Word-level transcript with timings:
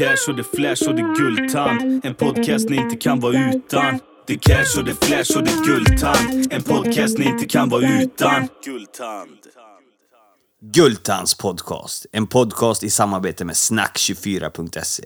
cash 0.00 0.28
och 0.28 0.36
det 0.36 0.44
flash 0.44 0.88
och 0.88 0.94
det 0.94 1.14
guldtand. 1.16 2.04
En 2.04 2.14
podcast 2.14 2.68
ni 2.68 2.76
inte 2.76 2.96
kan 2.96 3.20
vara 3.20 3.50
utan. 3.54 4.00
Det 4.26 4.36
cash 4.36 4.78
och 4.78 4.84
det 4.84 5.04
flash 5.04 5.36
och 5.36 5.44
det 5.44 5.64
guldtand. 5.66 6.52
En 6.52 6.62
podcast 6.62 7.18
ni 7.18 7.24
inte 7.24 7.46
kan 7.46 7.68
vara 7.68 7.82
utan. 7.82 8.48
Guldtand. 8.64 9.30
Guldtands 10.62 11.34
podcast. 11.34 12.06
En 12.12 12.26
podcast 12.26 12.82
i 12.82 12.90
samarbete 12.90 13.44
med 13.44 13.54
snack24.se. 13.54 15.04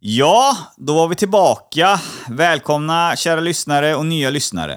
Ja, 0.00 0.56
då 0.76 0.94
var 0.94 1.08
vi 1.08 1.14
tillbaka. 1.14 2.00
Välkomna 2.28 3.16
kära 3.16 3.40
lyssnare 3.40 3.94
och 3.94 4.06
nya 4.06 4.30
lyssnare. 4.30 4.72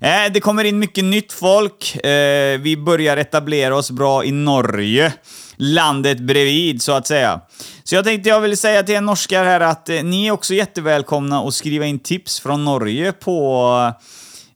Eh, 0.00 0.32
det 0.32 0.40
kommer 0.40 0.64
in 0.64 0.78
mycket 0.78 1.04
nytt 1.04 1.32
folk. 1.32 1.96
Eh, 1.96 2.60
vi 2.60 2.76
börjar 2.76 3.16
etablera 3.16 3.76
oss 3.76 3.90
bra 3.90 4.24
i 4.24 4.32
Norge. 4.32 5.12
Landet 5.56 6.20
bredvid, 6.20 6.82
så 6.82 6.92
att 6.92 7.06
säga. 7.06 7.40
Så 7.84 7.94
jag 7.94 8.04
tänkte 8.04 8.28
jag 8.28 8.40
vill 8.40 8.56
säga 8.56 8.82
till 8.82 8.94
er 8.94 9.00
norskar 9.00 9.44
här 9.44 9.60
att 9.60 9.88
eh, 9.88 10.02
ni 10.02 10.26
är 10.26 10.30
också 10.30 10.54
jättevälkomna 10.54 11.40
att 11.40 11.54
skriva 11.54 11.86
in 11.86 11.98
tips 11.98 12.40
från 12.40 12.64
Norge 12.64 13.12
på 13.12 13.92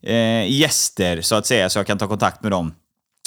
eh, 0.03 0.53
gäster, 0.53 1.23
så 1.23 1.35
att 1.35 1.47
säga, 1.47 1.71
så 1.71 1.79
jag 1.79 1.87
kan 1.87 1.99
ta 1.99 2.09
kontakt 2.09 2.43
med 2.43 2.53
dem. 2.53 2.73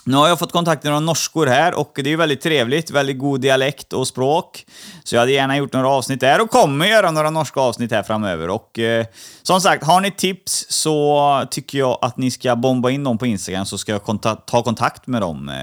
Nu 0.05 0.17
har 0.17 0.27
jag 0.27 0.39
fått 0.39 0.51
kontakt 0.51 0.83
med 0.83 0.91
några 0.91 0.99
norskor 0.99 1.47
här 1.47 1.73
och 1.73 1.91
det 1.95 2.01
är 2.01 2.07
ju 2.07 2.15
väldigt 2.15 2.41
trevligt, 2.41 2.91
väldigt 2.91 3.19
god 3.19 3.41
dialekt 3.41 3.93
och 3.93 4.07
språk. 4.07 4.65
Så 5.03 5.15
jag 5.15 5.19
hade 5.19 5.31
gärna 5.31 5.57
gjort 5.57 5.73
några 5.73 5.89
avsnitt 5.89 6.19
där 6.19 6.41
och 6.41 6.49
kommer 6.49 6.85
göra 6.85 7.11
några 7.11 7.29
norska 7.29 7.59
avsnitt 7.59 7.91
här 7.91 8.03
framöver. 8.03 8.49
Och 8.49 8.79
eh, 8.79 9.05
som 9.41 9.61
sagt, 9.61 9.83
har 9.83 10.01
ni 10.01 10.11
tips 10.11 10.65
så 10.69 11.47
tycker 11.51 11.77
jag 11.77 11.97
att 12.01 12.17
ni 12.17 12.31
ska 12.31 12.55
bomba 12.55 12.89
in 12.89 13.03
dem 13.03 13.17
på 13.17 13.25
Instagram 13.25 13.65
så 13.65 13.77
ska 13.77 13.91
jag 13.91 14.03
konta 14.03 14.35
ta 14.35 14.63
kontakt 14.63 15.07
med 15.07 15.21
de 15.21 15.49
eh, 15.49 15.55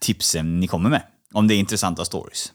tipsen 0.00 0.60
ni 0.60 0.66
kommer 0.66 0.90
med. 0.90 1.02
Om 1.34 1.48
det 1.48 1.54
är 1.54 1.58
intressanta 1.58 2.04
stories. 2.04 2.52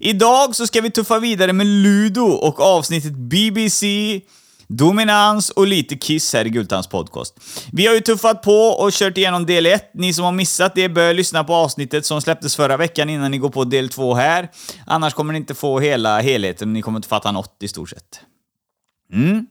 Idag 0.00 0.56
så 0.56 0.66
ska 0.66 0.80
vi 0.80 0.90
tuffa 0.90 1.18
vidare 1.18 1.52
med 1.52 1.66
Ludo 1.66 2.24
och 2.24 2.60
avsnittet 2.60 3.12
BBC 3.12 4.20
Dominans 4.68 5.50
och 5.50 5.66
lite 5.66 5.96
Kiss 5.96 6.32
här 6.32 6.46
i 6.46 6.50
Gultans 6.50 6.86
podcast. 6.86 7.40
Vi 7.72 7.86
har 7.86 7.94
ju 7.94 8.00
tuffat 8.00 8.42
på 8.42 8.52
och 8.52 8.92
kört 8.92 9.18
igenom 9.18 9.46
del 9.46 9.66
1. 9.66 9.90
Ni 9.94 10.12
som 10.12 10.24
har 10.24 10.32
missat 10.32 10.74
det 10.74 10.88
bör 10.88 11.14
lyssna 11.14 11.44
på 11.44 11.54
avsnittet 11.54 12.06
som 12.06 12.20
släpptes 12.20 12.56
förra 12.56 12.76
veckan 12.76 13.10
innan 13.10 13.30
ni 13.30 13.38
går 13.38 13.50
på 13.50 13.64
del 13.64 13.88
2 13.88 14.14
här. 14.14 14.50
Annars 14.86 15.14
kommer 15.14 15.32
ni 15.32 15.38
inte 15.38 15.54
få 15.54 15.80
hela 15.80 16.20
helheten, 16.20 16.72
ni 16.72 16.82
kommer 16.82 16.98
inte 16.98 17.08
fatta 17.08 17.32
något 17.32 17.56
i 17.60 17.68
stort 17.68 17.90
sett. 17.90 18.20
Mm. 19.12 19.46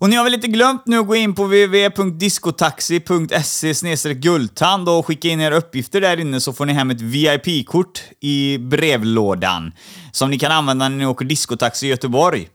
Och 0.00 0.10
ni 0.10 0.16
har 0.16 0.24
väl 0.24 0.34
inte 0.34 0.48
glömt 0.48 0.82
nu 0.86 0.98
att 0.98 1.06
gå 1.06 1.16
in 1.16 1.34
på 1.34 1.44
www.discotaxi.se 1.44 4.14
guldtand 4.14 4.88
och 4.88 5.06
skicka 5.06 5.28
in 5.28 5.40
era 5.40 5.56
uppgifter 5.56 6.00
där 6.00 6.20
inne 6.20 6.40
så 6.40 6.52
får 6.52 6.66
ni 6.66 6.72
hem 6.72 6.90
ett 6.90 7.00
VIP-kort 7.00 8.02
i 8.20 8.58
brevlådan 8.58 9.72
som 10.12 10.30
ni 10.30 10.38
kan 10.38 10.52
använda 10.52 10.88
när 10.88 10.96
ni 10.96 11.06
åker 11.06 11.24
discotaxi 11.24 11.86
i 11.86 11.90
Göteborg. 11.90 12.48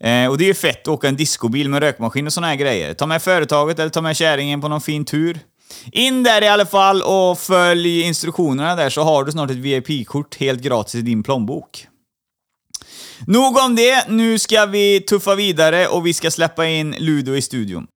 Eh, 0.00 0.26
och 0.26 0.38
det 0.38 0.44
är 0.44 0.48
ju 0.48 0.54
fett 0.54 0.82
att 0.82 0.88
åka 0.88 1.08
en 1.08 1.16
discobil 1.16 1.68
med 1.68 1.82
rökmaskin 1.82 2.26
och 2.26 2.32
såna 2.32 2.46
här 2.46 2.56
grejer. 2.56 2.94
Ta 2.94 3.06
med 3.06 3.22
företaget 3.22 3.78
eller 3.78 3.90
ta 3.90 4.00
med 4.00 4.16
kärringen 4.16 4.60
på 4.60 4.68
någon 4.68 4.80
fin 4.80 5.04
tur. 5.04 5.38
In 5.92 6.22
där 6.22 6.42
i 6.42 6.48
alla 6.48 6.66
fall 6.66 7.02
och 7.02 7.38
följ 7.38 8.02
instruktionerna 8.02 8.76
där 8.76 8.90
så 8.90 9.02
har 9.02 9.24
du 9.24 9.32
snart 9.32 9.50
ett 9.50 9.56
VIP-kort 9.56 10.36
helt 10.36 10.62
gratis 10.62 10.94
i 10.94 11.02
din 11.02 11.22
plånbok. 11.22 11.86
Nog 13.26 13.56
om 13.56 13.76
det, 13.76 14.08
nu 14.08 14.38
ska 14.38 14.66
vi 14.66 15.00
tuffa 15.00 15.34
vidare 15.34 15.86
och 15.86 16.06
vi 16.06 16.14
ska 16.14 16.30
släppa 16.30 16.66
in 16.66 16.94
Ludo 16.98 17.34
i 17.34 17.42
studion. 17.42 17.86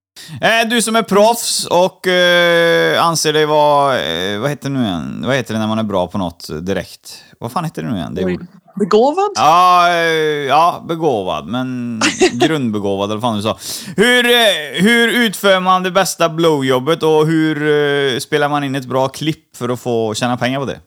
Eh, 0.41 0.69
du 0.69 0.81
som 0.81 0.95
är 0.95 1.03
proffs 1.03 1.65
och 1.65 2.07
eh, 2.07 3.05
anser 3.05 3.33
dig 3.33 3.45
vara, 3.45 4.01
eh, 4.01 4.39
vad 4.39 4.49
heter 4.49 4.69
det 4.69 4.75
nu 4.75 4.85
igen? 4.85 5.23
Vad 5.25 5.35
heter 5.35 5.53
det 5.53 5.59
när 5.59 5.67
man 5.67 5.79
är 5.79 5.83
bra 5.83 6.07
på 6.07 6.17
något 6.17 6.49
direkt? 6.61 7.23
Vad 7.39 7.51
fan 7.51 7.63
heter 7.63 7.83
det 7.83 7.91
nu 7.91 7.97
igen? 7.97 8.15
Det 8.15 8.25
Oj. 8.25 8.39
Begåvad? 8.79 9.31
Ja, 9.35 9.89
eh, 9.89 9.95
ja, 10.47 10.85
begåvad, 10.87 11.47
men 11.47 12.01
grundbegåvad 12.33 13.11
eller 13.11 13.21
vad 13.21 13.29
fan 13.29 13.35
du 13.35 13.41
sa. 13.41 13.57
Hur, 13.95 14.25
eh, 14.25 14.83
hur 14.83 15.07
utför 15.07 15.59
man 15.59 15.83
det 15.83 15.91
bästa 15.91 16.29
blowjobbet 16.29 17.03
och 17.03 17.27
hur 17.27 18.19
spelar 18.19 18.49
man 18.49 18.63
in 18.63 18.75
ett 18.75 18.85
bra 18.85 19.07
klipp 19.07 19.57
för 19.57 19.69
att 19.69 19.79
få 19.79 20.13
tjäna 20.13 20.37
pengar 20.37 20.59
på 20.59 20.65
det? 20.65 20.79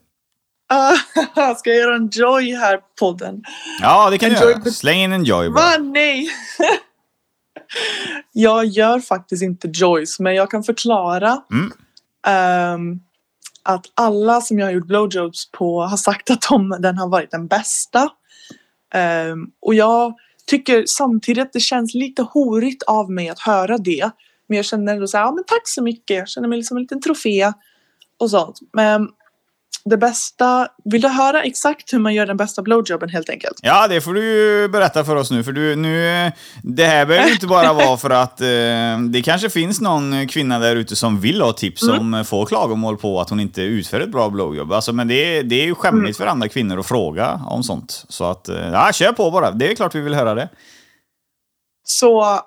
Ah, 0.68 1.54
ska 1.54 1.70
jag 1.70 1.78
göra 1.78 1.96
en 1.96 2.08
joy 2.12 2.54
här 2.54 2.76
på 2.76 2.84
podden? 2.98 3.42
Ja, 3.80 4.10
det 4.10 4.18
kan 4.18 4.30
du 4.30 4.36
göra. 4.36 4.60
Släng 4.60 5.00
in 5.00 5.12
en 5.12 5.24
joy 5.24 5.48
bara. 5.50 5.64
Va? 5.64 5.78
Nej! 5.78 6.28
jag 8.32 8.64
gör 8.64 9.00
faktiskt 9.00 9.42
inte 9.42 9.68
joys, 9.74 10.20
men 10.20 10.34
jag 10.34 10.50
kan 10.50 10.62
förklara 10.62 11.42
Mm. 11.52 11.72
ehm, 12.26 13.00
att 13.62 13.86
alla 13.94 14.40
som 14.40 14.58
jag 14.58 14.66
har 14.66 14.72
gjort 14.72 14.86
blowjobs 14.86 15.50
på 15.50 15.82
har 15.82 15.96
sagt 15.96 16.30
att 16.30 16.42
de, 16.50 16.76
den 16.80 16.98
har 16.98 17.08
varit 17.08 17.30
den 17.30 17.46
bästa. 17.46 18.08
Ehm, 18.94 19.46
och 19.60 19.74
jag 19.74 20.14
tycker 20.46 20.84
samtidigt 20.86 21.42
att 21.42 21.52
det 21.52 21.60
känns 21.60 21.94
lite 21.94 22.22
horigt 22.22 22.82
av 22.82 23.10
mig 23.10 23.28
att 23.28 23.40
höra 23.40 23.78
det. 23.78 24.10
Men 24.48 24.56
jag 24.56 24.64
känner 24.64 24.92
ändå 24.92 25.06
så 25.06 25.16
här, 25.16 25.24
ja 25.24 25.32
men 25.32 25.44
tack 25.44 25.62
så 25.68 25.82
mycket. 25.82 26.16
Jag 26.16 26.28
känner 26.28 26.48
mig 26.48 26.62
som 26.62 26.76
en 26.76 26.82
liten 26.82 27.00
trofé 27.02 27.52
och 28.20 28.30
sånt. 28.30 28.58
Men 28.72 29.08
det 29.88 29.96
bästa, 29.96 30.68
vill 30.84 31.00
du 31.00 31.08
höra 31.08 31.42
exakt 31.42 31.92
hur 31.92 31.98
man 31.98 32.14
gör 32.14 32.26
den 32.26 32.36
bästa 32.36 32.62
blowjobben 32.62 33.08
helt 33.08 33.28
enkelt? 33.30 33.58
Ja, 33.62 33.88
det 33.88 34.00
får 34.00 34.14
du 34.14 34.68
berätta 34.68 35.04
för 35.04 35.16
oss 35.16 35.30
nu, 35.30 35.44
för 35.44 35.52
du, 35.52 35.76
nu, 35.76 36.32
det 36.62 36.84
här 36.84 37.06
behöver 37.06 37.32
inte 37.32 37.46
bara 37.46 37.72
vara 37.72 37.96
för 37.96 38.10
att 38.10 38.40
eh, 38.40 38.46
det 39.10 39.22
kanske 39.24 39.50
finns 39.50 39.80
någon 39.80 40.28
kvinna 40.28 40.58
där 40.58 40.76
ute 40.76 40.96
som 40.96 41.20
vill 41.20 41.40
ha 41.40 41.52
tips 41.52 41.80
som 41.80 42.24
får 42.26 42.46
klagomål 42.46 42.96
på 42.96 43.20
att 43.20 43.30
hon 43.30 43.40
inte 43.40 43.62
utför 43.62 44.00
ett 44.00 44.12
bra 44.12 44.30
blowjob. 44.30 44.72
Alltså, 44.72 44.92
men 44.92 45.08
det, 45.08 45.38
är- 45.38 45.42
det 45.42 45.60
är 45.62 45.64
ju 45.66 45.74
skämmigt 45.74 46.16
för 46.18 46.26
andra 46.26 46.48
kvinnor 46.48 46.78
att 46.78 46.86
fråga 46.86 47.40
om 47.46 47.62
sånt. 47.62 48.04
Så 48.08 48.24
att, 48.24 48.48
eh, 48.48 48.68
ja, 48.72 48.90
kör 48.92 49.12
på 49.12 49.30
bara. 49.30 49.50
Det 49.50 49.70
är 49.70 49.74
klart 49.74 49.94
vi 49.94 50.00
vill 50.00 50.14
höra 50.14 50.34
det. 50.34 50.48
Så 51.84 52.40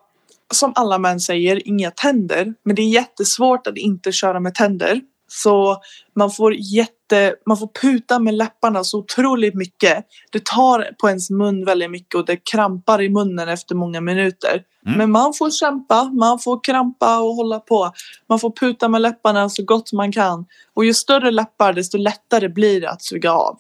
som 0.54 0.72
alla 0.76 0.98
män 0.98 1.20
säger, 1.20 1.68
inga 1.68 1.92
tänder. 1.92 2.54
Men 2.66 2.76
det 2.76 2.82
är 2.82 2.90
jättesvårt 2.90 3.68
att 3.68 3.78
inte 3.78 4.12
köra 4.12 4.40
med 4.40 4.56
tänder. 4.56 5.02
Så 5.34 5.78
man 6.16 6.32
får 6.32 6.54
jätte, 6.54 7.36
man 7.46 7.58
får 7.58 7.70
puta 7.82 8.20
med 8.20 8.34
läpparna 8.34 8.84
så 8.84 9.00
otroligt 9.00 9.56
mycket. 9.56 10.06
Det 10.32 10.46
tar 10.46 10.96
på 11.02 11.10
ens 11.10 11.30
mun 11.30 11.66
väldigt 11.66 11.92
mycket 11.92 12.16
och 12.16 12.26
det 12.26 12.38
krampar 12.52 13.02
i 13.02 13.10
munnen 13.10 13.50
efter 13.50 13.76
många 13.76 14.02
minuter. 14.02 14.64
Mm. 14.86 14.98
Men 14.98 15.12
man 15.12 15.34
får 15.34 15.50
kämpa, 15.50 16.04
man 16.04 16.40
får 16.40 16.64
krampa 16.64 17.20
och 17.20 17.36
hålla 17.36 17.60
på. 17.60 17.92
Man 18.30 18.40
får 18.40 18.52
puta 18.52 18.88
med 18.88 19.02
läpparna 19.02 19.50
så 19.50 19.64
gott 19.64 19.94
man 19.94 20.12
kan. 20.12 20.46
Och 20.74 20.86
ju 20.86 20.94
större 20.94 21.32
läppar 21.32 21.74
desto 21.74 21.98
lättare 21.98 22.50
blir 22.50 22.82
det 22.82 22.90
att 22.90 23.04
suga 23.04 23.32
av. 23.32 23.58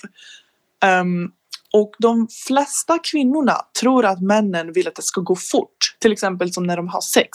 Ehm, 0.84 1.32
och 1.74 1.92
de 2.00 2.28
flesta 2.48 2.98
kvinnorna 3.04 3.56
tror 3.82 4.06
att 4.06 4.22
männen 4.22 4.74
vill 4.74 4.88
att 4.88 4.96
det 4.96 5.02
ska 5.02 5.22
gå 5.22 5.36
fort. 5.36 5.96
Till 6.00 6.12
exempel 6.12 6.54
som 6.54 6.64
när 6.64 6.78
de 6.78 6.88
har 6.88 7.02
sex. 7.02 7.30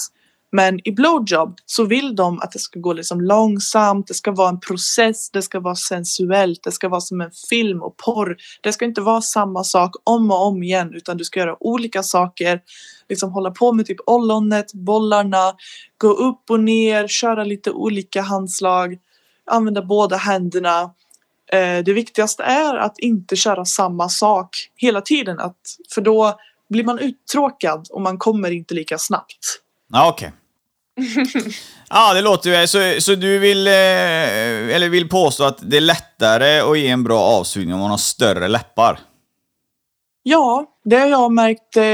Men 0.52 0.88
i 0.88 0.92
blowjob 0.92 1.58
så 1.66 1.84
vill 1.84 2.16
de 2.16 2.40
att 2.40 2.52
det 2.52 2.58
ska 2.58 2.80
gå 2.80 2.92
liksom 2.92 3.20
långsamt, 3.20 4.06
det 4.06 4.14
ska 4.14 4.32
vara 4.32 4.48
en 4.48 4.60
process, 4.60 5.30
det 5.30 5.42
ska 5.42 5.60
vara 5.60 5.74
sensuellt, 5.74 6.62
det 6.62 6.72
ska 6.72 6.88
vara 6.88 7.00
som 7.00 7.20
en 7.20 7.30
film 7.50 7.82
och 7.82 7.96
porr. 7.96 8.36
Det 8.60 8.72
ska 8.72 8.84
inte 8.84 9.00
vara 9.00 9.20
samma 9.20 9.64
sak 9.64 9.90
om 10.04 10.30
och 10.30 10.46
om 10.46 10.62
igen 10.62 10.94
utan 10.94 11.16
du 11.16 11.24
ska 11.24 11.40
göra 11.40 11.56
olika 11.60 12.02
saker. 12.02 12.60
Liksom 13.08 13.32
hålla 13.32 13.50
på 13.50 13.72
med 13.72 13.86
typ 13.86 14.00
ollonet, 14.06 14.72
bollarna, 14.72 15.54
gå 15.98 16.08
upp 16.08 16.50
och 16.50 16.60
ner, 16.60 17.08
köra 17.08 17.44
lite 17.44 17.70
olika 17.70 18.22
handslag, 18.22 18.98
använda 19.50 19.82
båda 19.82 20.16
händerna. 20.16 20.80
Eh, 21.52 21.84
det 21.84 21.92
viktigaste 21.92 22.42
är 22.42 22.76
att 22.76 22.98
inte 22.98 23.36
köra 23.36 23.64
samma 23.64 24.08
sak 24.08 24.48
hela 24.76 25.00
tiden. 25.00 25.41
Att, 25.41 25.60
för 25.94 26.00
då 26.00 26.38
blir 26.68 26.84
man 26.84 26.98
uttråkad 26.98 27.86
och 27.91 28.03
man 28.03 28.18
kommer 28.18 28.50
inte 28.50 28.74
lika 28.74 28.98
snabbt. 28.98 29.66
Ja, 29.92 30.09
okej. 30.09 30.33
Ja, 31.91 32.15
det 32.15 32.21
låter 32.22 32.60
ju... 32.60 32.66
Så, 32.66 33.00
så 33.00 33.15
du 33.15 33.38
vill, 33.38 33.66
eh, 33.66 33.72
eller 34.74 34.88
vill 34.88 35.09
påstå 35.09 35.44
att 35.44 35.59
det 35.71 35.77
är 35.77 35.80
lättare 35.80 36.60
att 36.60 36.78
ge 36.78 36.88
en 36.88 37.04
bra 37.04 37.21
avsugning 37.21 37.74
om 37.74 37.80
man 37.80 37.91
har 37.91 37.98
större 37.98 38.48
läppar? 38.48 38.98
Ja, 40.22 40.66
det 40.84 40.97
har 40.97 41.06
jag 41.06 41.33
märkt. 41.33 41.77
Eh, 41.77 41.84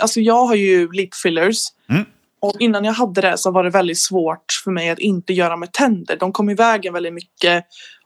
alltså 0.00 0.20
jag 0.20 0.46
har 0.46 0.54
ju 0.54 0.92
lip 0.92 1.14
fillers. 1.14 1.58
Mm. 1.90 2.04
Och 2.40 2.54
innan 2.60 2.84
jag 2.84 2.92
hade 2.92 3.20
det 3.20 3.38
så 3.38 3.50
var 3.50 3.64
det 3.64 3.70
väldigt 3.70 3.98
svårt 4.00 4.44
för 4.64 4.70
mig 4.70 4.90
att 4.90 4.98
inte 4.98 5.32
göra 5.32 5.56
med 5.56 5.72
tänder. 5.72 6.16
De 6.20 6.32
kom 6.32 6.50
i 6.50 6.54
vägen 6.54 6.92
väldigt 6.94 7.14
mycket. 7.14 7.64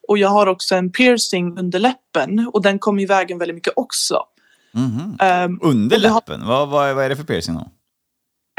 Och 0.09 0.19
jag 0.19 0.29
har 0.29 0.47
också 0.47 0.75
en 0.75 0.93
piercing 0.93 1.59
under 1.59 1.79
läppen 1.79 2.51
och 2.53 2.63
den 2.63 2.79
kom 2.79 2.99
i 2.99 3.07
vägen 3.07 3.39
väldigt 3.39 3.55
mycket 3.55 3.73
också. 3.77 4.23
Mhm. 4.73 5.19
Um, 5.45 5.59
Under 5.63 5.99
vi 5.99 6.07
har- 6.07 6.15
läppen? 6.15 6.47
Vad, 6.47 6.69
vad, 6.69 6.95
vad 6.95 7.05
är 7.05 7.09
det 7.09 7.17
för 7.17 7.25
piercing 7.25 7.55
då? 7.55 7.69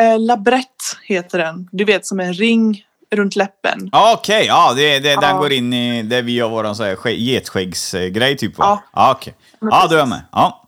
Eh, 0.01 0.19
labrett 0.19 0.97
heter 1.03 1.37
den. 1.39 1.69
Du 1.71 1.85
vet 1.85 2.05
som 2.05 2.19
en 2.19 2.33
ring 2.33 2.83
runt 3.15 3.35
läppen. 3.35 3.89
Okej, 3.91 4.45
ja, 4.45 4.73
det, 4.73 4.99
det, 4.99 5.15
den 5.21 5.37
går 5.37 5.51
in 5.51 5.73
i 5.73 6.03
det 6.03 6.21
vi 6.21 6.39
har 6.39 6.95
ske- 6.95 7.15
getskäggsgrej 7.23 8.37
typ? 8.37 8.53
Ja. 8.57 8.83
Ja, 8.93 9.11
okej. 9.11 9.35
Ja, 9.59 9.87
då 9.89 9.95
är 9.95 10.05
med. 10.05 10.21
Ja. 10.31 10.63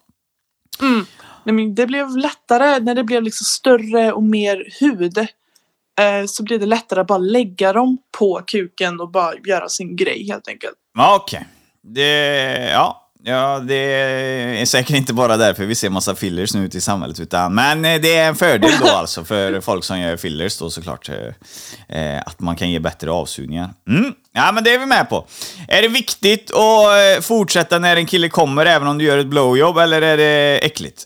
Nej, 1.44 1.54
men 1.56 1.76
det 1.76 1.86
blev 1.88 2.18
lättare 2.18 2.80
när 2.80 2.96
det 2.96 3.04
blev 3.04 3.24
liksom 3.24 3.46
större 3.46 4.12
och 4.12 4.24
mer 4.24 4.64
hud. 4.80 5.18
Eh, 5.18 6.26
så 6.28 6.44
blev 6.44 6.60
det 6.60 6.66
lättare 6.66 7.00
att 7.02 7.08
bara 7.08 7.18
lägga 7.18 7.74
dem 7.74 7.98
på 8.18 8.42
kuken 8.48 9.00
och 9.00 9.12
bara 9.12 9.34
göra 9.48 9.70
sin 9.70 9.96
grej 9.96 10.28
helt 10.28 10.48
enkelt. 10.48 10.76
Okej. 11.00 11.48
Det, 11.82 12.70
ja, 12.72 13.09
ja, 13.24 13.60
det 13.60 13.76
är 13.76 14.66
säkert 14.66 14.96
inte 14.96 15.14
bara 15.14 15.38
därför 15.38 15.66
vi 15.66 15.76
ser 15.76 15.90
massa 15.90 16.16
fillers 16.16 16.54
nu 16.54 16.66
ute 16.66 16.78
i 16.78 16.82
samhället. 16.82 17.20
Utan, 17.20 17.54
men 17.56 17.86
eh, 17.86 18.02
det 18.02 18.16
är 18.16 18.28
en 18.28 18.36
fördel 18.36 18.72
då 18.82 18.88
alltså 18.88 19.24
för 19.24 19.62
folk 19.62 19.84
som 19.84 20.00
gör 20.00 20.18
fillers 20.18 20.58
då 20.58 20.70
såklart. 20.70 21.10
eh, 21.10 21.98
eh, 22.00 22.22
Att 22.26 22.40
man 22.40 22.56
kan 22.56 22.70
ge 22.72 22.80
bättre 22.80 23.12
avsugningar. 23.12 23.70
Mm. 23.88 24.14
Ja, 24.32 24.52
men 24.52 24.64
det 24.64 24.74
är 24.74 24.80
vi 24.80 24.86
med 24.86 25.10
på. 25.10 25.26
Är 25.68 25.82
det 25.82 25.88
viktigt 25.88 26.52
att 26.52 27.18
eh, 27.18 27.22
fortsätta 27.22 27.80
när 27.80 27.96
en 27.96 28.06
kille 28.06 28.30
kommer 28.30 28.66
även 28.66 28.88
om 28.88 28.98
du 28.98 29.06
gör 29.06 29.18
ett 29.18 29.28
blowjob 29.28 29.78
eller 29.78 30.02
är 30.02 30.18
det 30.18 30.60
äckligt? 30.66 31.04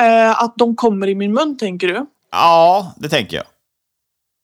Eh, 0.00 0.42
att 0.42 0.54
de 0.56 0.76
kommer 0.76 1.06
i 1.06 1.14
min 1.14 1.32
mun 1.34 1.58
tänker 1.58 1.88
du? 1.88 2.06
Ja, 2.32 2.92
det 2.96 3.08
tänker 3.08 3.36
jag. 3.36 3.44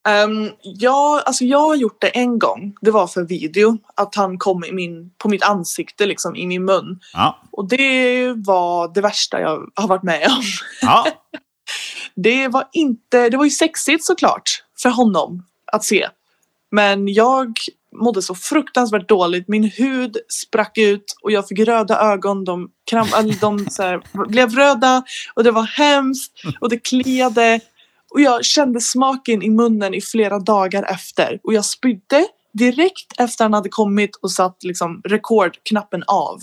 Um, 0.09 0.53
ja, 0.63 1.23
alltså 1.27 1.45
jag 1.45 1.61
har 1.61 1.77
gjort 1.77 2.01
det 2.01 2.09
en 2.09 2.39
gång. 2.39 2.77
Det 2.81 2.91
var 2.91 3.07
för 3.07 3.23
video. 3.23 3.79
Att 3.95 4.15
han 4.15 4.39
kom 4.39 4.65
i 4.65 4.73
min, 4.73 5.11
på 5.19 5.29
mitt 5.29 5.43
ansikte, 5.43 6.07
liksom 6.07 6.37
i 6.37 6.47
min 6.47 6.65
mun. 6.65 7.01
Ja. 7.13 7.39
Och 7.53 7.69
det 7.69 8.33
var 8.33 8.95
det 8.95 9.01
värsta 9.01 9.41
jag 9.41 9.71
har 9.75 9.89
varit 9.89 10.03
med 10.03 10.27
om. 10.27 10.45
Ja. 10.83 11.07
Det 12.21 12.49
var 12.49 12.69
inte, 12.73 13.29
det 13.29 13.37
var 13.37 13.45
ju 13.45 13.51
sexigt 13.51 14.05
såklart 14.05 14.65
för 14.83 14.89
honom 14.89 15.43
att 15.73 15.85
se. 15.85 16.09
Men 16.71 17.09
jag 17.09 17.59
mådde 17.97 18.23
så 18.23 18.35
fruktansvärt 18.35 19.09
dåligt. 19.09 19.49
Min 19.49 19.65
hud 19.65 20.17
sprack 20.29 20.79
ut 20.79 21.17
och 21.23 21.33
jag 21.33 21.49
fick 21.49 21.59
röda 21.59 22.01
ögon. 22.01 22.45
De, 22.45 22.71
kram, 22.91 23.07
de 23.41 23.67
här, 23.79 24.27
blev 24.29 24.51
röda 24.51 25.03
och 25.35 25.45
det 25.45 25.51
var 25.51 25.63
hemskt 25.63 26.33
och 26.61 26.69
det 26.69 26.79
kliade. 26.79 27.61
Och 28.11 28.21
jag 28.21 28.45
kände 28.45 28.81
smaken 28.81 29.43
i 29.43 29.51
munnen 29.51 29.95
i 29.95 30.01
flera 30.01 30.39
dagar 30.39 30.83
efter. 30.83 31.39
Och 31.43 31.55
jag 31.55 31.65
spydde 31.65 32.27
direkt 32.53 33.13
efter 33.21 33.45
han 33.45 33.55
hade 33.55 33.69
kommit 33.69 34.17
och 34.23 34.31
satt 34.33 34.57
liksom 34.65 35.01
rekordknappen 35.05 36.03
av. 36.07 36.39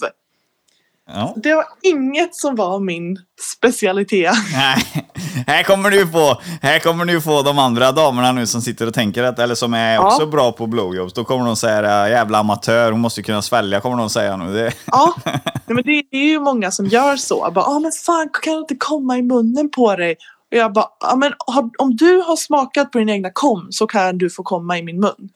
ja. 1.13 1.33
Det 1.43 1.55
var 1.55 1.65
inget 1.81 2.35
som 2.35 2.55
var 2.55 2.79
min 2.79 3.19
specialitet. 3.59 4.33
Nej, 4.53 5.07
här 5.47 5.63
kommer 5.63 5.91
du 5.91 6.07
få, 6.07 6.41
här 6.61 6.79
kommer 6.79 7.05
du 7.05 7.21
få 7.21 7.41
de 7.41 7.59
andra 7.59 7.91
damerna 7.91 8.31
nu 8.31 8.47
som 8.47 8.61
sitter 8.61 8.87
och 8.87 8.93
tänker 8.93 9.23
att, 9.23 9.39
eller 9.39 9.55
som 9.55 9.73
är 9.73 9.93
Ja. 9.93 10.05
också 10.07 10.25
bra 10.25 10.51
på 10.51 10.67
blowjobs. 10.67 11.13
Då 11.13 11.23
kommer 11.23 11.45
de 11.45 11.55
säga 11.55 12.09
jävla 12.09 12.37
amatör, 12.37 12.91
hon 12.91 13.01
måste 13.01 13.23
kunna 13.23 13.41
svälja, 13.41 13.81
kommer 13.81 13.97
de 13.97 14.09
säga 14.09 14.37
nu. 14.37 14.53
Det, 14.53 14.73
Ja, 14.85 15.15
nej, 15.25 15.41
men 15.65 15.83
det, 15.83 16.03
är 16.11 16.25
ju 16.29 16.39
många 16.39 16.71
som 16.71 16.85
gör 16.85 17.15
så. 17.15 17.51
Bara, 17.55 17.65
ah, 17.65 17.79
men 17.79 17.91
fan, 17.91 18.29
kan 18.43 18.53
det 18.53 18.59
inte 18.59 18.75
komma 18.75 19.17
i 19.17 19.21
munnen 19.21 19.69
på 19.71 19.95
dig? 19.95 20.15
Och 20.55 20.59
jag 20.59 20.73
bara, 20.73 21.15
men 21.15 21.33
har, 21.47 21.69
om 21.77 21.95
du 21.95 22.21
har 22.21 22.35
smakat 22.35 22.91
på 22.91 22.97
din 22.97 23.09
egna 23.09 23.29
kom 23.33 23.67
så 23.71 23.87
kan 23.87 24.17
du 24.17 24.29
få 24.29 24.43
komma 24.43 24.77
i 24.77 24.83
min 24.83 24.99
mun. 24.99 25.29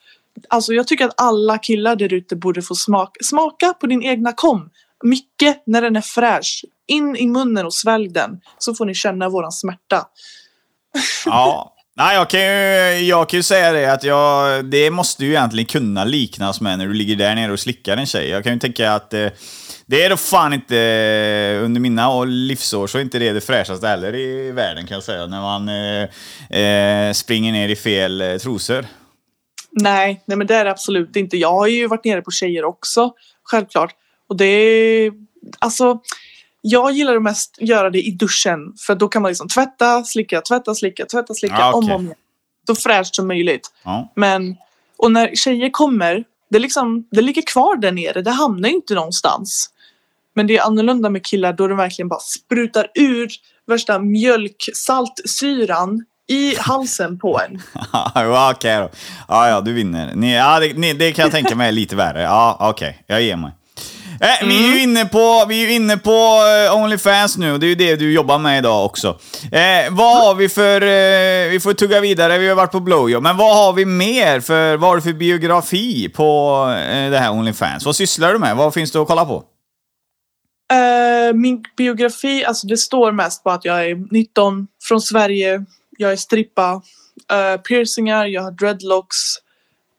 Alltså 0.50 0.74
jag 0.74 0.88
tycker 0.88 1.06
att 1.06 1.22
alla 1.22 1.58
killar 1.58 1.96
där 1.96 2.14
ute 2.14 2.36
borde 2.36 2.62
få 2.62 2.76
smaka, 2.76 3.12
smaka 3.24 3.74
på 3.74 3.88
din 3.88 4.04
egna 4.04 4.34
kom. 4.34 4.70
Mycket 5.04 5.64
när 5.66 5.82
den 5.82 5.96
är 5.96 6.02
fräsch. 6.02 6.66
In 6.88 7.16
i 7.16 7.28
munnen 7.28 7.66
och 7.66 7.74
svälj 7.74 8.10
den. 8.10 8.42
Så 8.58 8.76
får 8.76 8.86
ni 8.86 8.94
känna 8.94 9.30
våran 9.30 9.52
smärta. 9.52 10.06
ja. 11.26 11.76
Nej, 11.96 12.16
jag 12.16 12.30
kan, 12.30 12.40
ju, 12.40 12.48
jag 13.08 13.30
kan 13.30 13.38
ju 13.38 13.44
säga 13.44 13.72
det 13.72 13.94
att 13.94 14.04
jag, 14.04 14.66
det 14.66 14.92
måste 14.92 15.26
ju 15.26 15.32
egentligen 15.32 15.66
kunna 15.66 16.04
liknas 16.04 16.62
med 16.62 16.78
när 16.78 16.88
du 16.88 16.94
ligger 16.94 17.16
där 17.16 17.36
nere 17.36 17.52
och 17.52 17.60
slickar 17.60 17.98
en 17.98 18.06
tjej. 18.06 18.30
Jag 18.30 18.44
kan 18.44 18.54
ju 18.54 18.60
tänka 18.60 18.94
att 18.94 19.14
eh, 19.14 19.28
det 19.90 20.04
är 20.04 20.10
då 20.10 20.18
fan 20.18 20.54
inte, 20.54 20.78
eh, 20.78 21.64
under 21.64 21.82
mina 21.82 22.10
år- 22.14 22.26
livsår 22.26 22.88
så 22.88 22.98
är 22.98 23.02
inte 23.02 23.20
det 23.20 23.32
det 23.34 23.42
fräschaste 23.42 23.88
heller 23.88 24.16
i 24.16 24.52
världen 24.52 24.88
kan 24.88 24.96
jag 24.96 25.04
säga. 25.04 25.26
När 25.26 25.42
man 25.42 25.70
eh, 25.70 26.60
eh, 26.62 27.14
springer 27.14 27.52
ner 27.52 27.70
i 27.70 27.76
fel 27.76 28.22
eh, 28.22 28.38
trosor. 28.38 28.86
Nej, 29.72 30.22
nej 30.26 30.38
men 30.38 30.48
det 30.48 30.56
är 30.56 30.66
det 30.66 30.72
absolut 30.72 31.16
inte. 31.16 31.38
Jag 31.38 31.52
har 31.54 31.68
ju 31.68 31.88
varit 31.88 32.06
nere 32.06 32.22
på 32.22 32.32
tjejer 32.32 32.66
också, 32.66 33.12
självklart. 33.44 33.96
Och 34.30 34.38
det 34.38 34.46
är, 34.46 35.12
alltså, 35.60 36.00
jag 36.62 36.92
gillar 36.92 37.16
att 37.16 37.22
mest 37.22 37.58
göra 37.62 37.90
det 37.90 38.02
i 38.02 38.12
duschen. 38.12 38.60
För 38.88 38.96
då 38.96 39.08
kan 39.08 39.22
man 39.22 39.30
liksom 39.32 39.48
tvätta, 39.48 40.04
slicka, 40.04 40.42
tvätta, 40.42 40.76
slicka, 40.76 41.06
tvätta, 41.06 41.34
slicka, 41.34 41.56
Ah, 41.58 41.74
om 41.74 41.84
okej. 41.84 41.94
och 41.94 42.00
om 42.00 42.06
igen. 42.06 42.16
Så 42.68 42.76
fräscht 42.76 43.16
som 43.16 43.28
möjligt. 43.28 43.72
Ja. 43.84 44.12
Men, 44.16 44.56
och 44.98 45.12
när 45.12 45.36
tjejer 45.36 45.70
kommer, 45.70 46.24
det, 46.50 46.60
liksom, 46.60 47.08
det 47.12 47.22
ligger 47.22 47.42
kvar 47.42 47.76
där 47.76 47.92
nere, 47.92 48.22
det 48.22 48.32
hamnar 48.32 48.70
inte 48.70 48.94
någonstans. 48.94 49.70
Men 50.40 50.48
det 50.48 50.58
är 50.58 50.64
annorlunda 50.64 51.10
med 51.10 51.26
killar 51.26 51.54
då 51.54 51.68
de 51.68 51.78
verkligen 51.78 52.10
bara 52.10 52.20
sprutar 52.20 52.88
ur 52.96 53.28
värsta 53.68 54.00
mjölksaltsyran 54.00 56.06
i 56.30 56.56
halsen 56.58 57.20
på 57.20 57.40
en. 57.40 57.62
okej 58.52 58.78
då. 58.78 58.90
Ja, 59.28 59.50
ja, 59.50 59.62
du 59.62 59.74
vinner. 59.74 60.16
Ni, 60.16 60.36
ja, 60.36 60.60
det, 60.60 60.74
ni, 60.74 60.94
det 60.94 61.12
kan 61.12 61.24
jag 61.24 61.32
tänka 61.32 61.56
mig 61.56 61.68
är 61.68 61.72
lite 61.72 61.96
värre. 61.96 62.22
Ja, 62.22 62.58
okej. 62.60 63.04
Jag 63.08 63.22
ger 63.22 63.36
mig. 63.36 63.52
Eh, 64.22 64.48
Vi 64.48 64.70
är 64.70 64.74
ju 64.74 64.82
inne 64.82 65.06
på, 65.06 65.46
vi 65.48 65.66
är 65.66 65.70
inne 65.76 65.98
på 65.98 66.42
Onlyfans 66.76 67.38
nu 67.38 67.54
och 67.54 67.60
det 67.60 67.66
är 67.66 67.70
ju 67.70 67.76
det 67.76 67.96
du 67.96 68.14
jobbar 68.14 68.38
med 68.38 68.58
idag 68.58 68.86
också. 68.86 69.08
Eh, 69.52 69.92
vad 69.92 70.18
har 70.18 70.36
vi 70.36 70.50
för... 70.50 70.82
Eh, 70.82 71.50
vi 71.50 71.60
får 71.64 71.74
tugga 71.74 72.00
vidare, 72.00 72.38
vi 72.38 72.48
har 72.48 72.56
varit 72.56 72.72
på 72.72 72.80
Blowjob. 72.80 73.24
Men 73.24 73.38
vad 73.38 73.56
har 73.56 73.74
vi 73.74 73.86
mer 73.86 74.40
för... 74.40 74.78
Vad 74.78 74.90
har 74.90 74.96
du 74.96 75.02
för 75.02 75.14
biografi 75.14 76.10
på 76.10 76.62
eh, 76.92 77.12
det 77.12 77.20
här 77.20 77.32
Onlyfans? 77.32 77.86
Vad 77.86 77.96
sysslar 77.96 78.34
du 78.34 78.40
med? 78.40 78.56
Vad 78.56 78.74
finns 78.74 78.92
det 78.92 79.00
att 79.00 79.08
kolla 79.08 79.26
på? 79.26 79.44
Eh, 80.72 81.34
min 81.34 81.64
biografi, 81.78 82.46
alltså 82.46 82.68
det 82.68 82.78
står 82.78 83.12
mest 83.12 83.44
på 83.44 83.50
att 83.50 83.66
jag 83.66 83.86
är 83.86 83.96
19, 84.12 84.68
från 84.84 85.02
Sverige, 85.02 85.66
jag 85.98 86.12
är 86.12 86.16
strippa, 86.16 86.82
uh, 87.34 87.62
piercingar, 87.62 88.26
jag 88.26 88.42
har 88.42 88.52
dreadlocks, 88.52 89.18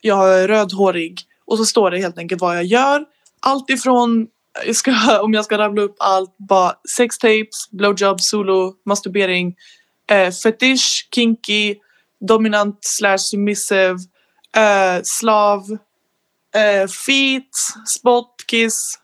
jag 0.00 0.40
är 0.40 0.48
rödhårig. 0.48 1.20
Och 1.44 1.58
så 1.58 1.64
står 1.64 1.90
det 1.90 1.98
helt 1.98 2.18
enkelt 2.18 2.40
vad 2.40 2.56
jag 2.56 2.64
gör. 2.64 3.04
Allt 3.40 3.70
ifrån, 3.70 4.26
jag 4.66 4.76
ska, 4.76 5.20
om 5.22 5.34
jag 5.34 5.44
ska 5.44 5.58
rabbla 5.58 5.82
upp 5.82 5.96
allt, 5.98 6.34
bara 6.36 6.74
sextapes, 6.96 7.70
blowjob, 7.70 8.20
solo, 8.20 8.74
masturbering, 8.86 9.54
uh, 10.12 10.30
fetish, 10.30 11.08
kinky, 11.14 11.74
dominant 12.20 12.78
slash 12.80 13.18
submissive, 13.18 13.96
slav, 15.02 15.78
feet, 17.06 17.50
spot, 17.86 18.34
kiss, 18.46 18.99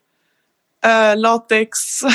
eh, 0.85 1.17
latex. 1.17 1.79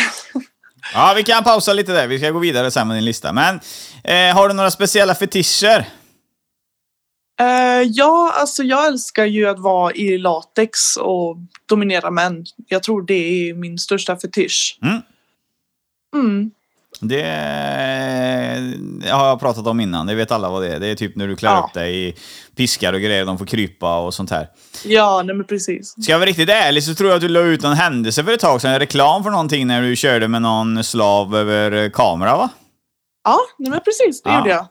Ja, 0.94 1.14
vi 1.16 1.24
kan 1.24 1.44
pausa 1.44 1.74
lite 1.74 1.92
där. 1.92 2.08
Vi 2.08 2.20
ska 2.20 2.30
gå 2.30 2.40
vidare 2.40 2.72
sen 2.72 2.88
med 2.88 2.98
din 2.98 3.06
lista. 3.06 3.34
Men 3.34 3.60
eh, 4.04 4.36
har 4.36 4.48
du 4.48 4.54
några 4.54 4.72
speciella 4.72 5.16
fetischer? 5.16 5.86
Eh, 7.40 7.82
ja, 7.88 8.34
alltså 8.38 8.64
jag 8.64 8.88
älskar 8.88 9.26
ju 9.26 9.50
att 9.50 9.60
vara 9.60 9.94
i 9.94 10.18
latex 10.18 10.98
och 10.98 11.38
dominera 11.66 12.12
män. 12.12 12.46
Jag 12.68 12.84
tror 12.84 13.02
det 13.02 13.50
är 13.50 13.54
min 13.54 13.78
största 13.78 14.18
fetisch. 14.18 14.80
Mm. 14.82 15.02
Mm. 16.16 16.52
Det 17.02 17.22
har 19.12 19.28
jag 19.28 19.40
pratat 19.40 19.68
om 19.68 19.80
innan, 19.80 20.08
det 20.08 20.16
vet 20.16 20.32
alla 20.32 20.50
vad 20.50 20.62
det 20.62 20.76
är. 20.76 20.80
Det 20.80 20.88
är 20.88 20.96
typ 20.96 21.16
när 21.16 21.28
du 21.28 21.36
klär 21.36 21.50
Ja. 21.52 21.66
upp 21.68 21.74
dig 21.74 22.08
i 22.08 22.16
piskar 22.56 22.94
och 22.94 23.02
grejer, 23.02 23.26
de 23.26 23.38
får 23.38 23.46
krypa 23.46 23.98
och 24.00 24.14
sånt 24.14 24.30
här. 24.32 24.48
Ja, 24.86 25.22
nej 25.26 25.36
men 25.36 25.46
precis. 25.48 25.90
Ska 26.04 26.12
jag 26.12 26.20
vara 26.20 26.30
riktigt 26.30 26.50
ärlig 26.50 26.84
så 26.84 26.96
tror 26.96 27.10
jag 27.10 27.16
att 27.16 27.22
du 27.22 27.28
la 27.30 27.40
ut 27.40 27.62
någon 27.64 27.74
händelse 27.74 28.24
för 28.24 28.34
ett 28.34 28.40
tag 28.40 28.62
sedan, 28.62 28.72
en 28.74 28.80
reklam 28.80 29.24
för 29.24 29.30
någonting 29.32 29.68
när 29.68 29.82
du 29.82 29.96
körde 29.96 30.28
med 30.28 30.42
någon 30.42 30.84
slav 30.84 31.36
över 31.36 31.90
kamera 31.90 32.38
va? 32.38 32.50
Ja, 33.24 33.38
nej 33.60 33.70
men 33.72 33.80
precis. 33.80 34.22
Det 34.24 34.30
Ja. 34.30 34.38
gjorde 34.38 34.50
jag. 34.50 34.68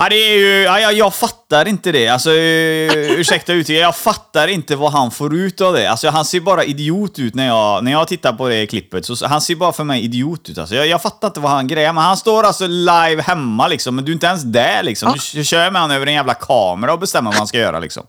Ja, 0.00 0.08
det 0.08 0.16
är 0.16 0.38
ju... 0.38 0.62
Ja, 0.62 0.80
jag, 0.80 0.92
jag 0.92 1.14
fattar 1.14 1.68
inte 1.68 1.92
det. 1.92 2.08
Alltså, 2.08 2.32
ursäkta 2.32 3.52
uttrycket, 3.52 3.82
jag 3.82 3.96
fattar 3.96 4.48
inte 4.48 4.76
vad 4.76 4.92
han 4.92 5.10
får 5.10 5.34
ut 5.34 5.60
av 5.60 5.72
det. 5.72 5.90
Alltså, 5.90 6.08
han 6.08 6.24
ser 6.24 6.40
bara 6.40 6.64
idiot 6.64 7.18
ut 7.18 7.34
när 7.34 7.46
jag, 7.46 7.84
när 7.84 7.92
jag 7.92 8.08
tittar 8.08 8.32
på 8.32 8.48
det 8.48 8.66
klippet. 8.66 9.06
Så, 9.06 9.26
han 9.26 9.40
ser 9.40 9.54
bara 9.54 9.72
för 9.72 9.84
mig 9.84 10.04
idiot 10.04 10.48
ut. 10.48 10.58
Alltså, 10.58 10.74
jag, 10.74 10.86
jag 10.86 11.02
fattar 11.02 11.28
inte 11.28 11.40
vad 11.40 11.50
han 11.50 11.66
grejer, 11.66 11.92
men 11.92 12.04
han 12.04 12.16
står 12.16 12.44
alltså 12.44 12.66
live 12.66 13.22
hemma 13.22 13.68
liksom, 13.68 13.96
men 13.96 14.04
du 14.04 14.12
är 14.12 14.14
inte 14.14 14.26
ens 14.26 14.42
där 14.42 14.82
liksom. 14.82 15.12
Du, 15.12 15.38
du 15.38 15.44
kör 15.44 15.70
med 15.70 15.82
honom 15.82 15.96
över 15.96 16.06
en 16.06 16.14
jävla 16.14 16.34
kamera 16.34 16.92
och 16.92 16.98
bestämmer 16.98 17.30
vad 17.30 17.38
han 17.38 17.46
ska 17.46 17.58
göra 17.58 17.78
liksom. 17.78 18.06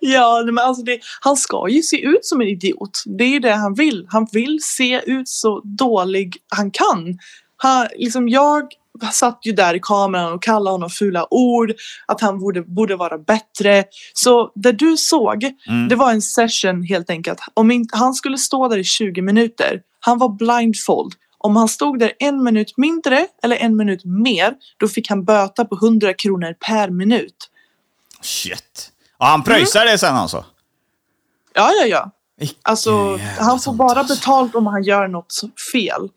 Ja, 0.00 0.42
men 0.46 0.58
alltså 0.58 0.82
det, 0.82 0.98
han 1.20 1.36
ska 1.36 1.68
ju 1.68 1.82
se 1.82 2.00
ut 2.00 2.26
som 2.26 2.40
en 2.40 2.48
idiot. 2.48 3.02
Det 3.18 3.24
är 3.24 3.28
ju 3.28 3.40
det 3.40 3.54
han 3.54 3.74
vill. 3.74 4.06
Han 4.08 4.26
vill 4.32 4.58
se 4.62 5.02
ut 5.06 5.28
så 5.28 5.60
dålig 5.64 6.36
han 6.48 6.70
kan. 6.70 7.18
Han, 7.56 7.88
liksom 7.96 8.28
jag 8.28 8.62
satt 9.12 9.38
ju 9.42 9.52
där 9.52 9.74
i 9.74 9.80
kameran 9.82 10.32
och 10.32 10.42
kallade 10.42 10.74
honom 10.74 10.90
fula 10.90 11.26
ord, 11.30 11.72
att 12.06 12.20
han 12.20 12.38
borde, 12.38 12.62
borde 12.62 12.96
vara 12.96 13.18
bättre. 13.18 13.84
Så 14.14 14.52
det 14.54 14.72
du 14.72 14.96
såg, 14.96 15.44
Mm. 15.68 15.88
det 15.88 15.94
var 15.96 16.12
en 16.12 16.22
session 16.22 16.82
helt 16.82 17.10
enkelt. 17.10 17.38
Om 17.54 17.70
inte, 17.70 17.96
han 17.96 18.14
skulle 18.14 18.38
stå 18.38 18.68
där 18.68 18.78
i 18.78 18.84
20 18.84 19.22
minuter. 19.22 19.80
Han 20.00 20.18
var 20.18 20.28
blindfold. 20.28 21.12
Om 21.38 21.56
han 21.56 21.68
stod 21.68 21.98
där 21.98 22.12
en 22.18 22.42
minut 22.44 22.72
mindre 22.76 23.26
eller 23.42 23.56
en 23.56 23.76
minut 23.76 24.04
mer, 24.04 24.54
då 24.76 24.88
fick 24.88 25.08
han 25.08 25.24
böta 25.24 25.64
på 25.64 25.74
100 25.74 26.14
kronor 26.14 26.54
per 26.66 26.90
minut. 26.90 27.50
Shit. 28.20 28.90
Ja, 29.18 29.26
han 29.26 29.42
pröjsar 29.42 29.84
det 29.84 29.98
sen 29.98 30.14
alltså? 30.14 30.44
Ja, 31.54 31.70
ja, 31.80 31.86
ja. 31.86 32.10
Alltså, 32.62 33.18
han 33.38 33.60
får 33.60 33.72
bara 33.72 33.98
alltså. 33.98 34.14
betalt 34.14 34.54
om 34.54 34.66
han 34.66 34.82
gör 34.82 35.08
något 35.08 35.34
fel. 35.72 36.08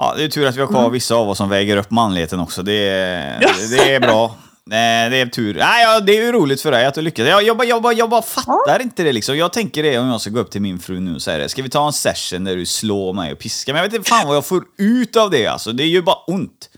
Ja, 0.00 0.14
det 0.16 0.24
är 0.24 0.28
tur 0.28 0.46
att 0.46 0.56
vi 0.56 0.60
har 0.60 0.68
kvar 0.68 0.90
vissa 0.90 1.14
av 1.14 1.30
oss 1.30 1.38
som 1.38 1.48
väger 1.48 1.76
upp 1.76 1.90
manligheten 1.90 2.40
också. 2.40 2.62
Det 2.62 2.72
är, 2.72 3.40
det 3.70 3.94
är 3.94 4.00
bra. 4.00 4.34
Nej, 4.64 5.10
det 5.10 5.16
är 5.16 5.26
tur. 5.26 5.54
Nej, 5.54 5.84
ja, 5.84 6.00
det 6.00 6.18
är 6.18 6.22
ju 6.22 6.32
roligt 6.32 6.60
för 6.60 6.70
dig 6.70 6.86
att 6.86 6.94
du 6.94 7.02
lyckas. 7.02 7.28
Jag, 7.28 7.42
jag, 7.42 7.56
bara, 7.56 7.64
jag, 7.64 7.82
bara, 7.82 7.92
jag 7.92 8.10
bara 8.10 8.22
fattar 8.22 8.82
inte 8.82 9.02
det 9.02 9.12
liksom. 9.12 9.36
Jag 9.36 9.52
tänker 9.52 9.82
det 9.82 9.98
om 9.98 10.08
jag 10.08 10.20
ska 10.20 10.30
gå 10.30 10.40
upp 10.40 10.50
till 10.50 10.62
min 10.62 10.78
fru 10.78 11.00
nu 11.00 11.14
och 11.14 11.22
säga 11.22 11.38
det. 11.38 11.48
Ska 11.48 11.62
vi 11.62 11.70
ta 11.70 11.86
en 11.86 11.92
session 11.92 12.44
där 12.44 12.56
du 12.56 12.66
slår 12.66 13.12
mig 13.12 13.32
och 13.32 13.38
piskar 13.38 13.72
mig? 13.72 13.80
Jag 13.82 13.88
vet 13.88 13.94
inte 13.94 14.08
fan 14.08 14.26
vad 14.26 14.36
jag 14.36 14.46
får 14.46 14.62
ut 14.78 15.16
av 15.16 15.30
det 15.30 15.46
alltså. 15.46 15.72
Det 15.72 15.82
är 15.82 15.88
ju 15.88 16.02
bara 16.02 16.16
ont. 16.26 16.70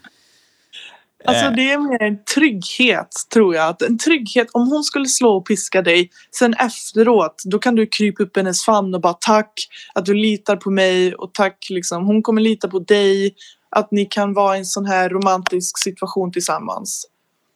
Alltså 1.24 1.44
Eh. 1.44 1.52
det 1.52 1.72
är 1.72 1.78
mer 1.78 2.02
en 2.02 2.24
trygghet 2.34 3.08
tror 3.32 3.54
jag. 3.54 3.68
Att 3.68 3.82
En 3.82 3.98
trygghet, 3.98 4.48
om 4.52 4.68
hon 4.68 4.84
skulle 4.84 5.06
slå 5.06 5.36
och 5.36 5.46
piska 5.46 5.82
dig, 5.82 6.10
sen 6.38 6.54
efteråt, 6.54 7.42
då 7.44 7.58
kan 7.58 7.74
du 7.74 7.86
krypa 7.86 8.22
upp 8.22 8.36
i 8.36 8.40
hennes 8.40 8.64
famn 8.64 8.94
och 8.94 9.00
bara 9.00 9.16
tack 9.20 9.52
att 9.94 10.04
du 10.06 10.14
litar 10.14 10.56
på 10.56 10.70
mig 10.70 11.14
och 11.14 11.34
tack 11.34 11.66
liksom. 11.70 12.06
Hon 12.06 12.22
kommer 12.22 12.40
lita 12.40 12.68
på 12.68 12.78
dig. 12.78 13.34
Att 13.76 13.90
ni 13.90 14.04
kan 14.04 14.34
vara 14.34 14.56
i 14.56 14.58
en 14.58 14.64
sån 14.64 14.86
här 14.86 15.08
romantisk 15.08 15.78
situation 15.78 16.32
tillsammans. 16.32 17.06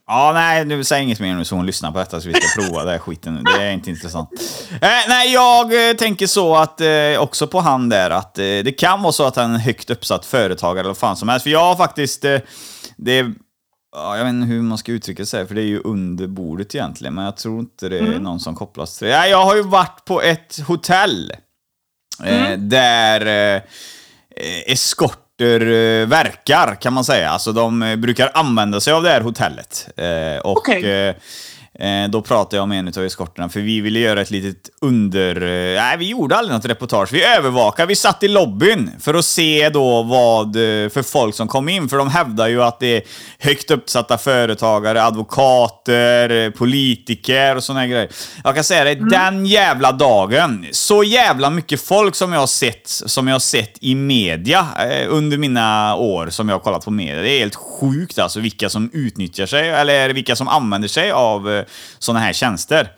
Ja, 0.06 0.30
nej, 0.34 0.64
du 0.64 0.84
säger 0.84 1.02
inget 1.02 1.20
mer 1.20 1.34
nu 1.34 1.44
så 1.44 1.56
hon 1.56 1.66
lyssnar 1.66 1.92
på 1.92 1.98
detta 1.98 2.20
så 2.20 2.28
vi 2.28 2.34
ska 2.34 2.62
prova 2.62 2.84
det 2.84 2.90
här 2.90 2.98
skiten 2.98 3.34
nu. 3.34 3.42
Det 3.42 3.62
är 3.62 3.72
inte 3.72 3.90
intressant. 3.90 4.28
Eh, 4.72 4.88
nej, 5.08 5.32
jag 5.32 5.88
eh, 5.90 5.96
tänker 5.96 6.26
så 6.26 6.56
att 6.56 6.80
eh, 6.80 7.18
också 7.18 7.46
på 7.46 7.60
han 7.60 7.88
där 7.88 8.10
att 8.10 8.38
eh, 8.38 8.42
det 8.44 8.78
kan 8.78 9.02
vara 9.02 9.12
så 9.12 9.24
att 9.24 9.36
han 9.36 9.50
är 9.50 9.54
en 9.54 9.60
högt 9.60 9.90
uppsatt 9.90 10.26
företagare 10.26 10.80
eller 10.80 10.90
vad 10.90 10.98
fan 10.98 11.16
som 11.16 11.28
helst. 11.28 11.42
För 11.42 11.50
jag 11.50 11.64
har 11.64 11.76
faktiskt, 11.76 12.24
eh, 12.24 12.38
det 12.96 13.26
Ja, 13.94 14.16
jag 14.16 14.24
vet 14.24 14.30
inte 14.32 14.46
hur 14.46 14.62
man 14.62 14.78
ska 14.78 14.92
uttrycka 14.92 15.26
sig, 15.26 15.46
för 15.46 15.54
det 15.54 15.60
är 15.60 15.66
ju 15.66 15.80
under 15.84 16.26
bordet 16.26 16.74
egentligen. 16.74 17.14
Men 17.14 17.24
jag 17.24 17.36
tror 17.36 17.60
inte 17.60 17.88
det 17.88 17.98
är 17.98 18.18
någon 18.18 18.40
som 18.40 18.54
kopplas 18.54 18.98
till 18.98 19.06
det. 19.06 19.12
Ja, 19.14 19.26
jag 19.26 19.44
har 19.44 19.56
ju 19.56 19.62
varit 19.62 20.04
på 20.04 20.22
ett 20.22 20.60
hotell 20.66 21.32
eh, 22.24 22.58
där 22.58 23.54
eh, 23.56 23.62
eskorter 24.72 25.60
eh, 25.60 26.06
verkar, 26.06 26.74
kan 26.80 26.92
man 26.92 27.04
säga. 27.04 27.30
Alltså 27.30 27.52
de 27.52 27.82
eh, 27.82 27.96
brukar 27.96 28.30
använda 28.34 28.80
sig 28.80 28.92
av 28.92 29.02
det 29.02 29.10
här 29.10 29.20
hotellet. 29.20 29.88
Eh, 29.96 30.38
och 30.46 30.56
Okej. 30.56 31.16
Eh, 31.78 32.10
då 32.10 32.22
pratade 32.22 32.56
jag 32.56 32.68
med 32.68 32.78
en 32.78 32.88
av 32.88 33.04
eskorterna, 33.04 33.48
för 33.48 33.60
vi 33.60 33.80
ville 33.80 33.98
göra 33.98 34.20
ett 34.20 34.30
litet 34.30 34.70
under... 34.80 35.36
eh, 35.36 35.82
Nej, 35.82 35.96
vi 35.98 36.08
gjorde 36.08 36.36
aldrig 36.36 36.54
något 36.56 36.64
reportage. 36.64 37.12
Vi 37.12 37.24
övervakade, 37.24 37.86
vi 37.86 37.96
satt 37.96 38.22
i 38.22 38.28
lobbyn 38.28 38.90
för 39.00 39.14
att 39.14 39.24
se 39.24 39.68
då 39.68 40.02
vad 40.02 40.46
eh, 40.56 40.88
för 40.88 41.02
folk 41.02 41.34
som 41.34 41.48
kom 41.48 41.68
in. 41.68 41.88
För 41.88 41.96
de 41.96 42.08
hävdar 42.08 42.48
ju 42.48 42.62
att 42.62 42.80
det 42.80 42.96
är 42.96 43.02
högt 43.38 43.70
uppsatta 43.70 44.18
företagare, 44.18 45.02
advokater, 45.02 46.50
politiker 46.50 47.56
och 47.56 47.64
såna 47.64 47.80
här 47.80 47.86
grejer. 47.86 48.08
Jag 48.44 48.54
kan 48.54 48.64
säga 48.64 48.84
det, 48.84 48.94
den 49.10 49.46
jävla 49.46 49.92
dagen, 49.92 50.66
så 50.70 51.04
jävla 51.04 51.50
mycket 51.50 51.80
folk 51.80 52.14
som 52.14 52.32
jag 52.32 52.40
har 52.40 52.46
sett, 52.46 52.88
som 52.88 53.28
jag 53.28 53.34
har 53.34 53.40
sett 53.40 53.78
i 53.80 53.94
media 53.94 54.66
under 55.08 55.38
mina 55.38 55.96
år 55.96 56.28
som 56.30 56.48
jag 56.48 56.54
har 56.54 56.60
kollat 56.60 56.84
på 56.84 56.90
media. 56.90 57.22
Det 57.22 57.30
är 57.30 57.38
helt 57.38 57.54
sjukt 57.54 58.18
alltså 58.18 58.40
vilka 58.40 58.68
som 58.68 58.90
utnyttjar 58.92 59.46
sig, 59.46 59.70
eller 59.70 60.10
vilka 60.10 60.36
som 60.36 60.48
använder 60.48 60.88
sig 60.88 61.10
av 61.10 61.63
såna 61.98 62.18
här 62.18 62.32
tjänster. 62.32 62.90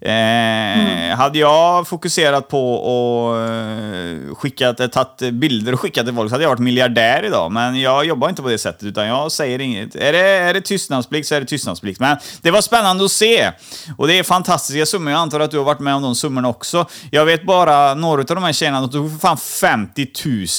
Eh, 0.00 1.16
Hade 1.16 1.38
jag 1.38 1.88
fokuserat 1.88 2.48
på 2.48 2.74
och 2.74 3.40
eh, 3.40 4.34
skickat, 4.34 4.80
eh, 4.80 4.86
tagit 4.86 5.34
bilder 5.34 5.72
och 5.72 5.80
skickat 5.80 6.06
till 6.06 6.14
folk 6.14 6.30
så 6.30 6.34
hade 6.34 6.44
jag 6.44 6.50
varit 6.50 6.58
miljardär 6.58 7.22
idag. 7.24 7.52
Men 7.52 7.80
jag 7.80 8.04
jobbar 8.04 8.28
inte 8.28 8.42
på 8.42 8.48
det 8.48 8.58
sättet, 8.58 8.82
utan 8.82 9.06
jag 9.06 9.32
säger 9.32 9.58
inget. 9.58 9.94
Är 9.94 10.12
det, 10.12 10.18
är 10.18 10.54
det 10.54 10.60
tystnadsplikt 10.60 11.28
så 11.28 11.34
är 11.34 11.40
det 11.40 11.46
tystnadsplikt. 11.46 12.00
Men 12.00 12.16
det 12.42 12.50
var 12.50 12.60
spännande 12.60 13.04
att 13.04 13.10
se. 13.10 13.50
Och 13.96 14.08
det 14.08 14.18
är 14.18 14.22
fantastiska 14.22 14.86
summor. 14.86 15.12
Jag 15.12 15.20
antar 15.20 15.40
att 15.40 15.50
du 15.50 15.58
har 15.58 15.64
varit 15.64 15.80
med 15.80 15.94
om 15.94 16.02
de 16.02 16.14
summorna 16.14 16.48
också. 16.48 16.86
Jag 17.10 17.24
vet 17.24 17.46
bara 17.46 17.94
några 17.94 18.20
av 18.20 18.26
de 18.26 18.44
här 18.44 18.52
tjejerna, 18.52 18.80
de 18.80 18.90
tog 18.90 19.10
för 19.10 19.18
fan 19.18 19.36
50 19.36 20.06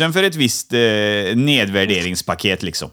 000 0.01 0.13
för 0.13 0.23
ett 0.23 0.35
visst 0.35 0.73
eh, 0.73 0.79
nedvärderingspaket 1.35 2.63
liksom. 2.63 2.89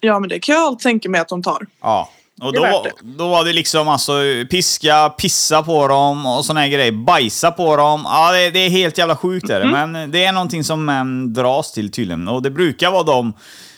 Ja 0.00 0.18
men 0.18 0.28
det 0.28 0.40
kan 0.40 0.54
jag 0.54 0.78
tänka 0.78 1.08
mig 1.08 1.20
att 1.20 1.28
de 1.28 1.42
tar. 1.42 1.66
Ja. 1.82 2.10
Och 2.42 2.52
då, 2.52 2.86
då 3.02 3.28
var 3.28 3.44
det 3.44 3.52
liksom 3.52 3.88
alltså 3.88 4.12
piska, 4.50 5.08
pissa 5.10 5.62
på 5.62 5.88
dem 5.88 6.26
och 6.26 6.44
såna 6.44 6.60
här 6.60 6.68
grejer. 6.68 6.92
Bajsa 6.92 7.50
på 7.50 7.76
dem. 7.76 8.02
Ja, 8.04 8.32
det, 8.32 8.50
det 8.50 8.58
är 8.58 8.70
helt 8.70 8.98
jävla 8.98 9.16
sjukt 9.16 9.50
är 9.50 9.60
det. 9.60 9.66
Mm. 9.66 9.90
Men 9.92 10.10
det 10.10 10.24
är 10.24 10.32
någonting 10.32 10.64
som 10.64 10.84
män 10.84 11.32
dras 11.32 11.72
till 11.72 11.90
tydligen. 11.92 12.28
Och 12.28 12.42
det 12.42 12.50
brukar 12.50 12.90
vara 12.90 13.02
de, 13.02 13.32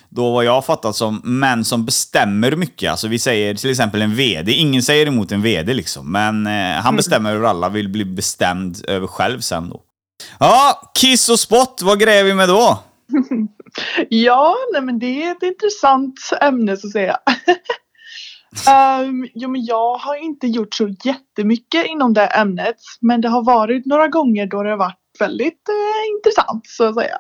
då 0.09 0.33
vad 0.33 0.45
jag 0.45 0.53
har 0.53 0.63
fattat 0.63 0.97
som, 0.97 1.21
män 1.25 1.65
som 1.65 1.85
bestämmer 1.85 2.57
mycket. 2.57 2.91
Alltså 2.91 3.09
vi 3.09 3.19
säger 3.19 3.55
till 3.55 3.71
exempel 3.71 4.03
en 4.03 4.15
VD. 4.15 4.53
Ingen 4.53 4.83
säger 4.83 5.07
emot 5.07 5.33
en 5.33 5.43
VD 5.43 5.75
liksom. 5.75 6.13
Men 6.13 6.47
eh, 6.47 6.53
Mm. 6.53 6.83
han 6.85 6.97
bestämmer 6.97 7.35
över 7.35 7.49
alla, 7.49 7.69
vill 7.69 7.89
bli 7.89 8.05
bestämd 8.05 8.85
över 8.89 9.07
själv 9.07 9.41
sen 9.41 9.71
då. 9.71 9.81
Ja, 10.39 10.91
kiss 11.01 11.29
och 11.29 11.41
spott, 11.41 11.81
vad 11.83 12.01
gräver 12.01 12.25
vi 12.25 12.35
med 12.35 12.49
då? 12.49 12.79
Ja, 14.09 14.55
nej, 14.73 14.83
men 14.83 14.99
det 14.99 15.23
är 15.23 15.31
ett 15.31 15.43
intressant 15.43 16.15
ämne 16.41 16.77
så 16.77 16.87
att 16.87 16.93
säga. 16.93 17.17
um, 19.01 19.29
jo, 19.35 19.49
men 19.51 19.65
jag 19.65 19.95
har 19.95 20.25
inte 20.25 20.47
gjort 20.47 20.75
så 20.75 20.89
jättemycket 21.05 21.87
inom 21.87 22.15
det 22.15 22.27
ämnet. 22.27 22.77
Men 23.01 23.21
det 23.21 23.29
har 23.29 23.45
varit 23.45 23.87
några 23.87 24.09
gånger 24.09 24.47
då 24.47 24.63
det 24.63 24.71
har 24.71 24.77
varit 24.77 24.99
väldigt 25.19 25.69
eh, 25.69 26.17
intressant 26.17 26.67
så 26.67 26.85
att 26.85 26.95
säga. 26.95 27.19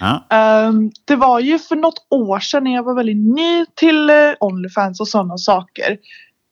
Ja. 0.00 0.26
Ehm, 0.30 0.90
det 1.04 1.16
var 1.16 1.40
ju 1.40 1.58
för 1.58 1.76
något 1.76 2.06
år 2.10 2.38
sedan 2.38 2.64
när 2.64 2.74
jag 2.74 2.82
var 2.82 2.94
väldigt 2.94 3.36
ny 3.36 3.66
till 3.74 4.10
uh, 4.10 4.34
Onlyfans 4.40 5.00
och 5.00 5.08
sådana 5.08 5.38
saker. 5.38 5.98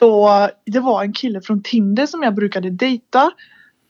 Då 0.00 0.49
det 0.66 0.80
var 0.80 1.02
en 1.02 1.12
kille 1.12 1.40
från 1.40 1.62
Tinder 1.62 2.06
som 2.06 2.23
jag 2.23 2.35
brukade 2.35 2.70
dejta. 2.70 3.30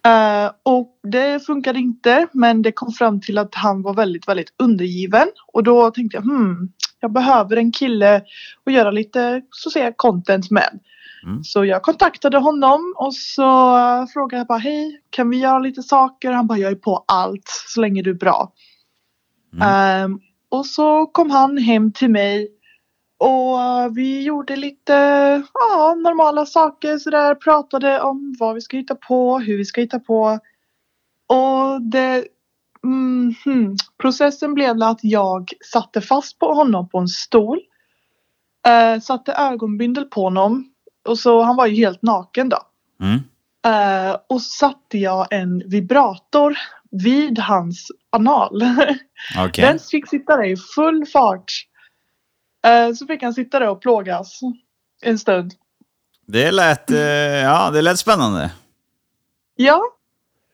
Eh, 0.06 0.50
och 0.62 0.98
det 1.02 1.46
funkade 1.46 1.78
inte 1.78 2.26
men 2.32 2.62
det 2.62 2.72
kom 2.72 2.92
fram 2.92 3.20
till 3.20 3.38
att 3.38 3.54
han 3.54 3.82
var 3.82 3.94
väldigt, 3.94 4.28
väldigt 4.28 4.54
undergiven. 4.58 5.28
Och 5.52 5.62
då 5.62 5.90
tänkte 5.90 6.16
jag 6.16 6.22
hmm, 6.22 6.72
jag 7.00 7.12
behöver 7.12 7.56
en 7.56 7.72
kille 7.72 8.22
att 8.64 8.72
göra 8.72 8.90
lite 8.90 9.42
så 9.50 9.68
att 9.68 9.72
säga 9.72 9.92
content 9.96 10.50
med. 10.50 10.80
Mm. 11.26 11.44
Så 11.44 11.64
jag 11.64 11.82
kontaktade 11.82 12.38
honom 12.38 12.94
och 12.96 13.14
så 13.14 13.42
frågade 14.12 14.40
jag 14.40 14.46
bara 14.46 14.58
hej, 14.58 15.00
kan 15.10 15.30
vi 15.30 15.36
göra 15.36 15.58
lite 15.58 15.82
saker? 15.82 16.30
Han 16.30 16.46
bara 16.46 16.58
jag 16.58 16.72
är 16.72 16.76
på 16.76 17.04
allt 17.08 17.48
så 17.66 17.80
länge 17.80 18.02
du 18.02 18.10
är 18.10 18.14
bra. 18.14 18.52
Ehm, 19.62 20.20
och 20.48 20.66
så 20.66 21.06
kom 21.06 21.30
han 21.30 21.58
hem 21.58 21.92
till 21.92 22.10
mig 22.10 22.48
och 23.18 23.96
vi 23.96 24.22
gjorde 24.22 24.56
lite 24.56 24.92
ja, 25.54 25.94
normala 25.94 26.46
saker 26.46 26.98
sådär. 26.98 27.34
Pratade 27.34 28.00
om 28.00 28.36
vad 28.38 28.54
vi 28.54 28.60
ska 28.60 28.76
hitta 28.76 28.94
på, 28.94 29.38
hur 29.38 29.56
vi 29.56 29.64
ska 29.64 29.80
hitta 29.80 30.00
på. 30.00 30.38
Och 31.26 31.82
det, 31.82 32.24
mm, 32.84 33.34
hmm, 33.44 33.76
processen 34.02 34.54
blev 34.54 34.82
att 34.82 35.00
jag 35.02 35.50
satte 35.72 36.00
fast 36.00 36.38
på 36.38 36.54
honom 36.54 36.88
på 36.88 36.98
en 36.98 37.08
stol. 37.08 37.60
Eh, 38.66 39.00
satte 39.00 39.32
ögonbindel 39.32 40.04
på 40.04 40.22
honom. 40.22 40.72
Och 41.04 41.18
så 41.18 41.42
han 41.42 41.56
var 41.56 41.66
ju 41.66 41.74
helt 41.74 42.02
naken 42.02 42.48
då. 42.48 42.58
Mm. 43.00 43.20
Eh, 43.66 44.16
och 44.28 44.42
satte 44.42 44.98
jag 44.98 45.26
en 45.30 45.62
vibrator 45.66 46.58
vid 46.90 47.38
hans 47.38 47.90
anal. 48.10 48.62
Okej. 49.38 49.64
Den 49.64 49.78
fick 49.78 50.08
sitta 50.08 50.36
där 50.36 50.44
i 50.44 50.56
full 50.56 51.06
fart. 51.06 51.52
Eh, 52.66 52.94
så 52.94 53.06
fick 53.06 53.22
han 53.22 53.34
sitta 53.34 53.58
där 53.58 53.68
och 53.68 53.80
plågas 53.80 54.40
en 55.02 55.18
stund. 55.18 55.54
Det 56.26 56.50
lät, 56.50 56.90
eh, 56.90 56.98
ja, 56.98 57.70
det 57.70 57.82
lät 57.82 57.98
spännande. 57.98 58.50
Ja. 59.56 59.82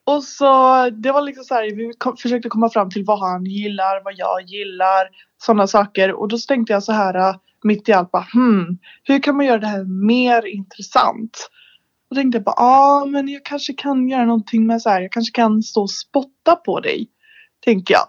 Och 0.05 0.25
så 0.25 0.91
det 0.91 1.13
var 1.13 1.23
liksom 1.23 1.45
så 1.45 1.55
här, 1.55 1.77
vi 1.77 1.93
kom, 1.99 2.17
försökte 2.17 2.49
komma 2.49 2.71
fram 2.71 2.91
till 2.91 3.05
vad 3.05 3.21
han 3.21 3.45
gillar, 3.45 4.05
vad 4.05 4.15
jag 4.17 4.43
gillar, 4.43 5.09
sådana 5.43 5.67
saker. 5.67 6.13
Och 6.13 6.29
då 6.29 6.39
tänkte 6.39 6.73
jag 6.73 6.83
så 6.83 6.93
här 6.93 7.15
äh, 7.15 7.37
mitt 7.63 7.89
i 7.89 7.93
allt 7.93 8.11
bara, 8.11 8.27
hmm, 8.33 8.79
hur 9.03 9.23
kan 9.23 9.37
man 9.37 9.47
göra 9.47 9.59
det 9.59 9.67
här 9.67 9.85
mer 9.85 10.47
intressant? 10.47 11.51
Och 12.11 12.17
tänkte 12.17 12.39
jag 12.39 12.45
bara, 12.45 12.55
ja 12.57 13.03
ah, 13.03 13.05
men 13.05 13.29
jag 13.29 13.45
kanske 13.45 13.73
kan 13.73 14.09
göra 14.09 14.25
någonting 14.25 14.67
med 14.67 14.83
så 14.83 14.91
här, 14.91 15.01
jag 15.01 15.13
kanske 15.13 15.33
kan 15.33 15.63
stå 15.63 15.83
och 15.83 15.91
spotta 15.91 16.57
på 16.57 16.81
dig. 16.81 17.09
Tänker 17.65 17.95
jag. 17.95 18.05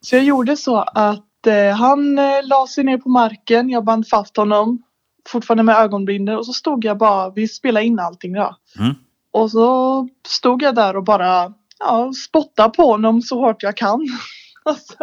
Så 0.00 0.16
jag 0.16 0.24
gjorde 0.24 0.56
så 0.56 0.76
att 0.78 1.46
eh, 1.46 1.76
han 1.76 2.18
eh, 2.18 2.40
la 2.42 2.66
sig 2.66 2.84
ner 2.84 2.98
på 2.98 3.08
marken, 3.08 3.70
jag 3.70 3.84
band 3.84 4.08
fast 4.08 4.36
honom. 4.36 4.82
Fortfarande 5.28 5.62
med 5.62 5.76
ögonbindel 5.76 6.36
och 6.36 6.46
så 6.46 6.52
stod 6.52 6.84
jag 6.84 6.98
bara, 6.98 7.30
vi 7.30 7.48
spelade 7.48 7.86
in 7.86 7.98
allting 7.98 8.32
då. 8.32 8.56
Mm. 8.78 8.94
Och 9.32 9.50
så 9.50 10.08
stod 10.28 10.62
jag 10.62 10.74
där 10.74 10.96
och 10.96 11.04
bara 11.04 11.52
ja, 11.78 12.12
spottade 12.26 12.70
på 12.70 12.82
honom 12.82 13.22
så 13.22 13.40
hårt 13.40 13.62
jag 13.62 13.76
kan. 13.76 14.00
Alltså, 14.64 14.94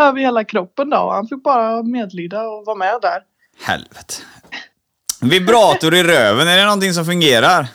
över 0.00 0.20
hela 0.20 0.44
kroppen 0.44 0.90
då. 0.90 1.10
Han 1.10 1.28
fick 1.28 1.42
bara 1.42 1.82
medlida 1.82 2.42
och 2.42 2.64
vara 2.66 2.76
med 2.76 2.98
där. 3.02 3.22
Helvete. 3.62 4.14
Vibrator 5.20 5.94
i 5.94 6.02
röven, 6.02 6.48
är 6.48 6.56
det 6.56 6.64
någonting 6.64 6.92
som 6.92 7.04
fungerar? 7.04 7.66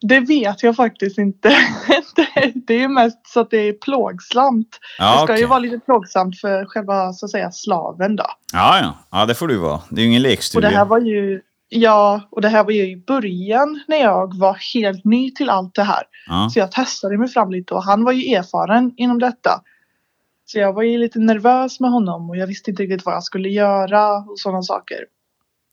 Det 0.00 0.20
vet 0.20 0.62
jag 0.62 0.76
faktiskt 0.76 1.18
inte. 1.18 1.48
det, 2.66 2.82
är 2.82 2.88
mest 2.88 3.26
så 3.26 3.40
att 3.40 3.50
det 3.50 3.68
är 3.68 3.72
plågsamt. 3.72 4.78
Ja, 4.98 5.10
det 5.10 5.16
ska 5.16 5.24
okej. 5.24 5.40
ju 5.40 5.46
vara 5.46 5.58
lite 5.58 5.78
plågsamt 5.78 6.40
för 6.40 6.66
själva 6.66 7.12
så 7.12 7.26
att 7.26 7.30
säga 7.30 7.52
slaven 7.52 8.16
då. 8.16 8.26
Ja, 8.52 8.78
ja. 8.80 8.94
Ja, 9.10 9.26
det 9.26 9.34
får 9.34 9.48
du 9.48 9.56
vara. 9.56 9.80
Det 9.88 10.00
är 10.00 10.02
ju 10.02 10.08
ingen 10.08 10.22
Och 10.22 10.28
lekstuga. 10.28 10.68
det 10.68 10.76
här 10.76 10.84
var 10.84 10.98
ju 10.98 11.40
Ja, 11.74 12.20
och 12.30 12.40
det 12.40 12.48
här 12.48 12.64
var 12.64 12.70
ju 12.70 12.90
i 12.90 12.96
början 12.96 13.80
när 13.88 13.96
jag 13.96 14.38
var 14.38 14.58
helt 14.74 15.04
ny 15.04 15.30
till 15.30 15.50
allt 15.50 15.74
det 15.74 15.82
här. 15.82 16.02
Ja. 16.26 16.50
Så 16.52 16.58
jag 16.58 16.72
testade 16.72 17.18
mig 17.18 17.28
fram 17.28 17.50
lite 17.50 17.74
och 17.74 17.84
han 17.84 18.04
var 18.04 18.12
ju 18.12 18.34
erfaren 18.34 18.92
inom 18.96 19.18
detta. 19.18 19.60
Så 20.46 20.58
jag 20.58 20.72
var 20.72 20.82
ju 20.82 20.98
lite 20.98 21.18
nervös 21.18 21.80
med 21.80 21.90
honom 21.90 22.30
och 22.30 22.36
jag 22.36 22.46
visste 22.46 22.70
inte 22.70 22.82
riktigt 22.82 23.04
vad 23.04 23.14
jag 23.14 23.22
skulle 23.22 23.48
göra 23.48 24.16
och 24.16 24.38
sådana 24.38 24.62
saker. 24.62 24.98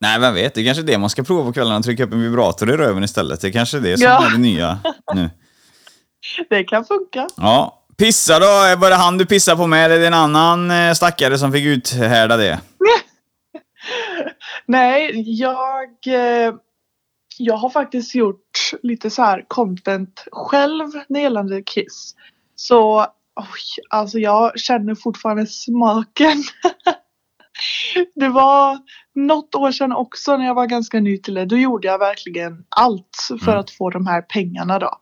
Nej, 0.01 0.19
vem 0.19 0.33
vet? 0.33 0.53
Det 0.53 0.61
är 0.61 0.65
kanske 0.65 0.83
är 0.83 0.87
det 0.87 0.97
man 0.97 1.09
ska 1.09 1.23
prova 1.23 1.43
på 1.45 1.53
kvällarna, 1.53 1.81
trycka 1.81 2.03
upp 2.03 2.13
en 2.13 2.21
vibrator 2.21 2.69
i 2.69 2.77
röven 2.77 3.03
istället. 3.03 3.41
Det 3.41 3.47
är 3.47 3.51
kanske 3.51 3.77
är 3.77 3.81
det 3.81 3.97
som 3.97 4.03
Ja. 4.05 4.25
är 4.27 4.31
det 4.31 4.37
nya 4.37 4.79
nu. 5.15 5.29
Det 6.49 6.63
kan 6.63 6.85
funka. 6.85 7.27
Ja. 7.37 7.75
Pissa 7.97 8.39
då? 8.39 8.45
Var 8.77 8.89
det 8.89 8.95
han 8.95 9.17
du 9.17 9.25
pissade 9.25 9.57
på 9.57 9.67
med, 9.67 9.85
eller 9.85 9.95
är 9.95 9.99
det 9.99 10.07
en 10.07 10.13
annan 10.13 10.71
eh, 10.71 10.93
stackare 10.93 11.37
som 11.37 11.51
fick 11.51 11.65
uthärda 11.65 12.37
det? 12.37 12.59
Nej, 14.69 15.23
jag, 15.25 15.89
eh, 16.07 16.53
jag 17.37 17.57
har 17.57 17.69
faktiskt 17.69 18.15
gjort 18.15 18.71
lite 18.83 19.09
så 19.09 19.21
här 19.21 19.45
content 19.47 20.25
själv 20.31 20.87
när 21.07 21.19
gällande 21.19 21.61
Kiss. 21.61 22.15
Så 22.55 22.99
oj, 23.35 23.85
alltså 23.89 24.19
jag 24.19 24.59
känner 24.59 24.95
fortfarande 24.95 25.47
smaken. 25.47 26.43
det 28.15 28.29
var 28.29 28.77
något 29.15 29.55
år 29.55 29.71
sedan 29.71 29.91
också 29.91 30.37
när 30.37 30.45
jag 30.45 30.55
var 30.55 30.65
ganska 30.65 30.99
ny 30.99 31.17
till 31.17 31.33
det. 31.33 31.45
Då 31.45 31.57
gjorde 31.57 31.87
jag 31.87 31.99
verkligen 31.99 32.65
allt 32.69 33.17
för 33.39 33.51
Mm. 33.51 33.59
att 33.59 33.71
få 33.71 33.89
de 33.89 34.07
här 34.07 34.21
pengarna 34.21 34.79
då. 34.79 34.99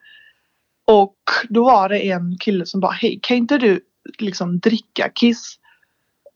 Och 0.86 1.18
då 1.50 1.64
var 1.64 1.90
det 1.90 2.10
en 2.10 2.38
kille 2.40 2.66
som 2.66 2.80
bara, 2.80 2.92
hej 2.92 3.20
kan 3.22 3.38
inte 3.38 3.58
du 3.58 3.82
liksom 4.20 4.60
dricka 4.60 5.10
Kiss? 5.10 5.56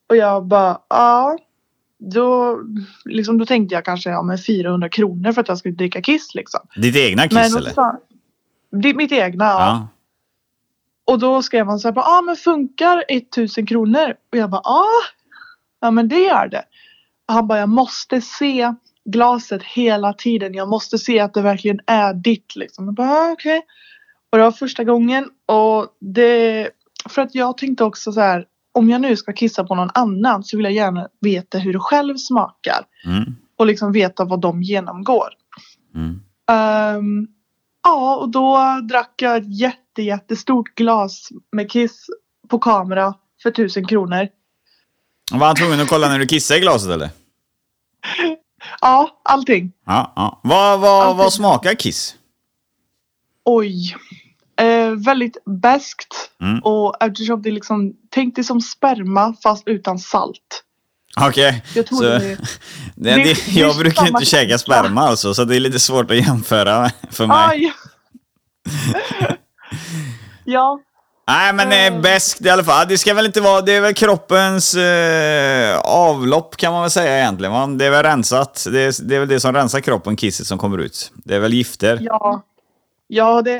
Och 0.09 0.15
jag 0.15 0.47
bara, 0.47 0.81
ja. 0.89 1.37
Då, 2.03 2.59
liksom, 3.05 3.37
då 3.37 3.45
tänkte 3.45 3.75
jag 3.75 3.85
kanske 3.85 4.09
ja, 4.09 4.23
men 4.23 4.37
400 4.37 4.89
kronor 4.89 5.31
för 5.31 5.41
att 5.41 5.47
jag 5.47 5.57
skulle 5.57 5.75
dricka 5.75 6.01
Kiss 6.01 6.35
liksom. 6.35 6.59
Ditt 6.75 6.95
egna 6.95 7.27
kiss 7.27 7.33
Men 7.33 7.57
eller? 7.57 7.69
så, 7.71 7.99
det 8.71 8.93
mitt 8.93 9.11
egna. 9.11 9.45
Ja. 9.45 9.59
Ja. 9.59 9.87
Och 11.05 11.19
då 11.19 11.41
skrev 11.41 11.65
han 11.65 11.79
så 11.79 11.87
här, 11.87 11.95
ja 11.95 12.17
ah, 12.17 12.21
men 12.21 12.35
funkar 12.35 13.03
1000 13.07 13.65
kronor? 13.65 14.13
Och 14.31 14.37
jag 14.37 14.49
bara, 14.49 14.61
ja. 14.63 14.85
Ja 15.79 15.91
men 15.91 16.07
det 16.07 16.19
gör 16.19 16.47
det. 16.47 16.63
Och 17.27 17.33
han 17.33 17.47
bara, 17.47 17.59
jag 17.59 17.69
måste 17.69 18.21
se 18.21 18.73
glaset 19.05 19.63
hela 19.63 20.13
tiden. 20.13 20.53
Jag 20.53 20.69
måste 20.69 20.97
se 20.97 21.19
att 21.19 21.33
det 21.33 21.41
verkligen 21.41 21.79
är 21.85 22.13
ditt 22.13 22.55
liksom. 22.55 22.85
Jag 22.85 22.93
bara, 22.93 23.09
ah, 23.09 23.31
okej. 23.31 23.61
Och 24.29 24.37
det 24.37 24.43
var 24.43 24.51
första 24.51 24.83
gången. 24.83 25.29
Och 25.45 25.87
det, 25.99 26.69
för 27.09 27.21
att 27.21 27.35
jag 27.35 27.57
tänkte 27.57 27.83
också 27.83 28.11
så 28.11 28.21
här, 28.21 28.45
om 28.73 28.89
jag 28.89 29.01
nu 29.01 29.15
ska 29.15 29.33
kissa 29.33 29.63
på 29.63 29.75
någon 29.75 29.89
annan 29.93 30.43
så 30.43 30.57
vill 30.57 30.63
jag 30.63 30.73
gärna 30.73 31.07
veta 31.21 31.57
hur 31.57 31.73
det 31.73 31.79
själv 31.79 32.17
smakar. 32.17 32.85
Mm. 33.05 33.35
Och 33.57 33.65
liksom 33.65 33.91
veta 33.91 34.25
vad 34.25 34.41
de 34.41 34.63
genomgår. 34.63 35.29
Mm. 35.95 36.21
Ehm, 36.51 37.27
ja, 37.83 38.15
och 38.15 38.29
då 38.29 38.79
drack 38.89 39.13
jag 39.21 39.37
ett 39.37 39.59
jätte, 39.59 40.01
jättestort 40.01 40.75
glas 40.75 41.29
med 41.51 41.71
Kiss 41.71 42.05
på 42.47 42.59
kamera 42.59 43.13
för 43.43 43.51
tusen 43.51 43.87
kronor. 43.87 44.27
Var 45.31 45.47
han 45.47 45.55
tvungen 45.55 45.79
att 45.79 45.89
kolla 45.89 46.09
när 46.09 46.19
du 46.19 46.27
kissade 46.27 46.57
i 46.57 46.61
glaset 46.61 46.91
eller? 46.91 47.09
Ja, 48.81 49.21
allting. 49.23 49.71
Ja, 49.85 50.13
ja. 50.15 50.39
Vad, 50.43 50.79
vad, 50.79 51.03
Alltid. 51.03 51.17
vad 51.17 51.33
smakar 51.33 51.73
kiss? 51.73 52.15
Oj. 53.45 53.95
Väldigt 54.95 55.37
beskt. 55.61 56.15
Mm. 56.41 56.59
Och 56.59 57.03
eftersom 57.03 57.41
det 57.41 57.49
är 57.49 57.53
liksom, 57.53 57.93
tänk 58.09 58.35
dig 58.35 58.43
som 58.43 58.61
sperma 58.61 59.35
fast 59.43 59.63
utan 59.67 59.99
salt. 59.99 60.63
Okej. 61.19 61.63
Jag 61.75 61.87
tror 61.87 61.97
Så- 61.97 62.37
det 62.95 63.47
jag 63.47 63.77
brukar 63.77 64.07
inte 64.07 64.25
käka 64.25 64.57
sperma 64.57 65.01
alltså, 65.01 65.33
så 65.33 65.43
det 65.43 65.55
är 65.55 65.59
lite 65.59 65.79
svårt 65.79 66.11
att 66.11 66.17
jämföra 66.17 66.91
för 67.11 67.27
mig. 67.27 67.37
Aj! 67.37 67.73
ja, 70.45 70.79
Nej, 71.27 71.53
men 71.53 71.93
eh, 71.95 72.01
bäst 72.01 72.41
i 72.45 72.49
alla 72.49 72.63
fall. 72.63 72.87
Det 72.87 72.97
ska 72.97 73.13
väl 73.13 73.25
inte 73.25 73.41
vara... 73.41 73.61
Det 73.61 73.73
är 73.73 73.81
väl 73.81 73.93
kroppens 73.93 74.75
eh, 74.75 75.79
avlopp 75.79 76.57
kan 76.57 76.73
man 76.73 76.81
väl 76.81 76.91
säga 76.91 77.17
egentligen. 77.17 77.51
va? 77.53 77.67
Det 77.67 77.85
är 77.85 77.89
väl 77.91 78.03
rensat. 78.03 78.67
Det 78.71 78.79
är, 78.81 79.03
det 79.07 79.15
är 79.15 79.19
väl 79.19 79.29
det 79.29 79.39
som 79.39 79.53
rensar 79.53 79.79
kroppen, 79.79 80.15
kisset 80.15 80.47
som 80.47 80.57
kommer 80.57 80.77
ut. 80.77 81.11
Det 81.15 81.35
är 81.35 81.39
väl 81.39 81.53
gifter. 81.53 81.97
ja. 82.01 82.41
Ja, 83.13 83.41
det 83.41 83.57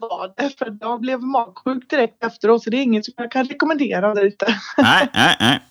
var 0.00 0.32
det. 0.36 0.58
För 0.58 0.76
jag 0.80 1.00
blev 1.00 1.20
magsjuk 1.22 1.90
direkt 1.90 2.24
efteråt. 2.24 2.62
Så 2.62 2.70
det 2.70 2.76
är 2.76 2.82
inget 2.82 3.04
som 3.04 3.14
jag 3.16 3.30
kan 3.32 3.44
rekommendera 3.44 4.14
där 4.14 4.24
ute. 4.24 4.46
Nej, 4.76 5.08
nej, 5.14 5.36
nej. 5.40 5.60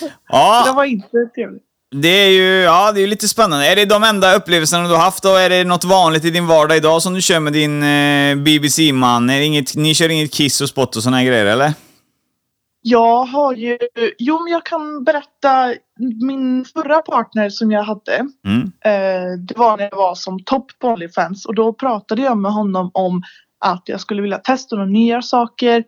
Det 0.00 0.10
Ja, 0.28 0.72
var 0.76 0.84
inte 0.84 1.08
trevligt. 1.34 1.62
det 1.94 2.08
är 2.08 2.30
ju 2.30 2.60
ja, 2.60 2.92
det 2.92 3.00
är 3.02 3.06
lite 3.06 3.28
spännande. 3.28 3.66
Är 3.66 3.76
det 3.76 3.84
de 3.84 4.04
enda 4.04 4.34
upplevelserna 4.34 4.88
du 4.88 4.94
har 4.94 5.02
haft 5.02 5.22
då? 5.22 5.28
Är 5.36 5.50
det 5.50 5.64
något 5.64 5.84
vanligt 5.84 6.24
i 6.24 6.30
din 6.30 6.46
vardag 6.46 6.76
idag 6.76 7.02
som 7.02 7.14
du 7.14 7.20
kör 7.22 7.40
med 7.40 7.52
din 7.52 7.82
eh, 7.82 8.36
BBC-man? 8.36 9.30
Är 9.30 9.38
det 9.38 9.44
inget, 9.44 9.76
ni 9.76 9.94
kör 9.94 10.08
inget 10.08 10.32
kiss 10.32 10.60
och 10.60 10.68
spott 10.68 10.96
och 10.96 11.02
såna 11.02 11.16
här 11.16 11.24
grejer, 11.24 11.46
eller? 11.46 11.72
Jag 12.82 13.24
har 13.24 13.54
ju, 13.54 13.78
jo 14.18 14.42
men 14.42 14.52
jag 14.52 14.64
kan 14.66 15.04
berätta 15.04 15.74
min 16.00 16.64
förra 16.64 17.02
partner 17.02 17.50
som 17.50 17.70
jag 17.70 17.82
hade. 17.82 18.26
Mm. 18.46 18.72
Eh, 18.84 19.38
det 19.38 19.58
var 19.58 19.76
när 19.76 19.88
jag 19.90 19.96
var 19.96 20.14
som 20.14 20.44
topp 20.44 20.66
på 20.78 20.88
OnlyFans 20.88 21.46
och 21.46 21.54
då 21.54 21.72
pratade 21.72 22.22
jag 22.22 22.36
med 22.38 22.52
honom 22.52 22.90
om 22.94 23.22
att 23.58 23.82
jag 23.86 24.00
skulle 24.00 24.22
vilja 24.22 24.38
testa 24.38 24.76
några 24.76 24.90
nya 24.90 25.22
saker. 25.22 25.84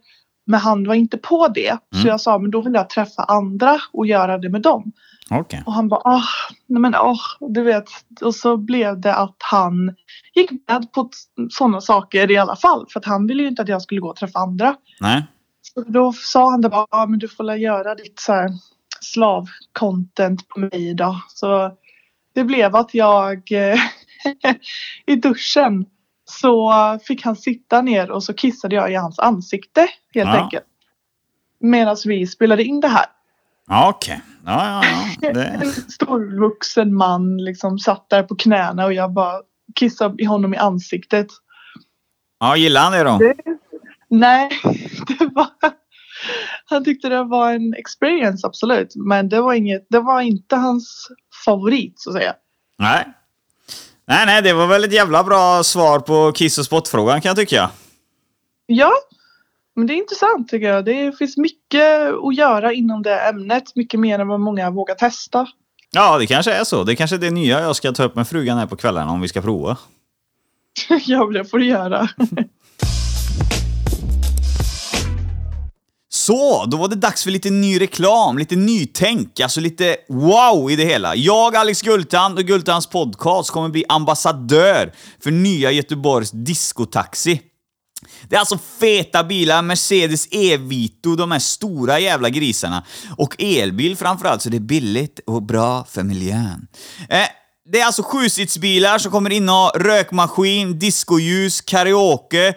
Men 0.47 0.61
han 0.61 0.85
var 0.85 0.95
inte 0.95 1.19
på 1.19 1.49
det. 1.49 1.69
Mm. 1.69 2.03
Så 2.03 2.09
jag 2.09 2.21
sa 2.21 2.39
men 2.39 2.51
då 2.51 2.61
vill 2.61 2.75
jag 2.75 2.91
träffa 2.91 3.23
andra 3.23 3.81
och 3.93 4.07
göra 4.07 4.39
det 4.39 4.49
med 4.49 4.63
dem. 4.63 4.93
Okej. 5.31 5.63
Och 5.67 5.73
han 5.73 5.89
bara 5.89 6.01
ah, 6.05 6.23
nej 6.67 6.81
men 6.81 6.95
åh, 6.95 7.21
du 7.41 7.63
vet. 7.63 7.85
Och 8.23 8.35
så 8.35 8.57
blev 8.57 9.01
det 9.01 9.15
att 9.15 9.37
han 9.39 9.95
gick 10.35 10.51
med 10.51 10.93
på 10.93 11.11
sådana 11.51 11.81
saker 11.81 12.31
i 12.31 12.37
alla 12.37 12.57
fall. 12.57 12.87
För 12.89 13.01
att 13.01 13.07
han 13.07 13.27
ville 13.27 13.43
ju 13.43 13.49
inte 13.49 13.63
att 13.63 13.69
jag 13.69 13.83
skulle 13.83 14.01
gå 14.01 14.09
och 14.09 14.17
träffa 14.17 14.39
andra. 14.39 14.77
Nej. 15.01 15.27
Så 15.63 15.81
då 15.81 16.13
sa 16.13 16.51
han 16.51 16.61
det 16.61 16.69
bara, 16.69 16.87
ja 16.91 17.07
men 17.07 17.19
du 17.19 17.29
får 17.29 17.45
väl 17.45 17.61
göra 17.61 17.95
ditt 17.95 18.21
så 18.21 18.33
här 18.33 18.51
slav-content 19.03 20.49
på 20.49 20.61
mig 20.61 20.95
då. 20.95 21.21
Så 21.29 21.77
det 22.35 22.45
blev 22.45 22.77
att 22.77 22.95
jag 22.95 23.53
eh, 23.53 23.79
i 25.07 25.17
duschen 25.17 25.87
så 26.25 26.73
fick 27.07 27.25
han 27.25 27.37
sitta 27.37 27.83
ner 27.83 28.11
och 28.11 28.23
så 28.25 28.35
kissade 28.35 28.75
jag 28.75 28.93
i 28.93 28.95
hans 28.95 29.19
ansikte 29.19 29.81
helt 30.15 30.29
Ja. 30.29 30.43
enkelt. 30.43 30.65
Medan 31.61 31.97
vi 32.05 32.27
spelade 32.27 32.65
in 32.65 32.81
det 32.81 32.89
här. 32.89 33.05
Ja, 33.69 33.89
Okej. 33.89 34.21
Ja, 34.47 34.67
ja, 34.67 34.83
ja. 35.23 35.33
Det... 35.33 35.41
En 35.63 35.73
storvuxen 35.73 36.95
man 36.95 37.37
liksom 37.39 37.79
satt 37.79 38.09
där 38.11 38.23
på 38.23 38.37
knäna 38.37 38.85
och 38.85 38.93
jag 38.93 39.13
bara 39.13 39.41
kissade 39.75 40.23
i 40.23 40.25
honom 40.25 40.55
i 40.55 40.57
ansiktet. 40.57 41.27
ja, 42.41 42.57
gillar 42.57 42.81
han 42.83 42.93
det 42.93 43.03
då? 43.05 43.19
Det, 43.19 43.35
nej, 44.09 44.51
det 45.19 45.31
var... 45.35 45.47
Han 46.65 46.85
tyckte 46.85 47.09
det 47.09 47.25
var 47.25 47.53
en 47.53 47.75
experience 47.75 48.47
absolut. 48.47 48.93
Men 48.97 49.29
det 49.29 49.41
var, 49.41 49.55
inget, 49.55 49.87
det 49.91 50.01
var 50.01 50.21
inte 50.21 50.57
hans 50.57 51.09
favorit 51.45 51.95
så 51.97 52.11
att 52.11 52.17
säga. 52.17 52.35
Nej. 52.79 53.09
Nej, 54.07 54.27
nej, 54.27 54.43
det 54.43 54.53
var 54.53 54.67
väl 54.67 54.85
ett 54.85 54.93
jävla 54.93 55.25
bra 55.25 55.63
svar 55.63 56.01
på 56.01 56.33
kiss 56.33 56.59
och 56.59 56.65
spottfrågan 56.65 57.21
kan 57.21 57.29
jag 57.29 57.37
tycka. 57.37 57.71
Ja, 58.67 58.93
men 59.77 59.87
det 59.87 59.95
är 59.95 59.97
intressant 59.97 60.49
tycker 60.49 60.69
jag. 60.69 60.85
Det 60.85 61.19
finns 61.19 61.37
mycket 61.37 62.13
att 62.25 62.37
göra 62.37 62.73
inom 62.73 63.03
det 63.03 63.21
ämnet. 63.21 63.77
Mycket 63.77 64.01
mer 64.01 64.19
än 64.19 64.29
vad 64.29 64.41
många 64.41 64.71
vågar 64.71 64.95
testa. 64.95 65.47
Ja, 65.91 66.19
det 66.19 66.27
kanske 66.27 66.53
är 66.53 66.65
så. 66.65 66.85
Det 66.85 66.97
kanske 66.97 67.17
är 67.17 67.21
det 67.21 67.31
nya 67.31 67.61
jag 67.61 67.77
ska 67.77 67.93
ta 67.93 68.05
upp 68.05 68.15
med 68.15 68.29
frugan 68.29 68.59
här 68.59 68.67
på 68.67 68.77
kvällarna 68.77 69.11
om 69.11 69.21
vi 69.21 69.29
ska 69.29 69.43
prova. 69.43 69.77
ja, 71.07 71.27
det 71.27 71.45
får 71.45 71.59
du 71.59 71.67
göra. 71.67 72.09
Så, 76.23 76.65
då 76.67 76.77
var 76.77 76.89
det 76.89 76.97
dags 76.97 77.23
för 77.23 77.31
lite 77.31 77.51
ny 77.51 77.81
reklam, 77.81 78.39
lite 78.39 78.57
nytänk, 78.57 79.41
alltså 79.41 79.61
lite 79.61 79.97
wow 80.09 80.71
i 80.71 80.77
det 80.77 80.85
hela. 80.85 81.17
Jag, 81.17 81.57
Alex 81.57 81.83
Gultan 81.83 82.39
och 82.39 82.45
Gultans 82.45 82.87
podcast 82.87 83.51
kommer 83.51 83.69
bli 83.69 83.85
ambassadör 83.89 84.93
för 85.23 85.31
nya 85.31 85.71
Göteborgs 85.71 86.31
diskotaxi. 86.31 87.41
Det 88.29 88.37
är 88.37 88.41
alltså 88.41 88.59
feta 88.81 89.25
bilar, 89.25 89.63
Mercedes 89.63 90.29
E-Vito, 90.31 91.17
de 91.17 91.31
här 91.31 91.39
stora 91.39 91.99
jävla 91.99 92.29
grisarna. 92.29 92.85
Och 93.17 93.43
elbil 93.43 93.97
framförallt, 93.97 94.43
så 94.43 94.49
det 94.49 94.57
är 94.57 94.61
billigt 94.61 95.21
och 95.27 95.43
bra 95.43 95.85
för 95.85 96.03
miljön. 96.03 96.67
Eh, 97.09 97.27
det 97.73 97.81
är 97.81 97.87
alltså 97.87 98.03
sjusitsbilar 98.03 98.99
som 98.99 99.13
kommer 99.13 99.31
inneha 99.31 99.69
rökmaskin, 99.69 100.79
discoljus, 100.79 101.61
karaoke. 101.61 102.55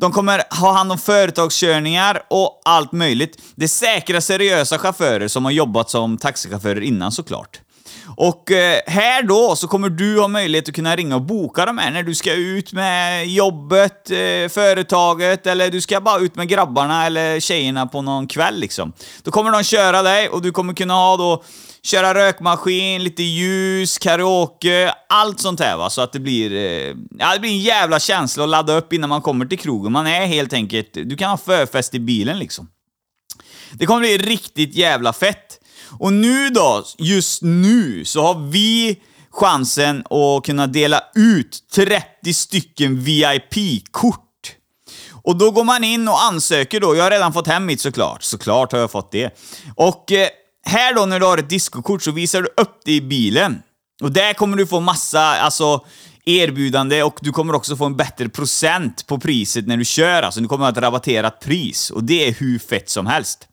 De 0.00 0.12
kommer 0.12 0.42
ha 0.60 0.72
hand 0.72 0.92
om 0.92 0.98
företagskörningar 0.98 2.22
och 2.30 2.60
allt 2.64 2.92
möjligt. 2.92 3.42
Det 3.54 3.64
är 3.64 3.68
säkra, 3.68 4.20
seriösa 4.20 4.78
chaufförer 4.78 5.28
som 5.28 5.44
har 5.44 5.52
jobbat 5.52 5.90
som 5.90 6.18
taxichaufförer 6.18 6.80
innan 6.80 7.12
såklart. 7.12 7.60
Och 8.16 8.50
eh, 8.50 8.80
här 8.86 9.22
då 9.22 9.56
så 9.56 9.68
kommer 9.68 9.88
du 9.88 10.20
ha 10.20 10.28
möjlighet 10.28 10.68
att 10.68 10.74
kunna 10.74 10.96
ringa 10.96 11.14
och 11.14 11.22
boka 11.22 11.66
de 11.66 11.78
här 11.78 11.90
när 11.90 12.02
du 12.02 12.14
ska 12.14 12.32
ut 12.32 12.72
med 12.72 13.26
jobbet, 13.26 14.10
eh, 14.10 14.48
företaget 14.48 15.46
eller 15.46 15.70
du 15.70 15.80
ska 15.80 16.00
bara 16.00 16.18
ut 16.18 16.36
med 16.36 16.48
grabbarna 16.48 17.06
eller 17.06 17.40
tjejerna 17.40 17.86
på 17.86 18.02
någon 18.02 18.26
kväll 18.26 18.60
liksom. 18.60 18.92
Då 19.22 19.30
kommer 19.30 19.50
de 19.50 19.64
köra 19.64 20.02
dig 20.02 20.28
och 20.28 20.42
du 20.42 20.52
kommer 20.52 20.74
kunna 20.74 20.94
ha 20.94 21.16
då 21.16 21.42
köra 21.88 22.14
rökmaskin, 22.14 23.04
lite 23.04 23.22
ljus, 23.22 23.98
karaoke, 23.98 24.94
allt 25.08 25.40
sånt 25.40 25.60
här 25.60 25.76
va. 25.76 25.90
Så 25.90 26.00
att 26.00 26.12
det 26.12 26.20
blir, 26.20 26.52
eh, 26.52 26.96
ja 27.18 27.32
det 27.34 27.40
blir 27.40 27.50
en 27.50 27.58
jävla 27.58 28.00
känsla 28.00 28.44
att 28.44 28.50
ladda 28.50 28.76
upp 28.76 28.92
innan 28.92 29.08
man 29.08 29.22
kommer 29.22 29.46
till 29.46 29.58
krogen. 29.58 29.92
Man 29.92 30.06
är 30.06 30.26
helt 30.26 30.52
enkelt, 30.52 30.94
du 30.94 31.16
kan 31.16 31.30
ha 31.30 31.36
förfest 31.36 31.94
i 31.94 32.00
bilen 32.00 32.38
liksom. 32.38 32.68
Det 33.72 33.86
kommer 33.86 34.00
bli 34.00 34.18
riktigt 34.18 34.74
jävla 34.74 35.12
fett. 35.12 35.60
Och 35.98 36.12
nu 36.12 36.50
då, 36.50 36.84
just 36.98 37.42
nu, 37.42 38.04
så 38.04 38.22
har 38.22 38.50
vi 38.50 38.98
chansen 39.30 40.04
att 40.10 40.44
kunna 40.44 40.66
dela 40.66 41.02
ut 41.14 41.58
30 41.74 42.34
stycken 42.34 43.00
VIP-kort. 43.00 44.24
Och 45.22 45.36
då 45.36 45.50
går 45.50 45.64
man 45.64 45.84
in 45.84 46.08
och 46.08 46.22
ansöker 46.22 46.80
då. 46.80 46.96
Jag 46.96 47.04
har 47.04 47.10
redan 47.10 47.32
fått 47.32 47.46
hem 47.46 47.66
mitt 47.66 47.80
såklart. 47.80 48.22
Såklart 48.22 48.72
har 48.72 48.78
jag 48.78 48.90
fått 48.90 49.12
det. 49.12 49.38
Och 49.76 50.12
eh, 50.12 50.28
här 50.68 50.94
då 50.94 51.06
när 51.06 51.20
du 51.20 51.26
har 51.26 51.38
ett 51.38 51.50
discokort 51.50 52.02
så 52.02 52.10
visar 52.10 52.42
du 52.42 52.48
upp 52.56 52.80
det 52.84 52.92
i 52.92 53.00
bilen. 53.00 53.62
Och 54.02 54.12
där 54.12 54.34
kommer 54.34 54.56
du 54.56 54.66
få 54.66 54.80
massa, 54.80 55.20
alltså 55.20 55.84
erbjudande 56.24 57.02
och 57.02 57.18
du 57.20 57.32
kommer 57.32 57.54
också 57.54 57.76
få 57.76 57.84
en 57.84 57.96
bättre 57.96 58.28
procent 58.28 59.06
på 59.06 59.18
priset 59.18 59.66
när 59.66 59.76
du 59.76 59.84
kör. 59.84 60.22
Alltså 60.22 60.40
du 60.40 60.48
kommer 60.48 60.64
ha 60.64 60.72
ett 60.72 60.78
rabatterat 60.78 61.40
pris 61.40 61.90
och 61.90 62.04
det 62.04 62.28
är 62.28 62.32
hur 62.32 62.58
fett 62.58 62.90
som 62.90 63.06
helst. 63.06 63.48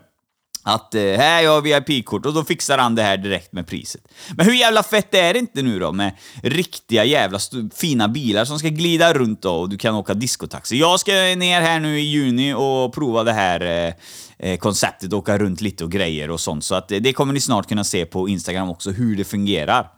att 0.67 0.95
eh, 0.95 1.03
här 1.03 1.43
jag 1.43 1.51
har 1.51 1.63
VIP-kort 1.63 2.27
och 2.27 2.35
då 2.35 2.45
fixar 2.45 2.79
han 2.79 2.95
det 2.95 3.03
här 3.03 3.17
direkt 3.17 3.53
med 3.53 3.67
priset. 3.67 4.01
Men 4.37 4.47
hur 4.47 4.55
jävla 4.55 4.83
fett 4.83 5.15
är 5.15 5.33
det 5.33 5.39
inte 5.39 5.63
nu 5.63 5.79
då 5.79 5.93
med 5.93 6.13
riktiga 6.43 7.05
jävla 7.05 7.39
fina 7.75 8.09
bilar 8.09 8.45
som 8.45 8.59
ska 8.59 8.69
glida 8.69 9.15
runt 9.15 9.43
då 9.43 9.55
och 9.55 9.69
du 9.69 9.79
kan 9.79 9.95
åka 9.95 10.15
diskotaxi. 10.15 10.79
Jag 10.79 11.01
ska 11.01 11.13
ner 11.13 11.61
här 11.61 11.81
nu 11.81 12.01
i 12.01 12.03
juni 12.03 12.55
och 12.55 12.95
prova 12.95 13.25
det 13.25 13.33
här 13.33 13.61
eh, 13.61 13.95
eh, 14.39 14.59
konceptet, 14.59 15.13
åka 15.13 15.39
runt 15.39 15.61
lite 15.61 15.85
och 15.85 15.93
grejer 15.93 16.31
och 16.31 16.41
sånt. 16.41 16.65
Så 16.65 16.75
att 16.75 16.93
eh, 16.93 16.99
det 16.99 17.13
kommer 17.13 17.33
ni 17.33 17.41
snart 17.41 17.69
kunna 17.69 17.85
se 17.85 18.07
på 18.07 18.29
Instagram 18.29 18.71
också, 18.71 18.91
hur 18.91 19.17
det 19.17 19.25
fungerar. 19.25 19.89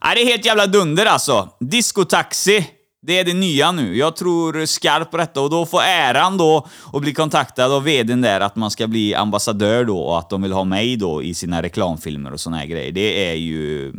Ja, 0.00 0.14
det 0.14 0.22
är 0.22 0.26
helt 0.26 0.44
jävla 0.44 0.66
dunder 0.66 1.06
alltså. 1.06 1.48
Diskotaxi 1.60 2.66
det 3.06 3.18
är 3.18 3.24
det 3.24 3.34
nya 3.34 3.72
nu. 3.72 3.96
Jag 3.96 4.16
tror 4.16 4.66
skarpt 4.66 5.10
på 5.10 5.16
detta 5.16 5.40
och 5.40 5.50
då 5.50 5.66
får 5.66 5.82
äran 5.82 6.36
då 6.36 6.66
att 6.92 7.00
bli 7.00 7.14
kontaktad 7.14 7.72
av 7.72 7.84
vdn 7.84 8.20
där 8.20 8.40
att 8.40 8.56
man 8.56 8.70
ska 8.70 8.86
bli 8.86 9.14
ambassadör 9.14 9.84
då 9.84 9.98
och 9.98 10.18
att 10.18 10.30
de 10.30 10.42
vill 10.42 10.52
ha 10.52 10.64
mig 10.64 10.96
då 10.96 11.22
i 11.22 11.34
sina 11.34 11.62
reklamfilmer 11.62 12.32
och 12.32 12.40
såna 12.40 12.56
här 12.56 12.66
grejer. 12.66 12.92
Det 12.92 13.30
är 13.30 13.34
ju 13.34 13.92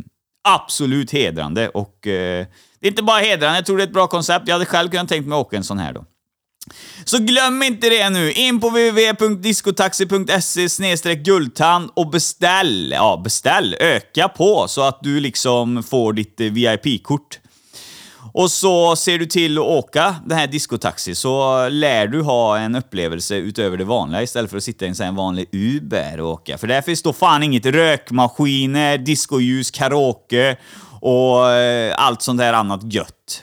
absolut 0.48 1.10
hedrande 1.10 1.68
och 1.68 2.06
eh, 2.06 2.46
det 2.80 2.86
är 2.86 2.90
inte 2.90 3.02
bara 3.02 3.20
hedrande, 3.20 3.58
jag 3.58 3.66
tror 3.66 3.76
det 3.76 3.82
är 3.82 3.86
ett 3.86 3.92
bra 3.92 4.06
koncept. 4.06 4.48
Jag 4.48 4.54
hade 4.54 4.66
själv 4.66 4.90
kunnat 4.90 5.08
tänkt 5.08 5.28
mig 5.28 5.36
att 5.36 5.46
åka 5.46 5.56
en 5.56 5.64
sån 5.64 5.78
här 5.78 5.92
då. 5.92 6.04
Så 7.04 7.18
glöm 7.18 7.62
inte 7.62 7.88
det 7.88 8.10
nu. 8.10 8.32
In 8.32 8.60
på 8.60 8.68
www.discotaxi.se 8.68 11.14
guldtand 11.14 11.90
och 11.94 12.10
beställ. 12.10 12.92
Ja, 12.96 13.20
beställ. 13.24 13.76
Öka 13.80 14.28
på 14.28 14.68
så 14.68 14.82
att 14.82 14.98
du 15.02 15.20
liksom 15.20 15.82
får 15.82 16.12
ditt 16.12 16.40
eh, 16.40 16.46
VIP-kort. 16.46 17.38
Och 18.32 18.50
så 18.50 18.96
ser 18.96 19.18
du 19.18 19.26
till 19.26 19.58
att 19.58 19.64
åka 19.64 20.16
den 20.26 20.38
här 20.38 20.46
diskotaxi 20.46 21.14
så 21.14 21.68
lär 21.68 22.06
du 22.06 22.22
ha 22.22 22.58
en 22.58 22.74
upplevelse 22.74 23.36
utöver 23.36 23.76
det 23.76 23.84
vanliga 23.84 24.22
istället 24.22 24.50
för 24.50 24.56
att 24.56 24.64
sitta 24.64 24.84
i 24.84 24.88
en 24.88 24.94
sån 24.94 25.14
vanlig 25.14 25.48
Uber 25.52 26.20
och 26.20 26.30
åka. 26.30 26.58
För 26.58 26.66
där 26.66 26.82
finns 26.82 27.02
då 27.02 27.12
fan 27.12 27.42
inget 27.42 27.66
rökmaskiner, 27.66 28.98
discoljus, 28.98 29.70
karaoke 29.70 30.56
och 31.00 31.50
eh, 31.50 31.94
allt 31.98 32.22
sånt 32.22 32.38
där 32.38 32.52
annat 32.52 32.92
gött. 32.92 33.42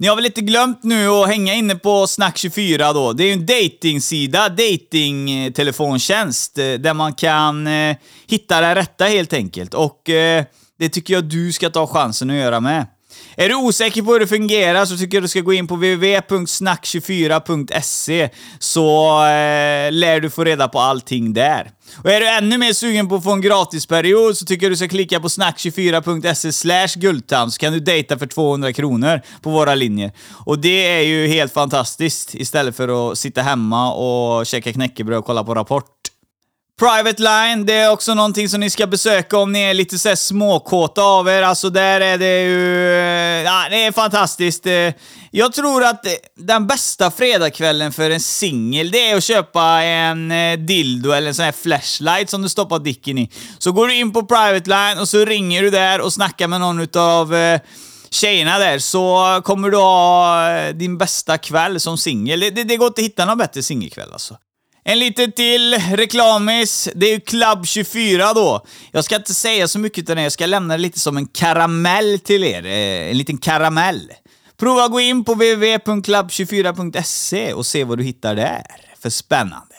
Ni 0.00 0.08
har 0.08 0.16
väl 0.16 0.26
inte 0.26 0.40
glömt 0.40 0.82
nu 0.82 1.08
att 1.08 1.28
hänga 1.28 1.54
inne 1.54 1.74
på 1.74 2.06
Snack24 2.06 2.94
då? 2.94 3.12
Det 3.12 3.24
är 3.24 3.26
ju 3.26 3.32
en 3.32 3.46
datingsida, 3.46 4.48
datingtelefontjänst, 4.48 6.58
eh, 6.58 6.72
där 6.72 6.94
man 6.94 7.14
kan 7.14 7.66
eh, 7.66 7.96
hitta 8.26 8.60
det 8.60 8.74
rätta 8.74 9.04
helt 9.04 9.32
enkelt. 9.32 9.74
Och 9.74 10.10
eh, 10.10 10.44
det 10.78 10.88
tycker 10.88 11.14
jag 11.14 11.24
du 11.24 11.52
ska 11.52 11.70
ta 11.70 11.86
chansen 11.86 12.30
att 12.30 12.36
göra 12.36 12.60
med. 12.60 12.86
Är 13.36 13.48
du 13.48 13.54
osäker 13.54 14.02
på 14.02 14.12
hur 14.12 14.20
det 14.20 14.26
fungerar 14.26 14.84
så 14.84 14.96
tycker 14.96 15.16
jag 15.16 15.24
du 15.24 15.28
ska 15.28 15.40
gå 15.40 15.52
in 15.52 15.66
på 15.66 15.74
www.snack24.se 15.74 18.28
så 18.58 19.18
eh, 19.24 19.92
lär 19.92 20.20
du 20.20 20.30
få 20.30 20.44
reda 20.44 20.68
på 20.68 20.80
allting 20.80 21.32
där. 21.32 21.70
Och 22.02 22.10
är 22.10 22.20
du 22.20 22.28
ännu 22.28 22.58
mer 22.58 22.72
sugen 22.72 23.08
på 23.08 23.14
att 23.14 23.24
få 23.24 23.32
en 23.32 23.40
gratisperiod 23.40 24.36
så 24.36 24.44
tycker 24.44 24.66
jag 24.66 24.72
du 24.72 24.76
ska 24.76 24.88
klicka 24.88 25.20
på 25.20 25.28
snack24.se 25.28 26.52
slash 26.52 26.88
guldtand 26.96 27.52
så 27.52 27.58
kan 27.58 27.72
du 27.72 27.80
dejta 27.80 28.18
för 28.18 28.26
200 28.26 28.72
kronor 28.72 29.20
på 29.42 29.50
våra 29.50 29.74
linjer. 29.74 30.12
Och 30.44 30.58
det 30.58 30.86
är 30.86 31.02
ju 31.02 31.26
helt 31.26 31.52
fantastiskt 31.52 32.34
istället 32.34 32.76
för 32.76 33.12
att 33.12 33.18
sitta 33.18 33.42
hemma 33.42 33.92
och 33.92 34.46
käka 34.46 34.72
knäckebröd 34.72 35.18
och 35.18 35.24
kolla 35.24 35.44
på 35.44 35.54
Rapport. 35.54 35.97
Private 36.78 37.22
Line, 37.22 37.66
det 37.66 37.72
är 37.72 37.90
också 37.90 38.14
någonting 38.14 38.48
som 38.48 38.60
ni 38.60 38.70
ska 38.70 38.86
besöka 38.86 39.38
om 39.38 39.52
ni 39.52 39.60
är 39.60 39.74
lite 39.74 39.98
så 39.98 40.16
småkåta 40.16 41.02
av 41.02 41.28
er. 41.28 41.42
Alltså 41.42 41.70
där 41.70 42.00
är 42.00 42.18
det 42.18 42.42
ju... 42.42 42.92
Eh, 42.94 43.42
ja, 43.44 43.66
det 43.70 43.84
är 43.84 43.92
fantastiskt. 43.92 44.66
Eh, 44.66 44.92
jag 45.30 45.52
tror 45.52 45.84
att 45.84 46.06
eh, 46.06 46.12
den 46.36 46.66
bästa 46.66 47.10
fredagskvällen 47.10 47.92
för 47.92 48.10
en 48.10 48.20
singel, 48.20 48.90
det 48.90 49.10
är 49.10 49.16
att 49.16 49.24
köpa 49.24 49.62
en 49.82 50.32
dildo 50.66 51.10
eller 51.10 51.28
en 51.28 51.34
sån 51.34 51.44
här 51.44 51.52
flashlight 51.52 52.30
som 52.30 52.42
du 52.42 52.48
stoppar 52.48 52.78
dicken 52.78 53.18
i. 53.18 53.30
Så 53.58 53.72
går 53.72 53.86
du 53.86 53.94
in 53.94 54.12
på 54.12 54.26
Private 54.26 54.70
Line 54.70 54.98
och 54.98 55.08
så 55.08 55.24
ringer 55.24 55.62
du 55.62 55.70
där 55.70 56.00
och 56.00 56.12
snackar 56.12 56.48
med 56.48 56.60
någon 56.60 56.80
utav 56.80 57.34
tjejerna 58.10 58.58
där 58.58 58.78
så 58.78 59.40
kommer 59.44 59.70
du 59.70 59.76
ha 59.76 60.72
din 60.72 60.98
bästa 60.98 61.38
kväll 61.38 61.80
som 61.80 61.98
singel. 61.98 62.40
Det, 62.40 62.50
det, 62.50 62.64
det 62.64 62.76
går 62.76 62.86
inte 62.86 63.00
att 63.00 63.04
hitta 63.04 63.24
någon 63.24 63.38
bättre 63.38 63.62
singelkväll 63.62 64.12
alltså. 64.12 64.36
En 64.90 64.98
liten 64.98 65.32
till 65.32 65.74
reklamis. 65.92 66.88
Det 66.94 67.06
är 67.06 67.10
ju 67.10 67.20
Club 67.20 67.66
24 67.66 68.32
då. 68.34 68.64
Jag 68.92 69.04
ska 69.04 69.16
inte 69.16 69.34
säga 69.34 69.68
så 69.68 69.78
mycket 69.78 69.98
utan 69.98 70.16
det. 70.16 70.22
Jag 70.22 70.32
ska 70.32 70.46
lämna 70.46 70.76
det 70.76 70.82
lite 70.82 70.98
som 70.98 71.16
en 71.16 71.26
karamell 71.26 72.18
till 72.18 72.44
er. 72.44 72.66
Eh, 72.66 73.10
en 73.10 73.18
liten 73.18 73.38
karamell. 73.38 74.12
Prova 74.60 74.84
att 74.84 74.90
gå 74.90 75.00
in 75.00 75.24
på 75.24 75.34
www.club24.se 75.34 77.52
och 77.52 77.66
se 77.66 77.84
vad 77.84 77.98
du 77.98 78.04
hittar 78.04 78.34
där. 78.34 78.66
För 79.02 79.10
spännande. 79.10 79.74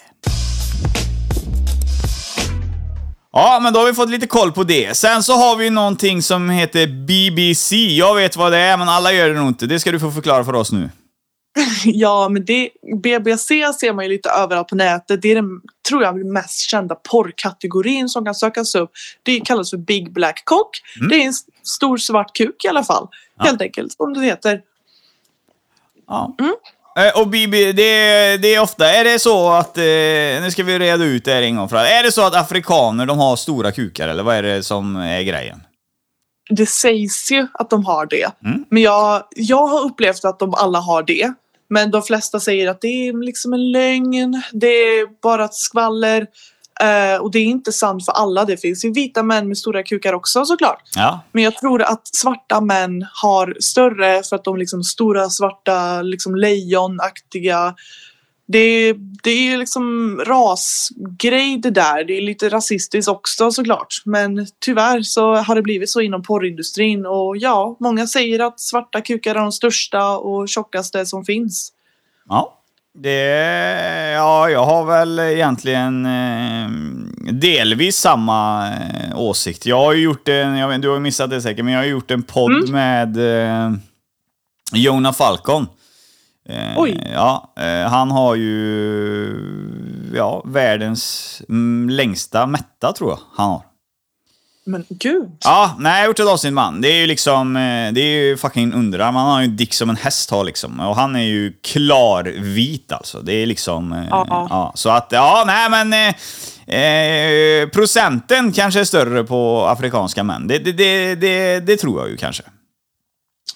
Ja, 3.33 3.59
men 3.63 3.73
då 3.73 3.79
har 3.79 3.87
vi 3.87 3.93
fått 3.93 4.09
lite 4.09 4.27
koll 4.27 4.51
på 4.51 4.63
det. 4.63 4.97
Sen 4.97 5.23
så 5.23 5.33
har 5.33 5.55
vi 5.55 5.69
någonting 5.69 6.21
som 6.21 6.49
heter 6.49 6.87
BBC. 6.87 7.75
Jag 7.75 8.15
vet 8.15 8.37
vad 8.37 8.51
det 8.51 8.57
är, 8.57 8.77
men 8.77 8.89
alla 8.89 9.11
gör 9.11 9.29
det 9.29 9.35
nog 9.35 9.47
inte. 9.47 9.65
Det 9.65 9.79
ska 9.79 9.91
du 9.91 9.99
få 9.99 10.11
förklara 10.11 10.45
för 10.45 10.53
oss 10.53 10.71
nu. 10.71 10.89
Ja, 11.85 12.29
men 12.29 12.45
det, 12.45 12.69
BBC 13.03 13.73
ser 13.79 13.93
man 13.93 14.05
ju 14.05 14.11
lite 14.11 14.29
överallt 14.29 14.67
på 14.67 14.75
nätet. 14.75 15.21
Det 15.21 15.31
är 15.31 15.35
den, 15.35 15.61
tror 15.89 16.03
jag, 16.03 16.25
mest 16.25 16.61
kända 16.61 16.95
porrkategorin 16.95 18.09
som 18.09 18.25
kan 18.25 18.35
sökas 18.35 18.75
upp. 18.75 18.91
Det 19.23 19.39
kallas 19.39 19.69
för 19.69 19.77
Big 19.77 20.13
Black 20.13 20.41
Cock. 20.45 20.69
Mm. 20.99 21.09
Det 21.09 21.15
är 21.15 21.25
en 21.25 21.33
stor 21.63 21.97
svart 21.97 22.35
kuk 22.35 22.65
i 22.65 22.67
alla 22.67 22.83
fall. 22.83 23.07
Ja. 23.37 23.43
Helt 23.43 23.61
enkelt, 23.61 23.93
som 23.93 24.13
det 24.13 24.25
heter. 24.25 24.61
Ja. 26.07 26.35
Mm. 26.39 26.55
Eh, 26.97 27.21
och 27.21 27.27
BB, 27.27 27.71
det, 27.71 28.37
det 28.37 28.55
är 28.55 28.61
ofta, 28.61 28.93
är 28.93 29.03
det 29.03 29.19
så 29.19 29.49
att, 29.49 29.77
eh, 29.77 29.83
nu 29.83 30.47
ska 30.51 30.63
vi 30.63 30.79
reda 30.79 31.05
ut 31.05 31.25
det 31.25 31.33
här 31.33 31.41
en 31.41 31.55
gång 31.55 31.69
för 31.69 31.75
alla. 31.75 31.89
Är 31.89 32.03
det 32.03 32.11
så 32.11 32.21
att 32.21 32.35
afrikaner, 32.35 33.05
de 33.05 33.19
har 33.19 33.35
stora 33.35 33.71
kukar 33.71 34.07
eller 34.07 34.23
vad 34.23 34.35
är 34.35 34.43
det 34.43 34.63
som 34.63 34.95
är 34.95 35.21
grejen? 35.21 35.61
det 36.49 36.65
sägs 36.65 37.31
ju 37.31 37.47
att 37.53 37.69
de 37.69 37.85
har 37.85 38.05
det. 38.05 38.31
Mm. 38.45 38.65
Men 38.69 38.83
jag, 38.83 39.23
jag 39.35 39.67
har 39.67 39.85
upplevt 39.85 40.25
att 40.25 40.39
de 40.39 40.53
alla 40.53 40.79
har 40.79 41.03
det. 41.03 41.33
Men 41.69 41.91
de 41.91 42.01
flesta 42.01 42.39
säger 42.39 42.69
att 42.69 42.81
det 42.81 43.07
är 43.07 43.25
liksom 43.25 43.53
en 43.53 43.71
lögn. 43.71 44.41
Det 44.51 44.67
är 44.67 45.21
bara 45.21 45.45
ett 45.45 45.55
skvaller. 45.55 46.27
Uh, 46.83 47.21
och 47.21 47.31
det 47.31 47.39
är 47.39 47.43
inte 47.43 47.71
sant 47.71 48.05
för 48.05 48.11
alla. 48.11 48.45
Det 48.45 48.57
finns 48.57 48.85
ju 48.85 48.93
vita 48.93 49.23
män 49.23 49.47
med 49.47 49.57
stora 49.57 49.83
kukar 49.83 50.13
också 50.13 50.45
såklart. 50.45 50.81
Ja. 50.95 51.19
Men 51.31 51.43
jag 51.43 51.57
tror 51.57 51.81
att 51.81 52.15
svarta 52.15 52.61
män 52.61 53.05
har 53.13 53.57
större 53.59 54.23
för 54.23 54.35
att 54.35 54.43
de 54.43 54.57
liksom 54.57 54.83
stora 54.83 55.29
svarta 55.29 56.01
liksom 56.01 56.35
lejonaktiga 56.35 57.75
det, 58.51 58.93
det 59.23 59.29
är 59.29 59.57
liksom 59.57 60.17
rasgrej 60.25 61.57
det 61.57 61.69
där. 61.69 62.03
Det 62.03 62.17
är 62.17 62.21
lite 62.21 62.49
rasistiskt 62.49 63.09
också 63.09 63.51
såklart. 63.51 64.01
Men 64.05 64.47
tyvärr 64.65 65.01
så 65.01 65.35
har 65.35 65.55
det 65.55 65.61
blivit 65.61 65.89
så 65.89 66.01
inom 66.01 66.23
porrindustrin. 66.23 67.05
Och 67.05 67.37
ja, 67.37 67.77
många 67.79 68.07
säger 68.07 68.39
att 68.39 68.59
svarta 68.59 69.01
kukar 69.01 69.35
är 69.35 69.39
de 69.39 69.51
största 69.51 70.17
och 70.17 70.49
tjockaste 70.49 71.05
som 71.05 71.25
finns. 71.25 71.71
Ja. 72.29 72.55
Det, 72.93 73.19
ja, 74.15 74.49
jag 74.49 74.65
har 74.65 74.85
väl 74.85 75.19
egentligen 75.19 76.05
eh, 76.05 76.69
delvis 77.31 77.97
samma 77.97 78.67
eh, 78.67 79.19
åsikt. 79.19 79.65
Jag 79.65 79.77
har 79.77 79.93
ju 79.93 80.03
gjort 80.03 80.27
en, 80.27 80.57
jag 80.57 80.67
vet, 80.67 80.81
du 80.81 80.89
har 80.89 80.99
missat 80.99 81.29
det 81.29 81.41
säkert, 81.41 81.65
men 81.65 81.73
jag 81.73 81.81
har 81.81 81.87
gjort 81.87 82.11
en 82.11 82.23
podd 82.23 82.69
mm. 82.69 82.71
med 82.71 83.17
eh, 83.17 83.71
Jona 84.73 85.13
Falcon. 85.13 85.67
Eh, 86.49 86.73
Oj. 86.77 87.11
Ja, 87.13 87.53
eh, 87.59 87.89
han 87.89 88.11
har 88.11 88.35
ju 88.35 90.11
ja, 90.15 90.43
världens 90.45 91.41
mm, 91.49 91.89
längsta 91.89 92.45
mätta 92.45 92.93
tror 92.93 93.09
jag 93.09 93.19
han 93.35 93.49
har. 93.49 93.61
Men 94.65 94.85
gud. 94.89 95.37
Ja, 95.43 95.75
nej, 95.79 95.91
jag 95.91 95.99
har 96.01 96.07
gjort 96.07 96.19
ett 96.19 96.27
avsnitt 96.27 96.53
med 96.53 96.63
han. 96.63 96.81
Det 96.81 96.87
är 96.87 97.01
ju 97.01 97.07
liksom, 97.07 97.55
eh, 97.55 97.91
det 97.93 98.01
är 98.01 98.23
ju 98.23 98.37
fucking 98.37 98.73
underarm. 98.73 99.15
Han 99.15 99.27
har 99.31 99.41
ju 99.41 99.47
dick 99.47 99.73
som 99.73 99.89
en 99.89 99.95
häst 99.95 100.29
har 100.29 100.43
liksom. 100.43 100.79
Och 100.79 100.95
han 100.95 101.15
är 101.15 101.23
ju 101.23 101.53
klarvit 101.63 102.91
alltså. 102.91 103.21
Det 103.21 103.33
är 103.33 103.45
liksom, 103.45 103.93
eh, 103.93 104.05
Ja. 104.09 104.25
ja. 104.49 104.71
Så 104.75 104.89
att, 104.89 105.07
ja, 105.11 105.43
nej 105.47 105.69
men... 105.69 106.13
Eh, 106.71 107.69
procenten 107.69 108.51
kanske 108.51 108.79
är 108.79 108.83
större 108.83 109.23
på 109.23 109.65
afrikanska 109.67 110.23
män. 110.23 110.47
Det, 110.47 110.57
det, 110.59 110.71
det, 110.71 111.15
det, 111.15 111.59
det 111.59 111.77
tror 111.77 112.01
jag 112.01 112.09
ju 112.09 112.17
kanske. 112.17 112.43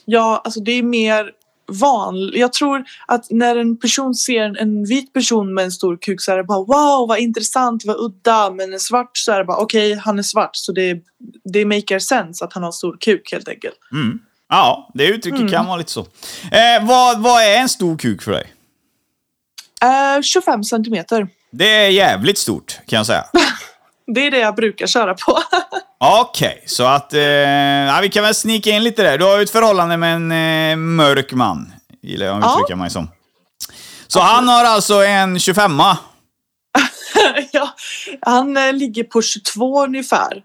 Ja, 0.05 0.41
alltså 0.43 0.59
det 0.59 0.71
är 0.71 0.83
mer 0.83 1.31
vanligt. 1.67 2.39
Jag 2.39 2.53
tror 2.53 2.83
att 3.07 3.25
när 3.29 3.55
en 3.55 3.77
person 3.77 4.15
ser 4.15 4.61
en, 4.61 4.85
vit 4.85 5.13
person 5.13 5.53
med 5.53 5.65
en 5.65 5.71
stor 5.71 5.97
kuk 5.97 6.21
så 6.21 6.31
är 6.31 6.37
det 6.37 6.43
bara 6.43 6.59
wow 6.59 7.07
vad 7.07 7.19
intressant, 7.19 7.85
vad 7.85 7.95
udda. 7.99 8.49
Men 8.49 8.73
en 8.73 8.79
svart 8.79 9.17
så 9.17 9.31
är 9.31 9.37
det 9.37 9.45
bara 9.45 9.57
okej, 9.57 9.95
han 9.95 10.19
är 10.19 10.23
svart 10.23 10.55
så 10.55 10.71
det, 10.71 10.97
det 11.43 11.65
maker 11.65 11.99
sense 11.99 12.45
att 12.45 12.53
han 12.53 12.63
har 12.63 12.71
stor 12.71 12.97
kuk 12.99 13.31
helt 13.31 13.47
enkelt. 13.47 13.75
Mm. 13.91 14.19
Ja, 14.49 14.91
det 14.93 15.07
uttrycket 15.07 15.51
kan 15.51 15.65
vara 15.65 15.77
lite 15.77 15.91
så. 15.91 15.99
Eh, 16.51 16.87
vad, 16.87 17.21
vad 17.21 17.43
är 17.43 17.57
en 17.57 17.69
stor 17.69 17.97
kuk 17.97 18.21
för 18.21 18.31
dig? 18.31 18.53
Eh, 19.81 20.21
25 20.21 20.63
centimeter. 20.63 21.27
Det 21.51 21.69
är 21.69 21.89
jävligt 21.89 22.37
stort, 22.37 22.79
kan 22.87 22.97
jag 22.97 23.05
säga. 23.05 23.25
Det 24.07 24.27
är 24.27 24.31
det 24.31 24.39
jag 24.39 24.55
brukar 24.55 24.87
köra 24.87 25.13
på. 25.13 25.39
Okej, 26.05 26.63
så 26.65 26.83
att... 26.83 27.13
Eh, 27.13 27.21
ja, 27.21 27.99
vi 28.01 28.09
kan 28.09 28.23
väl 28.23 28.35
snika 28.35 28.69
in 28.69 28.83
lite 28.83 29.03
där. 29.03 29.17
Du 29.17 29.25
har 29.25 29.37
ju 29.37 29.43
ett 29.43 29.49
förhållande 29.49 29.97
med 29.97 30.15
en 30.15 30.31
eh, 30.71 30.75
mörk 30.77 31.33
man, 31.33 31.73
gillar 32.01 32.25
jag 32.25 32.37
att 32.37 32.43
Ja. 32.43 32.57
uttrycka 32.59 32.75
mig 32.75 32.89
som. 32.89 33.09
Så 34.07 34.19
han 34.19 34.47
har 34.47 34.65
alltså 34.65 34.93
en 35.05 35.39
25 35.39 35.79
ja, 37.51 37.69
han 38.21 38.57
eh, 38.57 38.73
ligger 38.73 39.03
på 39.03 39.21
22 39.21 39.83
ungefär. 39.83 40.41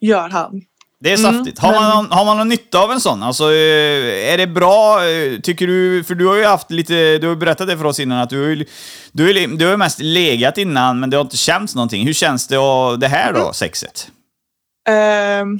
Gör 0.00 0.28
han. 0.28 0.60
Det 1.00 1.12
är 1.12 1.18
Mm, 1.18 1.34
saftigt. 1.34 1.58
har, 1.58 1.72
man 1.72 2.04
men- 2.04 2.12
har 2.18 2.24
man 2.24 2.36
någon 2.36 2.48
nytta 2.48 2.78
av 2.78 2.92
en 2.92 3.00
sån? 3.00 3.22
Alltså, 3.22 3.44
eh, 3.44 4.32
är 4.32 4.38
det 4.38 4.46
bra, 4.46 5.04
eh, 5.08 5.40
tycker 5.40 5.66
du? 5.66 6.04
För 6.04 6.14
du 6.14 6.26
har 6.26 6.36
ju 6.36 6.44
haft 6.44 6.70
lite, 6.70 7.18
du 7.18 7.28
har 7.28 7.34
berättat 7.36 7.66
det 7.68 7.78
för 7.78 7.84
oss 7.84 8.00
innan, 8.00 8.18
att 8.18 8.30
du 8.30 8.54
du 9.12 9.46
du 9.56 9.64
har 9.64 9.70
ju 9.70 9.76
mest 9.76 9.98
legat 10.00 10.58
innan, 10.58 11.00
men 11.00 11.10
det 11.10 11.16
har 11.16 11.24
inte 11.24 11.36
känts 11.36 11.74
någonting. 11.74 12.06
Hur 12.06 12.12
känns 12.12 12.46
det 12.48 12.56
det 12.96 13.08
här 13.08 13.30
Mm. 13.30 13.42
då, 13.42 13.52
sexet? 13.52 14.08
Ehm, 14.88 15.58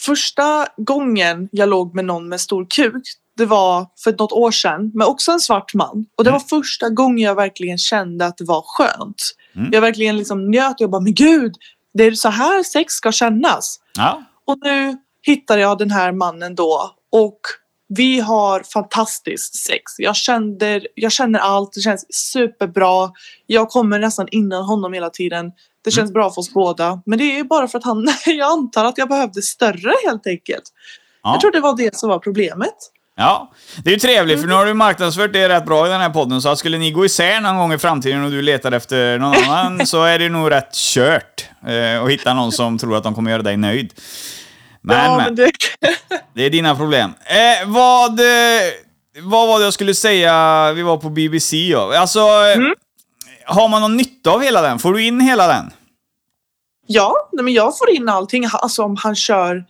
första 0.00 0.66
gången 0.76 1.48
jag 1.52 1.68
låg 1.68 1.94
med 1.94 2.04
någon 2.04 2.28
med 2.28 2.40
stor 2.40 2.66
kuk, 2.76 3.02
det 3.36 3.46
var 3.46 3.86
för 4.04 4.12
något 4.12 4.32
år 4.32 4.50
sedan, 4.50 4.90
med 4.94 5.06
också 5.06 5.32
en 5.32 5.40
svart 5.40 5.74
man. 5.74 6.06
Och 6.16 6.24
det 6.24 6.30
var 6.30 6.40
första 6.40 6.88
gången 6.88 7.18
jag 7.18 7.34
verkligen 7.34 7.78
kände 7.78 8.26
att 8.26 8.36
det 8.36 8.44
var 8.44 8.62
skönt. 8.66 9.22
Mm. 9.56 9.68
Jag 9.72 9.80
verkligen 9.80 10.16
liksom 10.16 10.50
njöt 10.50 10.74
och 10.74 10.80
jag 10.80 10.90
bara, 10.90 11.00
men 11.00 11.14
gud, 11.14 11.54
det 11.94 12.04
är 12.04 12.12
så 12.12 12.28
här 12.28 12.62
sex 12.62 12.94
ska 12.94 13.12
kännas. 13.12 13.80
Ja. 13.96 14.22
Och 14.44 14.56
nu 14.62 14.96
hittar 15.22 15.58
jag 15.58 15.78
den 15.78 15.90
här 15.90 16.12
mannen 16.12 16.54
då 16.54 16.94
och 17.12 17.40
vi 17.88 18.20
har 18.20 18.62
fantastiskt 18.72 19.54
sex. 19.54 19.82
Jag, 19.98 20.16
kände, 20.16 20.80
jag 20.94 21.12
känner 21.12 21.38
allt, 21.38 21.72
det 21.72 21.80
känns 21.80 22.06
superbra. 22.14 23.10
Jag 23.46 23.68
kommer 23.68 23.98
nästan 23.98 24.28
innan 24.30 24.64
honom 24.64 24.92
hela 24.92 25.10
tiden. 25.10 25.52
Det 25.84 25.90
känns 25.90 26.12
bra 26.12 26.30
för 26.30 26.40
oss 26.40 26.52
båda. 26.54 27.02
Men 27.06 27.18
det 27.18 27.38
är 27.38 27.44
bara 27.44 27.68
för 27.68 27.78
att 27.78 27.84
han, 27.84 28.08
jag 28.26 28.50
antar 28.50 28.84
att 28.84 28.98
jag 28.98 29.08
behövde 29.08 29.42
större 29.42 29.92
helt 30.06 30.26
enkelt. 30.26 30.62
Ja. 31.22 31.32
Jag 31.32 31.40
tror 31.40 31.52
det 31.52 31.60
var 31.60 31.76
det 31.76 31.96
som 31.96 32.08
var 32.08 32.18
problemet. 32.18 32.74
Ja, 33.16 33.52
det 33.84 33.90
är 33.90 33.94
ju 33.94 34.00
trevligt 34.00 34.40
för 34.40 34.46
nu 34.46 34.52
Mm. 34.52 34.58
har 34.58 34.66
du 34.66 34.74
marknadsfört 34.74 35.32
det 35.32 35.48
rätt 35.48 35.66
bra 35.66 35.86
i 35.86 35.90
den 35.90 36.00
här 36.00 36.10
podden, 36.10 36.42
så 36.42 36.48
att 36.48 36.58
skulle 36.58 36.78
ni 36.78 36.90
gå 36.90 37.04
isär 37.04 37.40
någon 37.40 37.56
gång 37.56 37.72
i 37.72 37.78
framtiden 37.78 38.24
och 38.24 38.30
du 38.30 38.42
letar 38.42 38.72
efter 38.72 39.18
någon 39.18 39.34
annan 39.34 39.86
så 39.86 40.04
är 40.04 40.18
det 40.18 40.28
nog 40.28 40.50
rätt 40.50 40.74
kört 40.74 41.44
eh, 41.66 42.02
att 42.02 42.10
hitta 42.10 42.34
någon 42.34 42.52
som 42.52 42.78
tror 42.78 42.96
att 42.96 43.02
de 43.02 43.14
kommer 43.14 43.30
göra 43.30 43.42
dig 43.42 43.56
nöjd. 43.56 43.92
Men, 44.82 44.96
ja, 45.04 45.16
men, 45.16 45.34
det, 45.34 45.50
det 46.34 46.46
är 46.46 46.50
dina 46.50 46.76
problem. 46.76 47.12
Eh, 47.24 47.68
vad, 47.68 48.20
eh, 48.20 48.26
vad 49.22 49.48
var 49.48 49.58
det 49.58 49.64
jag 49.64 49.74
skulle 49.74 49.94
säga? 49.94 50.72
Vi 50.72 50.82
var 50.82 50.96
på 50.96 51.10
BBC 51.10 51.56
ja. 51.56 51.98
Alltså, 51.98 52.20
Mm 52.20 52.74
har 53.44 53.68
man 53.68 53.82
någon 53.82 53.96
nytta 53.96 54.30
av 54.30 54.42
hela 54.42 54.62
den? 54.62 54.78
Får 54.78 54.92
du 54.92 55.06
in 55.06 55.20
hela 55.20 55.46
den? 55.46 55.70
ja, 56.92 57.28
nej, 57.32 57.44
men 57.44 57.54
jag 57.54 57.78
får 57.78 57.90
in 57.90 58.08
allting. 58.08 58.44
Alltså 58.52 58.82
om 58.82 58.96
han 58.96 59.16
kör 59.16 59.64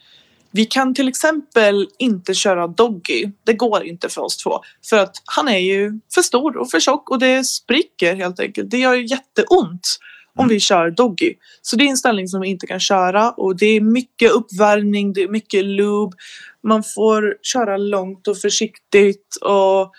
vi 0.53 0.65
kan 0.65 0.95
till 0.95 1.09
exempel 1.09 1.89
inte 1.99 2.35
köra 2.35 2.67
Doggy. 2.67 3.31
Det 3.45 3.53
går 3.53 3.85
inte 3.85 4.09
för 4.09 4.21
oss 4.21 4.37
två. 4.37 4.61
För 4.91 4.97
att 4.97 5.13
han 5.25 5.49
är 5.49 5.59
ju 5.59 6.01
för 6.15 6.23
stor 6.23 6.57
och 6.57 6.71
för 6.71 6.81
tjock 6.81 7.11
och 7.11 7.19
det 7.19 7.45
spricker 7.45 8.15
helt 8.17 8.41
enkelt. 8.41 8.71
Det 8.71 8.79
gör 8.79 8.95
jätteont 8.95 9.99
om 10.37 10.49
vi 10.49 10.61
kör 10.61 10.91
Doggy. 10.91 11.35
Så 11.63 11.77
det 11.77 11.85
är 11.85 11.89
en 11.89 11.97
ställning 11.97 12.29
som 12.29 12.41
vi 12.41 12.49
inte 12.49 12.67
kan 12.67 12.81
köra 12.81 13.31
och 13.31 13.57
det 13.57 13.67
är 13.67 13.81
mycket 13.81 14.31
uppvärmning, 14.31 15.13
det 15.13 15.23
är 15.23 15.29
mycket 15.29 15.65
lube. 15.65 16.17
Man 16.63 16.83
får 16.83 17.37
köra 17.43 17.77
långt 17.77 18.29
och 18.29 18.39
försiktigt 18.39 19.37
och 19.41 19.93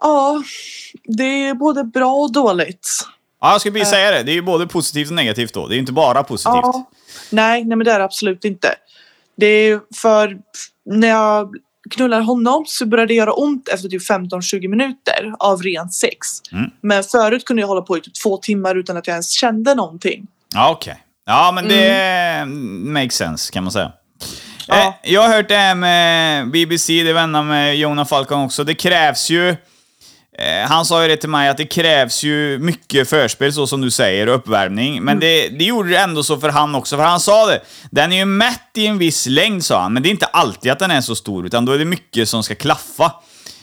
ja, 0.00 0.42
det 1.04 1.48
är 1.48 1.54
både 1.54 1.84
bra 1.84 2.12
och 2.12 2.32
dåligt. 2.32 2.88
Ja, 3.40 3.52
jag 3.52 3.60
skulle 3.60 3.72
precis 3.72 3.90
säga 3.90 4.10
det. 4.10 4.22
Det 4.22 4.32
är 4.32 4.34
ju 4.34 4.42
både 4.42 4.66
positivt 4.66 5.08
och 5.08 5.14
negativt 5.14 5.54
då. 5.54 5.66
Det 5.66 5.76
är 5.76 5.78
inte 5.78 5.92
bara 5.92 6.22
positivt. 6.22 6.52
Ja. 6.62 6.90
Nej, 7.30 7.64
nej 7.64 7.76
men 7.76 7.84
det 7.84 7.92
är 7.92 7.98
det 7.98 8.04
absolut 8.04 8.44
inte. 8.44 8.74
Det 9.36 9.46
är 9.46 9.80
för 9.94 10.38
när 10.84 11.08
jag 11.08 11.54
knullar 11.90 12.20
honom 12.20 12.64
så 12.66 12.86
börjar 12.86 13.06
det 13.06 13.14
göra 13.14 13.32
ont 13.32 13.68
efter 13.68 13.88
typ 13.88 14.10
15-20 14.10 14.68
minuter 14.68 15.34
av 15.38 15.62
ren 15.62 15.88
sex. 15.88 16.16
Mm. 16.52 16.70
Men 16.80 17.04
förut 17.04 17.44
kunde 17.44 17.62
jag 17.62 17.68
hålla 17.68 17.82
på 17.82 17.98
i 17.98 18.00
typ 18.00 18.14
två 18.22 18.36
timmar 18.36 18.74
utan 18.74 18.96
att 18.96 19.06
jag 19.06 19.14
ens 19.14 19.30
kände 19.30 19.74
någonting. 19.74 20.26
Ja, 20.54 20.70
okej. 20.70 21.04
Ja, 21.26 21.52
men 21.54 21.68
det 21.68 22.44
makes 22.90 23.14
sense 23.14 23.52
kan 23.52 23.64
man 23.64 23.72
säga. 23.72 23.84
Mm. 23.84 23.96
Ja. 24.66 24.88
Eh, 24.88 25.12
jag 25.12 25.22
har 25.22 25.28
hört 25.36 25.48
det 25.48 25.56
här 25.56 25.74
med 25.74 26.50
BBC, 26.50 27.02
det 27.02 27.12
vänner 27.12 27.42
med 27.42 27.76
Jona 27.76 28.04
Falcon 28.04 28.44
också. 28.44 28.64
Det 28.64 28.74
krävs 28.74 29.30
ju... 29.30 29.56
Eh, 30.38 30.68
han 30.68 30.84
sa 30.84 31.02
ju 31.02 31.08
det 31.08 31.16
till 31.16 31.28
mig 31.28 31.48
att 31.48 31.56
det 31.56 31.66
krävs 31.66 32.22
ju 32.22 32.58
mycket 32.58 33.10
förspel, 33.10 33.52
så 33.52 33.66
som 33.66 33.80
du 33.80 33.90
säger, 33.90 34.26
och 34.26 34.34
uppvärmning. 34.34 34.92
Mm. 34.92 35.04
Men 35.04 35.20
det, 35.20 35.48
det 35.48 35.64
gjorde 35.64 35.90
det 35.90 35.98
ändå 35.98 36.22
så 36.22 36.38
för 36.40 36.48
han 36.48 36.74
också, 36.74 36.96
för 36.96 37.04
han 37.04 37.20
sa 37.20 37.46
det. 37.46 37.60
Den 37.90 38.12
är 38.12 38.16
ju 38.16 38.24
mätt 38.24 38.70
i 38.74 38.86
en 38.86 38.98
viss 38.98 39.26
längd, 39.26 39.64
sa 39.64 39.80
han, 39.80 39.92
men 39.92 40.02
det 40.02 40.08
är 40.08 40.10
inte 40.10 40.26
alltid 40.26 40.72
att 40.72 40.78
den 40.78 40.90
är 40.90 41.00
så 41.00 41.14
stor, 41.14 41.46
utan 41.46 41.64
då 41.64 41.72
är 41.72 41.78
det 41.78 41.84
mycket 41.84 42.28
som 42.28 42.42
ska 42.42 42.54
klaffa. 42.54 43.12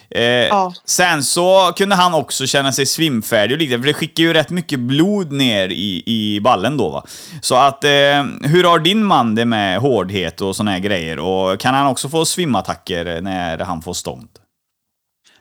Eh, 0.09 0.23
Ja. 0.23 0.73
Sen 0.85 1.23
så 1.23 1.73
kunde 1.75 1.95
han 1.95 2.13
också 2.13 2.47
känna 2.47 2.71
sig 2.71 2.85
svimfärdig 2.85 3.55
och 3.55 3.59
liknande, 3.59 3.83
för 3.83 3.87
det 3.87 3.93
skickar 3.93 4.23
ju 4.23 4.33
rätt 4.33 4.49
mycket 4.49 4.79
blod 4.79 5.31
ner 5.31 5.69
i, 5.69 6.03
i 6.05 6.39
ballen 6.41 6.77
då 6.77 6.89
va. 6.89 7.05
Så 7.41 7.55
att, 7.55 7.83
eh, 7.83 8.23
hur 8.41 8.63
har 8.63 8.79
din 8.79 9.05
man 9.05 9.35
det 9.35 9.45
med 9.45 9.79
hårdhet 9.79 10.41
och 10.41 10.55
såna 10.55 10.71
här 10.71 10.79
grejer? 10.79 11.19
Och 11.19 11.59
kan 11.59 11.73
han 11.73 11.87
också 11.87 12.09
få 12.09 12.25
svimattacker 12.25 13.21
när 13.21 13.57
han 13.59 13.81
får 13.81 13.93
stånd? 13.93 14.27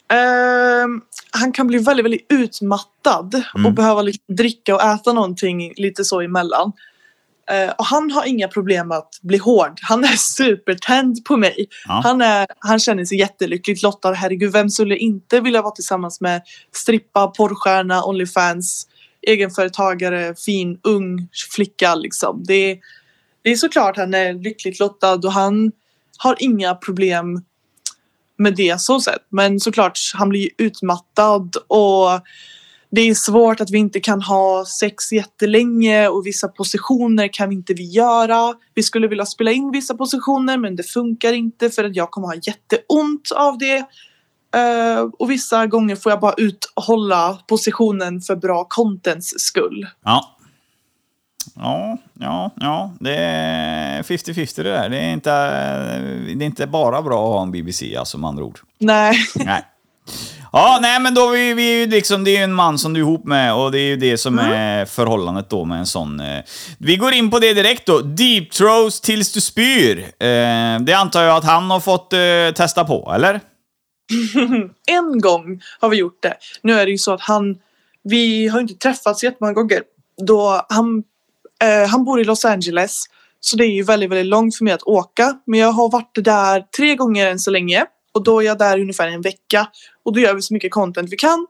Ehm, 0.08 1.00
han 1.30 1.52
kan 1.52 1.66
bli 1.66 1.78
väldigt, 1.78 2.04
väldigt 2.04 2.26
utmattad 2.28 3.42
och 3.66 3.72
behöva 3.72 4.02
liksom 4.02 4.24
dricka 4.36 4.74
och 4.74 4.82
äta 4.82 5.12
någonting 5.12 5.72
lite 5.76 6.04
så 6.04 6.20
emellan. 6.20 6.72
Eh, 7.50 7.70
och 7.78 7.84
han 7.84 8.10
har 8.10 8.24
inga 8.26 8.48
problem 8.48 8.92
att 8.92 9.18
bli 9.22 9.38
hård. 9.38 9.78
Han 9.82 10.04
är 10.04 10.08
supertänd 10.16 11.24
på 11.24 11.36
mig. 11.36 11.66
Ja. 11.88 12.00
Han, 12.04 12.20
är, 12.20 12.46
han 12.58 12.78
känner 12.78 13.04
sig 13.04 13.18
jättelyckligt 13.18 13.82
lottad. 13.82 14.12
Herregud, 14.12 14.52
vem 14.52 14.70
skulle 14.70 14.96
inte 14.96 15.40
vilja 15.40 15.62
vara 15.62 15.74
tillsammans 15.74 16.20
med 16.20 16.42
strippa, 16.72 17.26
porrstjärna, 17.26 18.04
Onlyfans, 18.04 18.86
egenföretagare, 19.26 20.34
fin, 20.34 20.78
ung 20.82 21.28
flicka 21.54 21.94
liksom. 21.94 22.44
Det, 22.44 22.54
är- 22.70 22.78
det 23.42 23.50
är 23.50 23.56
såklart 23.56 23.96
han 23.96 24.14
är 24.14 24.32
lyckligt 24.32 24.80
lottad 24.80 25.14
och 25.14 25.32
han 25.32 25.72
har 26.18 26.36
inga 26.38 26.74
problem 26.74 27.42
med 28.38 28.56
det 28.56 28.80
så 28.80 29.00
sett. 29.00 29.26
Men 29.28 29.60
såklart, 29.60 29.98
han 30.14 30.28
blir 30.28 30.40
ju 30.40 30.50
utmattad 30.58 31.56
och 31.66 32.20
det 32.90 33.00
är 33.00 33.14
svårt 33.14 33.60
att 33.60 33.70
vi 33.70 33.78
inte 33.78 34.00
kan 34.00 34.22
ha 34.22 34.64
sex 34.64 35.12
jättelänge 35.12 36.08
och 36.08 36.26
vissa 36.26 36.48
positioner 36.48 37.28
kan 37.32 37.48
vi 37.48 37.54
inte 37.54 37.74
vi 37.74 37.84
göra. 37.84 38.54
Vi 38.74 38.82
skulle 38.82 39.08
vilja 39.08 39.26
spela 39.26 39.50
in 39.50 39.70
vissa 39.70 39.94
positioner 39.94 40.58
men 40.58 40.76
det 40.76 40.82
funkar 40.82 41.32
inte 41.32 41.70
för 41.70 41.84
att 41.84 41.96
jag 41.96 42.10
kommer 42.10 42.28
ha 42.28 42.34
jätteont 42.34 43.32
av 43.34 43.58
det. 43.58 43.76
Eh, 44.56 45.00
och 45.18 45.30
vissa 45.30 45.66
gånger 45.66 45.96
får 45.96 46.12
jag 46.12 46.20
bara 46.20 46.34
uthålla 46.36 47.38
positionen 47.48 48.20
för 48.20 48.36
bra 48.36 48.66
contents 48.68 49.34
skull. 49.36 49.86
Ja. 50.04 50.33
Ja, 51.56 51.98
ja, 52.20 52.50
ja. 52.56 52.92
Det 53.00 53.16
är 53.16 54.02
50-50 54.02 54.62
det 54.62 54.70
där. 54.70 54.88
Det 54.88 54.98
är, 54.98 55.12
inte, 55.12 55.30
det 56.34 56.44
är 56.44 56.46
inte 56.46 56.66
bara 56.66 57.02
bra 57.02 57.24
att 57.24 57.34
ha 57.34 57.42
en 57.42 57.52
BBC, 57.52 57.96
alltså 57.96 58.18
med 58.18 58.28
andra 58.28 58.44
ord. 58.44 58.58
Nej. 58.78 59.16
Nej. 59.34 59.64
Ja, 60.52 60.78
nej 60.82 61.00
men 61.00 61.14
då 61.14 61.28
vi, 61.28 61.54
vi 61.54 61.86
liksom, 61.86 62.24
det 62.24 62.30
är 62.30 62.36
ju 62.36 62.44
en 62.44 62.52
man 62.52 62.78
som 62.78 62.92
du 62.92 63.00
är 63.00 63.04
ihop 63.04 63.24
med 63.24 63.54
och 63.54 63.72
det 63.72 63.78
är 63.78 63.86
ju 63.86 63.96
det 63.96 64.18
som 64.18 64.38
är 64.38 64.84
förhållandet 64.84 65.50
då 65.50 65.64
med 65.64 65.78
en 65.78 65.86
sån. 65.86 66.20
Eh. 66.20 66.44
Vi 66.78 66.96
går 66.96 67.12
in 67.12 67.30
på 67.30 67.38
det 67.38 67.54
direkt 67.54 67.86
då. 67.86 68.00
Deep 68.00 68.50
throws 68.50 69.00
tills 69.00 69.32
du 69.32 69.40
spyr. 69.40 69.98
Eh, 69.98 70.80
det 70.80 70.94
antar 70.96 71.22
jag 71.22 71.36
att 71.36 71.44
han 71.44 71.70
har 71.70 71.80
fått 71.80 72.12
eh, 72.12 72.54
testa 72.54 72.84
på, 72.84 73.12
eller? 73.14 73.40
en 74.86 75.20
gång 75.20 75.60
har 75.80 75.88
vi 75.88 75.96
gjort 75.96 76.22
det. 76.22 76.36
Nu 76.62 76.72
är 76.72 76.86
det 76.86 76.92
ju 76.92 76.98
så 76.98 77.12
att 77.12 77.20
han, 77.20 77.56
vi 78.04 78.48
har 78.48 78.60
inte 78.60 78.74
träffats 78.74 79.24
jättemånga 79.24 79.52
gånger. 79.52 79.82
Då 80.26 80.66
han, 80.68 81.02
eh, 81.62 81.88
han 81.88 82.04
bor 82.04 82.20
i 82.20 82.24
Los 82.24 82.44
Angeles. 82.44 83.04
Så 83.40 83.56
det 83.56 83.64
är 83.64 83.70
ju 83.70 83.82
väldigt, 83.82 84.10
väldigt 84.10 84.26
långt 84.26 84.56
för 84.56 84.64
mig 84.64 84.72
att 84.72 84.82
åka. 84.82 85.38
Men 85.46 85.60
jag 85.60 85.72
har 85.72 85.90
varit 85.90 86.10
där 86.14 86.64
tre 86.76 86.94
gånger 86.94 87.26
än 87.30 87.38
så 87.38 87.50
länge. 87.50 87.86
Och 88.12 88.24
då 88.24 88.40
är 88.40 88.46
jag 88.46 88.58
där 88.58 88.80
ungefär 88.80 89.08
en 89.08 89.20
vecka. 89.20 89.68
Och 90.04 90.12
då 90.12 90.20
gör 90.20 90.34
vi 90.34 90.42
så 90.42 90.54
mycket 90.54 90.72
content 90.72 91.12
vi 91.12 91.16
kan. 91.16 91.46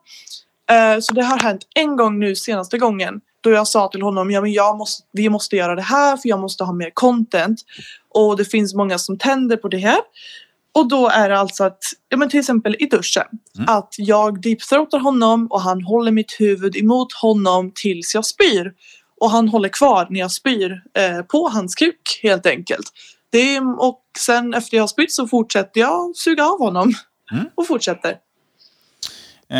Eh, 0.70 1.00
så 1.00 1.14
det 1.14 1.22
har 1.22 1.38
hänt 1.38 1.66
en 1.74 1.96
gång 1.96 2.18
nu 2.18 2.36
senaste 2.36 2.78
gången. 2.78 3.20
Då 3.40 3.50
jag 3.50 3.68
sa 3.68 3.88
till 3.88 4.02
honom, 4.02 4.30
ja 4.30 4.40
men 4.40 4.52
jag 4.52 4.78
måste, 4.78 5.02
vi 5.12 5.28
måste 5.28 5.56
göra 5.56 5.74
det 5.74 5.82
här 5.82 6.16
för 6.16 6.28
jag 6.28 6.40
måste 6.40 6.64
ha 6.64 6.72
mer 6.72 6.90
content. 6.94 7.60
Och 8.14 8.36
det 8.36 8.44
finns 8.44 8.74
många 8.74 8.98
som 8.98 9.18
tänder 9.18 9.56
på 9.56 9.68
det 9.68 9.78
här. 9.78 10.00
Och 10.74 10.88
då 10.88 11.08
är 11.08 11.28
det 11.28 11.38
alltså 11.38 11.64
att, 11.64 11.78
ja 12.08 12.16
men 12.16 12.28
till 12.28 12.40
exempel 12.40 12.76
i 12.78 12.86
duschen. 12.86 13.26
Att 13.66 13.94
jag 13.98 14.40
deepthroatar 14.42 14.98
honom 14.98 15.46
och 15.50 15.60
han 15.60 15.82
håller 15.82 16.12
mitt 16.12 16.36
huvud 16.38 16.76
emot 16.76 17.12
honom 17.12 17.72
tills 17.74 18.14
jag 18.14 18.24
spyr. 18.24 18.72
Och 19.24 19.30
han 19.30 19.48
håller 19.48 19.68
kvar 19.68 20.06
när 20.10 20.20
jag 20.20 20.30
spyr 20.30 20.82
eh, 20.98 21.22
på 21.22 21.48
hans 21.48 21.74
kuk 21.74 22.20
helt 22.22 22.46
enkelt. 22.46 22.86
Det 23.30 23.60
och 23.60 24.00
sen 24.18 24.54
efter 24.54 24.76
jag 24.76 24.82
har 24.82 24.88
spytt 24.88 25.12
så 25.12 25.28
fortsätter 25.28 25.80
jag 25.80 26.16
suga 26.16 26.44
av 26.44 26.58
honom. 26.58 26.94
Mm. 27.32 27.44
Och 27.54 27.66
fortsätter. 27.66 28.16
Eh, 29.50 29.58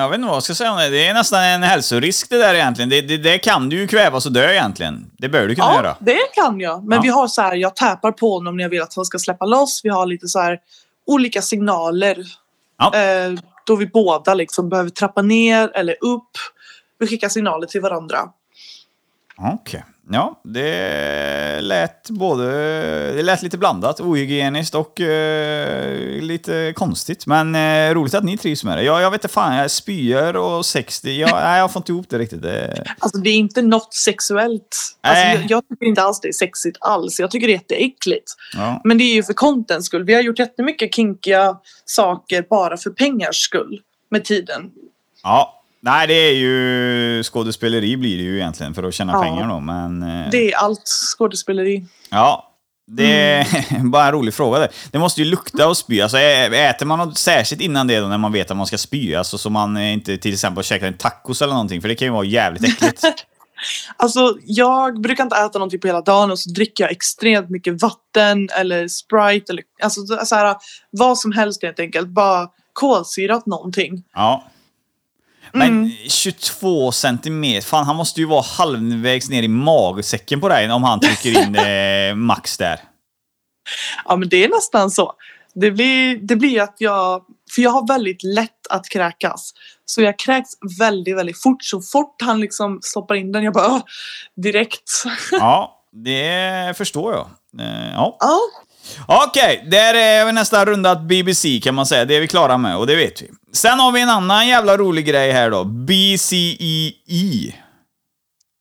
jag 0.00 0.08
vet 0.08 0.14
inte 0.18 0.26
vad 0.26 0.36
jag 0.36 0.42
ska 0.42 0.54
säga 0.54 0.72
om 0.72 0.78
det. 0.78 0.88
Det 0.88 1.06
är 1.06 1.14
nästan 1.14 1.42
en 1.44 1.62
hälsorisk 1.62 2.30
det 2.30 2.38
där 2.38 2.54
egentligen. 2.54 2.88
Det, 2.88 3.00
det, 3.00 3.16
det 3.16 3.38
kan 3.38 3.68
du 3.68 3.76
ju 3.80 3.86
kvävas 3.86 4.26
och 4.26 4.32
dö 4.32 4.50
egentligen. 4.52 5.10
Det 5.18 5.28
bör 5.28 5.46
du 5.48 5.54
kunna 5.54 5.66
Ja, 5.66 5.74
göra. 5.74 5.96
det 6.00 6.18
kan 6.34 6.60
jag. 6.60 6.84
Men 6.84 6.96
Ja. 6.96 7.02
vi 7.02 7.08
har 7.08 7.28
så 7.28 7.42
här, 7.42 7.54
jag 7.56 7.76
täpar 7.76 8.12
på 8.12 8.32
honom 8.34 8.56
när 8.56 8.64
jag 8.64 8.70
vill 8.70 8.82
att 8.82 8.94
han 8.96 9.04
ska 9.04 9.18
släppa 9.18 9.44
loss. 9.46 9.80
Vi 9.84 9.88
har 9.90 10.06
lite 10.06 10.28
så 10.28 10.38
här 10.40 10.58
olika 11.06 11.42
signaler. 11.42 12.16
Ja. 12.78 12.94
Eh, 12.94 13.32
då 13.66 13.76
vi 13.76 13.86
båda 13.86 14.34
liksom 14.34 14.68
behöver 14.68 14.90
trappa 14.90 15.22
ner 15.22 15.70
eller 15.74 15.96
upp. 16.00 16.30
Vi 16.98 17.06
skickar 17.06 17.28
signaler 17.28 17.66
till 17.66 17.80
varandra. 17.80 18.18
Okej. 19.38 19.84
Ja, 20.10 20.40
det 20.44 21.60
lät 21.60 22.10
både... 22.10 22.46
Det 23.12 23.22
lät 23.22 23.42
lite 23.42 23.58
blandat, 23.58 24.00
ohygieniskt 24.00 24.74
och 24.74 25.00
eh, 25.00 26.22
lite 26.22 26.72
konstigt. 26.76 27.26
Men 27.26 27.54
eh, 27.54 27.94
roligt 27.94 28.14
att 28.14 28.24
ni 28.24 28.38
trivs 28.38 28.64
med 28.64 28.78
det. 28.78 28.82
Jag, 28.82 29.02
jag 29.02 29.10
vet 29.10 29.24
inte 29.24 29.34
fan, 29.34 29.56
jag 29.56 29.70
spyr 29.70 30.36
och 30.36 30.66
60. 30.66 31.10
Jag, 31.10 31.30
nej, 31.32 31.58
jag 31.58 31.72
får 31.72 31.80
inte 31.80 31.92
ihop 31.92 32.06
det 32.08 32.18
riktigt. 32.18 32.42
Det... 32.42 32.84
Alltså 32.98 33.18
det 33.18 33.30
är 33.30 33.34
inte 33.34 33.62
något 33.62 33.94
sexuellt. 33.94 34.76
Alltså, 35.00 35.24
jag, 35.24 35.50
jag 35.50 35.68
tycker 35.68 35.86
inte 35.86 36.02
alls 36.02 36.20
det 36.20 36.28
är 36.28 36.32
sexigt 36.32 36.76
alls. 36.80 37.20
Jag 37.20 37.30
tycker 37.30 37.46
det 37.46 37.52
är 37.52 37.58
jätteäckligt. 37.58 38.32
Ja. 38.54 38.80
Men 38.84 38.98
det 38.98 39.04
är 39.04 39.14
ju 39.14 39.22
för 39.22 39.32
contents 39.32 39.86
skull. 39.86 40.04
Vi 40.04 40.14
har 40.14 40.20
gjort 40.20 40.38
jättemycket 40.38 40.94
kinkiga 40.94 41.56
saker 41.84 42.46
bara 42.50 42.76
för 42.76 42.90
pengars 42.90 43.36
skull. 43.36 43.80
Med 44.10 44.24
tiden. 44.24 44.70
ja. 45.22 45.57
Nej, 45.80 46.06
det 46.06 46.14
är 46.14 46.32
ju 46.32 47.22
skådespeleri 47.22 47.96
blir 47.96 48.16
det 48.16 48.22
ju 48.22 48.36
egentligen 48.36 48.74
för 48.74 48.82
att 48.82 48.94
tjäna 48.94 49.12
Ja. 49.12 49.22
pengar 49.22 49.48
då. 49.48 49.60
Men... 49.60 50.02
eh, 50.02 50.30
Det 50.30 50.52
är 50.52 50.56
allt 50.56 50.88
skådespeleri. 51.18 51.84
Ja, 52.10 52.44
det 52.86 53.20
är 53.22 53.66
Mm. 53.70 53.90
bara 53.90 54.06
en 54.06 54.12
rolig 54.12 54.34
fråga. 54.34 54.58
Det. 54.58 54.68
det 54.90 54.98
måste 54.98 55.20
ju 55.22 55.30
lukta 55.30 55.68
och 55.68 55.76
spy. 55.76 56.00
Alltså, 56.00 56.18
äter 56.18 56.86
man 56.86 56.98
något 56.98 57.18
särskilt 57.18 57.62
innan 57.62 57.86
det 57.86 58.00
då, 58.00 58.06
när 58.08 58.18
man 58.18 58.32
vet 58.32 58.50
att 58.50 58.56
man 58.56 58.66
ska 58.66 58.78
spy? 58.78 59.14
Alltså 59.14 59.38
så 59.38 59.50
man 59.50 59.76
eh, 59.76 59.92
inte 59.92 60.16
till 60.18 60.32
exempel 60.32 60.64
käkar 60.64 60.86
en 60.86 60.94
tacos 60.98 61.42
eller 61.42 61.52
någonting, 61.52 61.80
för 61.80 61.88
det 61.88 61.94
kan 61.94 62.06
ju 62.08 62.12
vara 62.12 62.24
jävligt 62.24 62.64
äckligt. 62.64 63.04
Alltså 63.96 64.36
jag 64.46 65.00
brukar 65.00 65.24
inte 65.24 65.36
äta 65.36 65.58
någonting 65.58 65.80
på 65.80 65.86
hela 65.86 66.00
dagen 66.00 66.30
och 66.30 66.38
så 66.38 66.50
dricker 66.50 66.84
jag 66.84 66.90
extremt 66.90 67.50
mycket 67.50 67.82
vatten 67.82 68.48
eller 68.58 68.88
Sprite 68.88 69.52
eller 69.52 69.62
alltså 69.82 70.06
så 70.06 70.26
så 70.26 70.34
här, 70.34 70.56
vad 70.90 71.18
som 71.18 71.32
helst 71.32 71.62
helt 71.62 71.80
enkelt. 71.80 72.08
Bara 72.08 72.48
kolsyrat 72.72 73.46
någonting. 73.46 74.04
Ja. 74.14 74.44
Men 75.52 75.68
Mm. 75.68 75.90
22 76.08 76.92
centimeter, 76.92 77.66
fan 77.66 77.86
han 77.86 77.96
måste 77.96 78.20
ju 78.20 78.26
vara 78.26 78.42
halvvägs 78.58 79.28
ner 79.30 79.42
i 79.42 79.48
magsäcken 79.48 80.40
på 80.40 80.48
dig 80.48 80.70
om 80.70 80.82
han 80.82 81.00
trycker 81.00 81.42
in 81.42 81.56
eh, 82.10 82.14
max 82.14 82.56
där. 82.56 82.80
Ja 84.04 84.16
men 84.16 84.28
det 84.28 84.44
är 84.44 84.48
nästan 84.48 84.90
så. 84.90 85.12
Det 85.54 85.70
blir, 85.70 86.16
det 86.16 86.36
blir 86.36 86.62
att 86.62 86.76
jag, 86.78 87.22
för 87.54 87.62
jag 87.62 87.70
har 87.70 87.86
väldigt 87.88 88.22
lätt 88.22 88.66
att 88.70 88.88
kräkas. 88.88 89.52
Så 89.84 90.02
jag 90.02 90.18
kräks 90.18 90.48
väldigt, 90.78 91.16
väldigt 91.16 91.42
fort. 91.42 91.62
Så 91.64 91.80
fort 91.80 92.22
han 92.22 92.40
liksom 92.40 92.78
stoppar 92.82 93.14
in 93.14 93.32
den, 93.32 93.44
jag 93.44 93.54
bara 93.54 93.82
direkt. 94.36 95.04
Ja, 95.32 95.82
det 96.04 96.76
förstår 96.76 97.12
jag. 97.12 97.28
Eh, 97.66 97.92
ja. 97.92 98.16
Ja, 98.20 98.38
Okej, 99.06 99.66
där 99.70 99.94
är 99.94 100.26
vi 100.26 100.32
nästan 100.32 100.66
rundat 100.66 101.00
BBC 101.02 101.60
kan 101.60 101.74
man 101.74 101.86
säga. 101.86 102.04
Det 102.04 102.16
är 102.16 102.20
vi 102.20 102.28
klara 102.28 102.58
med 102.58 102.76
och 102.76 102.86
det 102.86 102.96
vet 102.96 103.22
vi. 103.22 103.30
Sen 103.52 103.80
har 103.80 103.92
vi 103.92 104.00
en 104.00 104.08
annan 104.08 104.48
jävla 104.48 104.76
rolig 104.76 105.06
grej 105.06 105.32
här 105.32 105.50
då. 105.50 105.64
BCEE. 105.64 107.54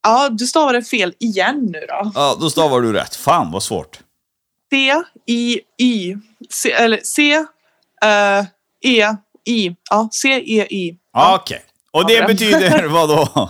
ja 0.04 0.30
du 0.32 0.48
stavade 0.48 0.84
fel 0.84 1.14
igen 1.20 1.70
nu 1.74 1.80
då. 1.90 2.12
Ja, 2.16 2.38
då 2.40 2.50
stavar 2.50 2.82
du 2.82 2.94
rätt. 2.94 3.16
Fan 3.16 3.52
vad 3.52 3.64
svårt. 3.64 4.00
C-I-I. 4.72 6.16
C, 6.50 6.72
eller 6.72 7.00
C-E-I. 7.04 7.46
Ja, 9.90 10.10
C-E-I. 10.12 10.98
Ja. 11.14 11.36
Okej. 11.42 11.62
Och 11.92 12.08
det 12.08 12.28
betyder 12.28 12.84
vad 12.88 13.10
då? 13.10 13.50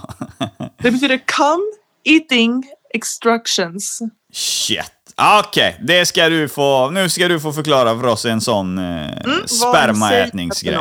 Det 0.78 0.92
betyder 0.92 1.22
come 1.38 1.64
eating 2.04 2.64
instructions. 2.94 4.00
Shit. 4.34 4.92
Okej, 5.22 5.80
det 5.82 6.06
ska 6.06 6.30
du 6.30 6.50
få... 6.50 6.90
Nu 6.90 7.10
ska 7.10 7.28
du 7.28 7.40
få 7.40 7.54
förklara 7.54 8.00
för 8.00 8.08
oss 8.08 8.26
en 8.26 8.42
sån 8.42 8.78
eh, 8.78 9.18
Mm, 9.26 9.48
spermaätningsgrej. 9.48 10.80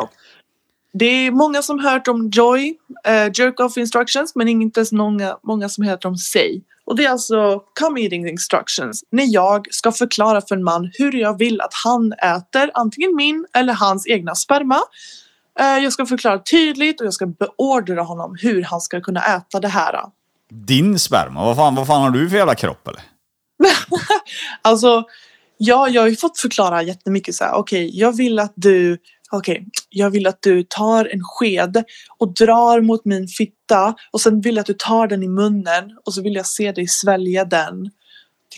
Det 0.92 1.06
är 1.06 1.30
många 1.30 1.62
som 1.62 1.78
hört 1.78 2.08
om 2.08 2.30
Joy, 2.30 2.74
eh, 3.06 3.12
jerk 3.14 3.60
off 3.60 3.76
instructions, 3.76 4.34
men 4.34 4.48
inte 4.48 4.86
så 4.86 4.96
många, 4.96 5.36
många 5.42 5.68
som 5.68 5.84
hört 5.84 6.04
om 6.04 6.16
Say. 6.16 6.60
Och 6.86 6.96
det 6.96 7.04
är 7.04 7.10
alltså 7.10 7.60
come 7.80 8.00
eating 8.00 8.28
instructions. 8.28 9.04
När 9.10 9.24
jag 9.28 9.66
ska 9.70 9.92
förklara 9.92 10.40
för 10.40 10.56
en 10.56 10.64
man 10.64 10.90
hur 10.98 11.12
jag 11.12 11.38
vill 11.38 11.60
att 11.60 11.74
han 11.84 12.12
äter 12.12 12.70
antingen 12.74 13.16
min 13.16 13.46
eller 13.54 13.72
hans 13.72 14.06
egna 14.06 14.34
sperma. 14.34 14.78
Eh, 15.60 15.66
jag 15.66 15.92
ska 15.92 16.06
förklara 16.06 16.38
tydligt 16.38 17.00
och 17.00 17.06
jag 17.06 17.14
ska 17.14 17.26
beordra 17.26 18.02
honom 18.02 18.36
hur 18.40 18.62
han 18.62 18.80
ska 18.80 19.00
kunna 19.00 19.20
äta 19.36 19.60
det 19.60 19.68
här. 19.68 20.00
Din 20.50 20.98
sperma? 20.98 21.44
Vad 21.44 21.56
fan, 21.56 21.74
vad 21.74 21.86
fan 21.86 22.02
har 22.02 22.10
du 22.10 22.30
för 22.30 22.36
jävla 22.36 22.54
kropp 22.54 22.88
eller? 22.88 23.02
Alltså, 24.62 25.04
ja, 25.58 25.88
jag 25.88 26.02
har 26.02 26.08
ju 26.08 26.16
fått 26.16 26.38
förklara 26.38 26.82
jättemycket 26.82 27.34
så 27.34 27.44
här. 27.44 27.54
Okej, 27.54 27.90
jag 27.98 28.16
vill 28.16 28.38
att 28.38 28.52
du 28.56 28.98
Okej, 29.30 29.66
jag 29.90 30.10
vill 30.10 30.26
att 30.26 30.42
du 30.42 30.62
tar 30.62 31.04
en 31.04 31.20
sked 31.22 31.84
och 32.18 32.34
drar 32.34 32.80
mot 32.80 33.04
min 33.04 33.28
fitta 33.28 33.94
och 34.10 34.20
sen 34.20 34.40
vill 34.40 34.56
jag 34.56 34.60
att 34.60 34.66
du 34.66 34.74
tar 34.74 35.06
den 35.06 35.22
i 35.22 35.28
munnen 35.28 35.98
och 36.04 36.14
så 36.14 36.22
vill 36.22 36.34
jag 36.34 36.46
se 36.46 36.72
dig 36.72 36.88
svälja 36.88 37.44
den. 37.44 37.90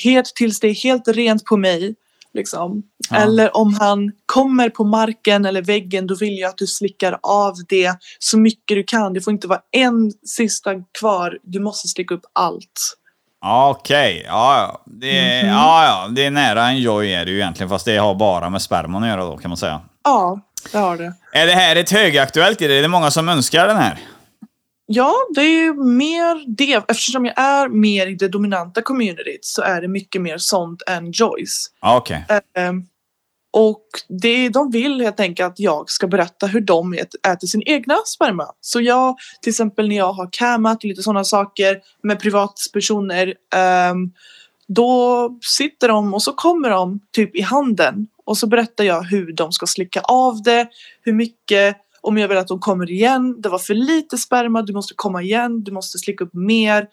Helt 0.05 0.27
tills 0.27 0.61
det 0.61 0.69
är 0.69 0.75
helt 0.75 1.09
rent 1.09 1.45
på 1.45 1.57
mig. 1.57 1.95
Liksom. 2.35 2.83
Ja. 3.11 3.17
Eller 3.17 3.57
om 3.57 3.75
han 3.75 4.13
kommer 4.27 4.71
på 4.71 4.85
marken 4.85 5.45
eller 5.45 5.63
väggen 5.63 6.07
då 6.07 6.15
vill 6.15 6.39
jag 6.39 6.49
att 6.49 6.59
du 6.59 6.67
slickar 6.67 7.19
av 7.23 7.55
det 7.69 7.95
så 8.19 8.39
mycket 8.39 8.77
du 8.77 8.85
kan. 8.85 9.13
Det 9.13 9.21
får 9.21 9.33
inte 9.33 9.49
vara 9.49 9.63
en 9.71 10.13
sista 10.27 10.75
kvar. 10.99 11.39
Du 11.43 11.61
måste 11.61 11.89
slicka 11.89 12.15
upp 12.15 12.25
allt. 12.33 12.98
Okej, 13.45 14.23
ja, 14.27 14.57
ja. 14.59 14.83
Det, 14.87 15.19
är- 15.19 15.43
Mhm. 15.45 15.53
ja, 15.53 15.85
ja. 15.85 16.09
Det 16.11 16.25
är 16.25 16.31
nära 16.31 16.67
en 16.69 16.79
joy 16.79 17.13
är 17.13 17.25
det 17.25 17.31
ju 17.31 17.37
egentligen, 17.37 17.69
fast 17.71 17.85
det 17.85 17.97
har 17.97 18.15
bara 18.15 18.51
med 18.51 18.63
sperman 18.63 19.03
att 19.03 19.09
göra 19.09 19.25
då 19.25 19.37
kan 19.37 19.51
man 19.51 19.57
säga. 19.57 19.81
Ja, 20.05 20.41
det 20.73 20.79
har 20.79 20.97
det. 20.97 21.13
Är 21.33 21.47
det 21.47 21.53
här 21.53 21.77
ett 21.77 21.91
högaktuellt? 21.91 22.63
Är 22.63 22.83
det 22.83 22.89
många 22.89 23.11
som 23.11 23.29
önskar 23.29 23.67
den 23.67 23.77
här? 23.77 23.99
Ja, 24.87 25.15
det 25.35 25.41
är 25.41 25.63
ju 25.65 25.75
mer 25.85 26.57
det. 26.57 26.75
Eftersom 26.89 27.27
jag 27.27 27.39
är 27.39 27.69
mer 27.69 28.07
i 28.07 28.15
det 28.15 28.29
dominanta 28.29 28.83
communityt 28.83 29.45
så 29.45 29.63
är 29.63 29.81
det 29.81 29.89
mycket 29.89 30.23
mer 30.23 30.39
sånt 30.39 30.83
än 30.87 31.11
Joyce. 31.13 31.69
Ja, 31.81 31.97
okej. 31.97 32.25
Ehm, 32.59 32.87
och 33.51 33.85
det, 34.09 34.49
de 34.49 34.71
vill 34.71 35.01
helt 35.01 35.21
enkelt 35.21 35.53
att 35.53 35.61
jag 35.61 35.91
ska 35.91 36.07
berätta 36.07 36.47
hur 36.47 36.61
de 36.61 36.95
äter 37.29 37.47
sin 37.47 37.63
egna 37.67 37.97
sperma. 38.07 38.47
Så 38.61 38.81
jag, 38.81 39.17
till 39.43 39.51
exempel 39.51 39.89
när 39.89 39.97
jag 39.97 40.13
har 40.13 40.29
camat 40.33 40.77
och 40.77 40.85
lite 40.85 41.03
sådana 41.03 41.25
saker 41.25 41.81
med 42.03 42.21
privatpersoner. 42.21 43.35
um, 43.93 44.13
då 44.69 45.31
sitter 45.43 45.89
de 45.89 46.15
och 46.15 46.23
så 46.23 46.33
kommer 46.33 46.71
de 46.71 47.01
typ 47.13 47.37
i 47.37 47.41
handen. 47.41 48.07
Och 48.25 48.39
så 48.39 48.47
berättar 48.47 48.85
jag 48.85 49.03
hur 49.03 49.33
de 49.33 49.53
ska 49.53 49.67
slicka 49.67 50.01
av 50.01 50.43
det, 50.43 50.69
hur 51.03 51.13
mycket, 51.13 51.77
om 52.01 52.19
jag 52.19 52.29
vill 52.29 52.39
att 52.39 52.49
de 52.49 52.59
kommer 52.59 52.91
igen. 52.91 53.41
Det 53.41 53.49
var 53.49 53.59
för 53.59 53.75
lite 53.75 54.19
sperma, 54.19 54.63
du 54.63 54.73
måste 54.73 54.95
komma 54.97 55.23
igen, 55.23 55.65
du 55.65 55.73
måste 55.73 55.99
slicka 55.99 56.25
upp 56.25 56.35
mer. 56.35 56.89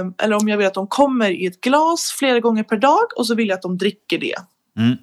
Um, 0.00 0.14
eller 0.18 0.36
om 0.36 0.48
jag 0.48 0.56
vill 0.56 0.66
att 0.66 0.74
de 0.74 0.86
kommer 0.86 1.30
i 1.30 1.46
ett 1.46 1.60
glas 1.60 2.14
flera 2.18 2.40
gånger 2.40 2.62
per 2.62 2.76
dag 2.76 3.04
och 3.16 3.26
så 3.26 3.34
vill 3.34 3.48
jag 3.48 3.56
att 3.56 3.62
de 3.62 3.78
dricker 3.78 4.18
det. 4.18 4.36
Mm. 4.78 4.96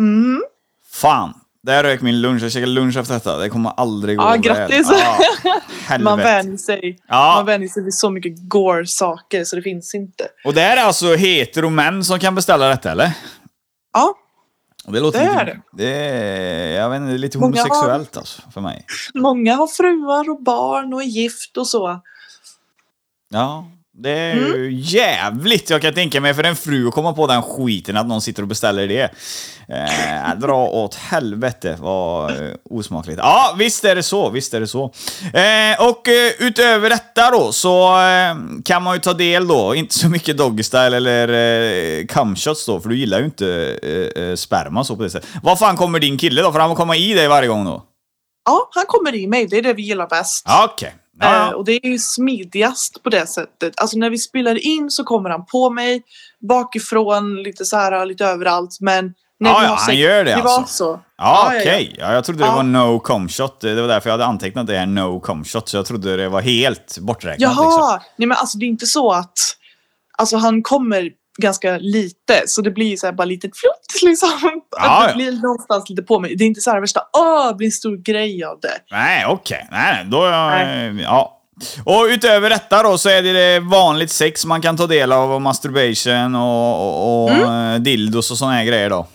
Mm. 0.00 0.42
Fan. 0.92 1.34
Där 1.62 1.82
rök 1.82 2.00
min 2.00 2.20
lunch. 2.20 2.42
Jag 2.42 2.52
käkade 2.52 2.72
lunch 2.72 2.96
efter 2.96 3.14
detta. 3.14 3.36
Det 3.38 3.48
kommer 3.48 3.70
aldrig 3.76 4.18
gå 4.18 4.24
Ja, 4.24 4.30
väl. 4.30 4.40
grattis. 4.40 4.90
Helvete. 5.86 6.04
Man 6.04 6.18
vänjer 6.18 6.56
sig. 6.56 6.98
Ja. 7.08 7.34
Man 7.36 7.46
vänjer 7.46 7.68
sig 7.68 7.84
vid 7.84 7.94
så 7.94 8.10
mycket 8.10 8.32
gore-saker 8.48 9.44
så 9.44 9.56
det 9.56 9.62
finns 9.62 9.94
inte. 9.94 10.28
Och 10.44 10.54
det 10.54 10.62
är 10.62 10.76
alltså 10.76 11.14
hetero-män 11.14 12.04
som 12.04 12.18
kan 12.18 12.34
beställa 12.34 12.68
detta, 12.68 12.90
eller? 12.90 13.12
Ja, 13.92 14.14
Och 14.86 14.92
det 14.92 15.00
låter 15.00 15.18
Det 15.18 15.24
lite, 15.28 15.40
är 15.40 15.44
det. 15.44 15.60
det 15.72 15.94
är, 15.94 16.80
jag 16.80 16.90
vet 16.90 16.96
inte, 16.96 17.08
det 17.10 17.16
är 17.16 17.18
lite 17.18 17.38
Många 17.38 17.56
har- 17.60 17.68
homosexuellt 17.68 18.16
alltså, 18.16 18.42
för 18.54 18.60
mig. 18.60 18.84
många 19.14 19.54
har 19.56 19.66
fruar 19.66 20.30
och 20.30 20.42
barn 20.42 20.94
och 20.94 21.02
är 21.02 21.06
gift 21.06 21.56
och 21.56 21.66
så. 21.66 22.00
Ja. 23.28 23.66
Det 23.92 24.10
är 24.10 24.34
ju 24.34 24.72
jävligt, 24.72 25.70
jag 25.70 25.82
kan 25.82 25.94
tänka 25.94 26.20
mig 26.20 26.34
för 26.34 26.44
en 26.44 26.56
fru 26.56 26.88
att 26.88 26.94
komma 26.94 27.12
på 27.12 27.26
den 27.26 27.42
skiten 27.42 27.96
att 27.96 28.06
någon 28.06 28.20
sitter 28.20 28.42
och 28.42 28.48
beställer 28.48 28.88
det. 28.88 29.02
Eh, 29.68 30.38
dra 30.38 30.66
åt 30.66 30.94
helvete 30.94 31.76
vad 31.80 32.30
eh, 32.30 32.52
osmakligt. 32.70 33.18
Ja, 33.18 33.54
visst 33.58 33.84
är 33.84 33.94
det 33.94 34.02
så, 34.02 34.30
visst 34.30 34.54
är 34.54 34.60
det 34.60 34.66
så. 34.66 34.84
Eh, 35.34 35.88
och 35.88 36.08
eh, 36.08 36.32
utöver 36.38 36.90
detta 36.90 37.30
då 37.30 37.52
så 37.52 38.00
eh, 38.00 38.34
kan 38.64 38.82
man 38.82 38.94
ju 38.94 39.00
ta 39.00 39.12
del 39.12 39.48
då, 39.48 39.74
inte 39.74 39.94
så 39.94 40.08
mycket 40.08 40.36
doggy 40.36 40.62
style 40.62 40.96
eller 40.96 41.28
eh, 41.28 42.06
cumshots 42.06 42.66
då, 42.66 42.80
för 42.80 42.88
du 42.88 42.96
gillar 42.96 43.18
ju 43.18 43.24
inte 43.24 43.78
eh, 43.82 44.22
eh, 44.24 44.34
sperma 44.34 44.84
så 44.84 44.96
på 44.96 45.02
det 45.02 45.10
sättet. 45.10 45.30
Vad 45.42 45.58
fan 45.58 45.76
kommer 45.76 45.98
din 46.00 46.18
kille 46.18 46.42
då? 46.42 46.52
För 46.52 46.60
han 46.60 46.70
får 46.70 46.76
komma 46.76 46.96
i 46.96 47.14
dig 47.14 47.28
varje 47.28 47.48
gång 47.48 47.64
då? 47.64 47.82
Ja, 48.44 48.70
han 48.74 48.84
kommer 48.86 49.14
i 49.14 49.26
mig. 49.26 49.46
Det 49.46 49.58
är 49.58 49.62
det 49.62 49.74
vi 49.74 49.82
gillar 49.82 50.06
bäst. 50.06 50.46
Okej. 50.64 50.88
Eh, 50.88 50.94
ja. 51.20 51.54
och 51.54 51.64
det 51.64 51.72
är 51.72 51.86
ju 51.86 51.98
smidigast 51.98 53.02
på 53.02 53.10
det 53.10 53.26
sättet. 53.26 53.80
Alltså 53.80 53.98
när 53.98 54.10
vi 54.10 54.18
spelar 54.18 54.66
in 54.66 54.90
så 54.90 55.04
kommer 55.04 55.30
han 55.30 55.46
på 55.46 55.70
mig 55.70 56.02
bakifrån, 56.48 57.42
lite 57.42 57.64
så 57.64 57.76
här, 57.76 58.06
lite 58.06 58.24
överallt. 58.24 58.76
Men 58.80 59.14
när 59.40 59.50
Ja, 59.50 59.64
ja, 59.64 59.76
han 59.80 59.96
gör 59.96 60.24
det 60.24 60.34
privat 60.34 60.58
alltså. 60.58 60.84
så. 60.84 61.00
Ja, 61.16 61.46
okej. 61.46 61.96
Ja, 61.98 62.12
jag 62.12 62.24
trodde 62.24 62.44
det 62.44 62.50
var 62.50 62.62
no 62.62 63.00
com 63.00 63.28
shot. 63.28 63.60
Det 63.60 63.80
var 63.80 63.88
därför 63.88 64.10
jag 64.10 64.14
hade 64.14 64.26
antecknat 64.26 64.66
det 64.66 64.78
här 64.78 64.86
no 64.86 65.20
com 65.20 65.44
shot. 65.44 65.68
Så 65.68 65.76
jag 65.76 65.86
trodde 65.86 66.16
det 66.16 66.28
var 66.28 66.40
helt 66.40 66.98
borträknat. 66.98 67.38
Liksom. 67.38 67.64
Jaha! 67.64 68.00
Nej 68.16 68.28
men 68.28 68.38
alltså 68.38 68.58
det 68.58 68.64
är 68.64 68.68
inte 68.68 68.86
så 68.86 69.12
att... 69.12 69.38
Alltså 70.18 70.36
han 70.36 70.62
kommer 70.62 71.10
ganska 71.40 71.76
lite 71.78 72.42
så 72.46 72.62
det 72.62 72.70
blir 72.70 72.96
så 72.96 73.06
här 73.06 73.12
bara 73.12 73.24
lite 73.24 73.50
flutt 73.54 74.02
liksom. 74.10 74.28
Ja, 74.76 75.06
det 75.08 75.14
blir 75.14 75.32
någonstans 75.32 75.88
lite 75.90 76.02
på 76.02 76.18
mig. 76.18 76.36
Det 76.36 76.44
är 76.44 76.46
inte 76.46 76.60
så 76.60 76.70
här 76.70 76.80
värsta 76.80 77.00
åh, 77.12 77.48
det 77.48 77.54
blir 77.54 77.66
en 77.66 77.72
stor 77.72 77.96
grej 77.96 78.44
av 78.44 78.60
det. 78.60 78.74
Nej, 78.90 79.26
okej. 79.28 79.68
Nej, 79.70 79.94
nej, 79.94 80.06
då... 80.10 80.18
Nej. 80.20 81.00
Ja. 81.02 81.36
Och 81.84 82.06
utöver 82.10 82.50
detta 82.50 82.82
då 82.82 82.98
så 82.98 83.08
är 83.08 83.22
det 83.22 83.32
det 83.32 83.60
vanligt 83.60 84.10
sex 84.10 84.44
man 84.46 84.62
kan 84.62 84.76
ta 84.76 84.86
del 84.86 85.12
av 85.12 85.32
och 85.32 85.42
masturbation 85.42 86.34
och, 86.34 86.80
och, 86.80 87.24
och 87.24 87.30
Mm. 87.30 87.74
eh, 87.74 87.80
dildos 87.80 88.30
och 88.30 88.38
såna 88.38 88.52
här 88.52 88.64
grejer 88.64 88.90
då. 88.90 89.06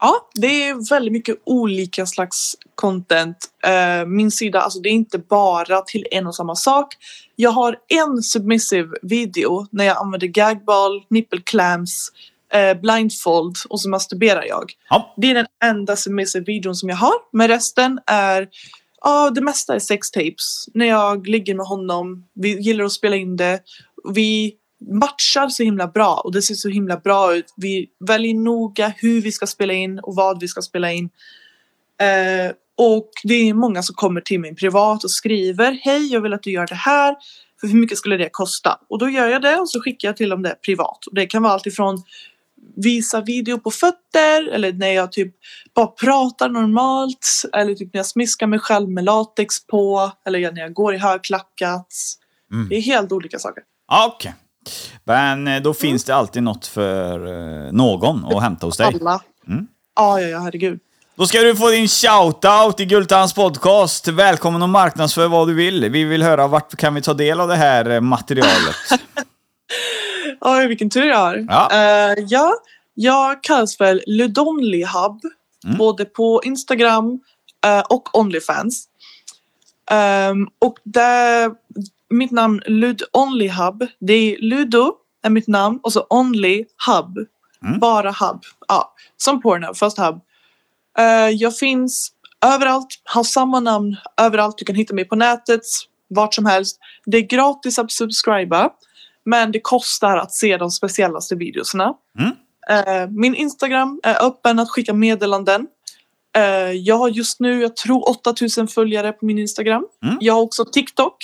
Ja, 0.00 0.28
det 0.34 0.68
är 0.68 0.90
väldigt 0.90 1.12
mycket 1.12 1.36
olika 1.44 2.06
slags 2.06 2.56
content. 2.74 3.36
Eh, 3.64 4.06
min 4.06 4.30
sida, 4.30 4.60
alltså 4.60 4.80
det 4.80 4.88
är 4.88 4.92
inte 4.92 5.18
bara 5.18 5.80
till 5.80 6.06
en 6.10 6.26
och 6.26 6.34
samma 6.34 6.56
sak. 6.56 6.94
Jag 7.36 7.50
har 7.50 7.76
en 7.88 8.22
submissive 8.22 8.88
video 9.02 9.66
när 9.70 9.84
jag 9.84 9.96
använder 9.96 10.26
gagball, 10.26 11.04
nipple 11.08 11.40
clamps, 11.44 12.08
eh, 12.52 12.80
blindfold 12.80 13.56
och 13.68 13.80
så 13.80 13.88
masturberar 13.88 14.44
jag. 14.48 14.72
Ja. 14.90 15.14
Det 15.16 15.30
är 15.30 15.34
den 15.34 15.46
enda 15.64 15.96
submissive 15.96 16.44
videon 16.44 16.74
som 16.74 16.88
jag 16.88 16.96
har. 16.96 17.14
Men 17.32 17.48
resten 17.48 18.00
är, 18.06 18.48
ja 19.00 19.30
det 19.30 19.40
mesta 19.40 19.74
är 19.74 19.78
sextapes. 19.78 20.66
När 20.74 20.86
jag 20.86 21.26
ligger 21.26 21.54
med 21.54 21.66
honom, 21.66 22.24
vi 22.34 22.60
gillar 22.60 22.84
att 22.84 22.92
spela 22.92 23.16
in 23.16 23.36
det. 23.36 23.60
Vi 24.12 24.54
matchar 24.80 25.48
så 25.48 25.62
himla 25.62 25.86
bra 25.86 26.14
och 26.24 26.32
det 26.32 26.42
ser 26.42 26.54
så 26.54 26.68
himla 26.68 26.96
bra 26.96 27.34
ut. 27.34 27.54
Vi 27.56 27.88
väljer 28.08 28.34
noga 28.34 28.92
hur 28.96 29.20
vi 29.20 29.32
ska 29.32 29.46
spela 29.46 29.72
in 29.72 29.98
och 29.98 30.14
vad 30.14 30.40
vi 30.40 30.48
ska 30.48 30.62
spela 30.62 30.92
in. 30.92 31.10
Eh, 32.00 32.52
och 32.76 33.10
det 33.24 33.34
är 33.34 33.54
många 33.54 33.82
som 33.82 33.94
kommer 33.94 34.20
till 34.20 34.40
mig 34.40 34.54
privat 34.54 35.04
och 35.04 35.10
skriver 35.10 35.80
Hej, 35.82 36.12
jag 36.12 36.20
vill 36.20 36.32
att 36.32 36.42
du 36.42 36.50
gör 36.50 36.66
det 36.66 36.74
här. 36.74 37.16
För 37.60 37.66
hur 37.66 37.80
mycket 37.80 37.98
skulle 37.98 38.16
det 38.16 38.28
kosta? 38.32 38.78
Och 38.88 38.98
då 38.98 39.08
gör 39.08 39.28
jag 39.28 39.42
det 39.42 39.56
och 39.56 39.70
så 39.70 39.80
skickar 39.80 40.08
jag 40.08 40.16
till 40.16 40.28
dem 40.28 40.42
det 40.42 40.54
privat. 40.64 41.06
Och 41.06 41.14
det 41.14 41.26
kan 41.26 41.42
vara 41.42 41.52
allt 41.52 41.66
ifrån 41.66 42.02
visa 42.76 43.20
video 43.20 43.58
på 43.58 43.70
fötter 43.70 44.48
eller 44.48 44.72
när 44.72 44.92
jag 44.92 45.12
typ 45.12 45.34
bara 45.74 45.86
pratar 45.86 46.48
normalt 46.48 47.26
eller 47.52 47.74
typ 47.74 47.94
när 47.94 47.98
jag 47.98 48.06
smiskar 48.06 48.46
mig 48.46 48.58
själv 48.58 48.88
med 48.88 49.04
latex 49.04 49.66
på 49.66 50.12
eller 50.26 50.52
när 50.52 50.60
jag 50.60 50.72
går 50.72 50.94
i 50.94 50.98
högklackat. 50.98 51.94
Mm. 52.52 52.68
Det 52.68 52.76
är 52.76 52.80
helt 52.80 53.12
olika 53.12 53.38
saker. 53.38 53.62
Ja, 53.88 54.12
Okej. 54.14 54.34
Men 55.04 55.48
eh, 55.48 55.62
då 55.62 55.74
finns 55.74 56.04
det 56.04 56.14
alltid 56.14 56.42
något 56.42 56.66
för 56.66 57.26
eh, 57.26 57.72
någon 57.72 58.24
att 58.24 58.42
hämta 58.42 58.66
hos 58.66 58.76
dig. 58.76 58.86
Alla. 58.86 59.20
Mm. 59.48 59.66
Ja, 59.96 60.20
ja, 60.20 60.28
ja, 60.28 60.38
herregud. 60.38 60.80
Då 61.14 61.26
ska 61.26 61.38
du 61.40 61.56
få 61.56 61.70
din 61.70 61.88
shoutout 61.88 62.80
i 62.80 62.84
Gultans 62.84 63.34
podcast. 63.34 64.08
Välkommen 64.08 64.62
att 64.62 64.70
marknadsföra 64.70 65.28
vad 65.28 65.48
du 65.48 65.54
vill. 65.54 65.90
Vi 65.90 66.04
vill 66.04 66.22
höra 66.22 66.46
vart 66.46 66.76
kan 66.76 66.94
vi 66.94 67.02
ta 67.02 67.14
del 67.14 67.40
av 67.40 67.48
det 67.48 67.56
här 67.56 67.90
eh, 67.90 68.00
materialet. 68.00 68.76
Oj, 70.40 70.66
vilken 70.66 70.90
tur 70.90 71.04
jag 71.04 71.18
har. 71.18 71.46
Ja. 71.48 71.68
Eh, 71.72 72.24
ja, 72.28 72.54
jag 72.94 73.42
kallas 73.42 73.76
för 73.76 74.02
Ludonly 74.06 74.84
Hub. 74.84 75.20
Mm. 75.64 75.78
Både 75.78 76.04
på 76.04 76.40
Instagram 76.44 77.20
eh, 77.66 77.80
och 77.80 78.18
Onlyfans. 78.18 78.88
Ehm, 79.90 80.48
och 80.58 80.78
där, 80.84 81.50
mitt 82.10 82.30
namn 82.30 82.62
Lud 82.66 83.02
Only 83.12 83.48
Hub. 83.48 83.86
Det 84.00 84.12
är 84.12 84.38
Ludo 84.38 84.92
är 85.22 85.30
mitt 85.30 85.48
namn 85.48 85.80
och 85.82 85.92
så 85.92 86.06
Only 86.10 86.64
Hub. 86.86 87.18
Mm. 87.64 87.78
Bara 87.78 88.10
Hub. 88.10 88.42
Ja, 88.68 88.94
som 89.16 89.42
Pornhub, 89.42 89.76
fast 89.76 89.98
Hub. 89.98 90.20
Eh, 90.98 91.28
jag 91.28 91.56
finns 91.56 92.12
överallt, 92.46 92.88
har 93.04 93.24
samma 93.24 93.60
namn 93.60 93.96
överallt. 94.20 94.58
Du 94.58 94.64
kan 94.64 94.74
hitta 94.74 94.94
mig 94.94 95.04
på 95.04 95.16
nätet, 95.16 95.60
vart 96.08 96.34
som 96.34 96.46
helst. 96.46 96.78
Det 97.06 97.16
är 97.16 97.22
gratis 97.22 97.78
att 97.78 97.92
subscriba. 97.92 98.70
Men 99.24 99.52
det 99.52 99.60
kostar 99.60 100.16
att 100.16 100.32
se 100.32 100.56
de 100.56 100.70
speciellaste 100.70 101.34
videorna. 101.34 101.94
Mm. 102.18 102.32
Eh, 102.70 103.08
min 103.10 103.34
Instagram 103.34 104.00
är 104.02 104.26
öppen 104.26 104.58
att 104.58 104.70
skicka 104.70 104.94
meddelanden. 104.94 105.66
Eh, 106.36 106.72
jag 106.72 106.96
har 106.96 107.08
just 107.08 107.40
nu, 107.40 107.62
jag 107.62 107.76
tror 107.76 108.08
8000 108.10 108.68
följare 108.68 109.12
på 109.12 109.26
min 109.26 109.38
Instagram. 109.38 109.86
Mm. 110.04 110.18
Jag 110.20 110.34
har 110.34 110.40
också 110.40 110.64
TikTok. 110.64 111.16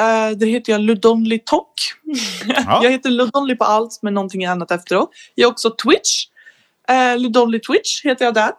Uh, 0.00 0.36
det 0.38 0.46
heter 0.46 0.72
jag 0.72 0.80
Ludonly 0.80 1.38
Tok. 1.38 1.72
Ja. 2.46 2.80
jag 2.82 2.90
heter 2.90 3.10
Ludonly 3.10 3.56
på 3.56 3.64
allt 3.64 4.02
med 4.02 4.12
någonting 4.12 4.44
annat 4.44 4.70
efteråt. 4.70 5.10
Jag 5.34 5.46
har 5.46 5.52
också 5.52 5.70
Twitch. 5.70 6.26
Uh, 6.90 7.18
Ludonly 7.18 7.60
Twitch 7.60 8.04
heter 8.04 8.24
jag 8.24 8.34
där. 8.34 8.52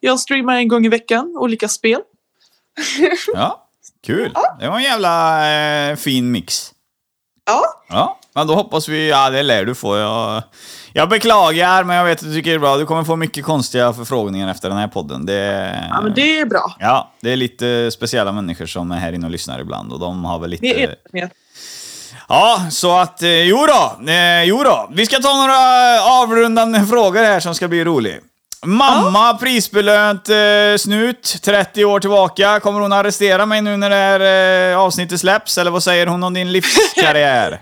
Jag 0.00 0.20
streamar 0.20 0.56
en 0.56 0.68
gång 0.68 0.86
i 0.86 0.88
veckan 0.88 1.34
olika 1.38 1.68
spel. 1.68 2.00
Ja, 3.34 3.68
kul. 4.06 4.34
Det 4.60 4.68
var 4.68 4.76
en 4.76 4.82
jävla 4.82 5.90
eh, 5.90 5.96
fin 5.96 6.30
mix. 6.30 6.72
Ja, 7.46 7.62
Ja, 7.88 8.17
men 8.38 8.46
då 8.46 8.54
hoppas 8.54 8.88
vi... 8.88 9.08
Ja, 9.08 9.30
det 9.30 9.42
lär 9.42 9.64
du 9.64 9.74
få. 9.74 9.96
Jag, 9.96 10.42
jag 10.92 11.08
beklagar, 11.08 11.84
men 11.84 11.96
jag 11.96 12.04
vet 12.04 12.18
att 12.18 12.24
du 12.24 12.34
tycker 12.34 12.50
det 12.50 12.56
är 12.56 12.58
bra. 12.58 12.76
Du 12.76 12.86
kommer 12.86 13.04
få 13.04 13.16
mycket 13.16 13.44
konstiga 13.44 13.92
förfrågningar 13.92 14.50
efter 14.50 14.68
den 14.68 14.78
här 14.78 14.88
podden. 14.88 15.26
Det, 15.26 15.74
ja 15.90 16.00
men 16.00 16.14
det 16.14 16.38
är 16.40 16.46
bra. 16.46 16.76
Ja, 16.78 17.12
det 17.20 17.32
är 17.32 17.36
lite 17.36 17.90
speciella 17.90 18.32
människor 18.32 18.66
som 18.66 18.90
är 18.90 18.96
här 18.96 19.12
inne 19.12 19.26
och 19.26 19.32
lyssnar 19.32 19.60
ibland 19.60 19.92
och 19.92 20.00
de 20.00 20.24
har 20.24 20.38
väl 20.38 20.50
lite... 20.50 20.62
Det 20.66 20.82
är 20.82 20.88
erfarenhet. 20.88 21.32
Ja, 22.28 22.66
så 22.70 22.98
att 22.98 23.22
eh, 23.22 23.42
jo 23.42 23.66
då, 23.66 24.12
eh, 24.12 24.42
jo 24.42 24.62
då. 24.64 24.88
Vi 24.92 25.06
ska 25.06 25.18
ta 25.18 25.36
några 25.36 26.00
avrundande 26.02 26.86
frågor 26.86 27.22
här 27.22 27.40
som 27.40 27.54
ska 27.54 27.68
bli 27.68 27.84
rolig. 27.84 28.20
Mamma, 28.66 29.34
prisbelönt 29.34 30.28
eh, 30.28 30.76
snut, 30.78 31.36
30 31.42 31.84
år 31.84 32.00
tillbaka. 32.00 32.60
Kommer 32.60 32.80
hon 32.80 32.92
arrestera 32.92 33.46
mig 33.46 33.62
nu 33.62 33.76
när 33.76 33.90
det 33.90 33.96
här 33.96 34.72
eh, 34.72 34.78
avsnittet 34.78 35.20
släpps? 35.20 35.58
Eller 35.58 35.70
vad 35.70 35.82
säger 35.82 36.06
hon 36.06 36.22
om 36.22 36.34
din 36.34 36.52
livskarriär? 36.52 37.60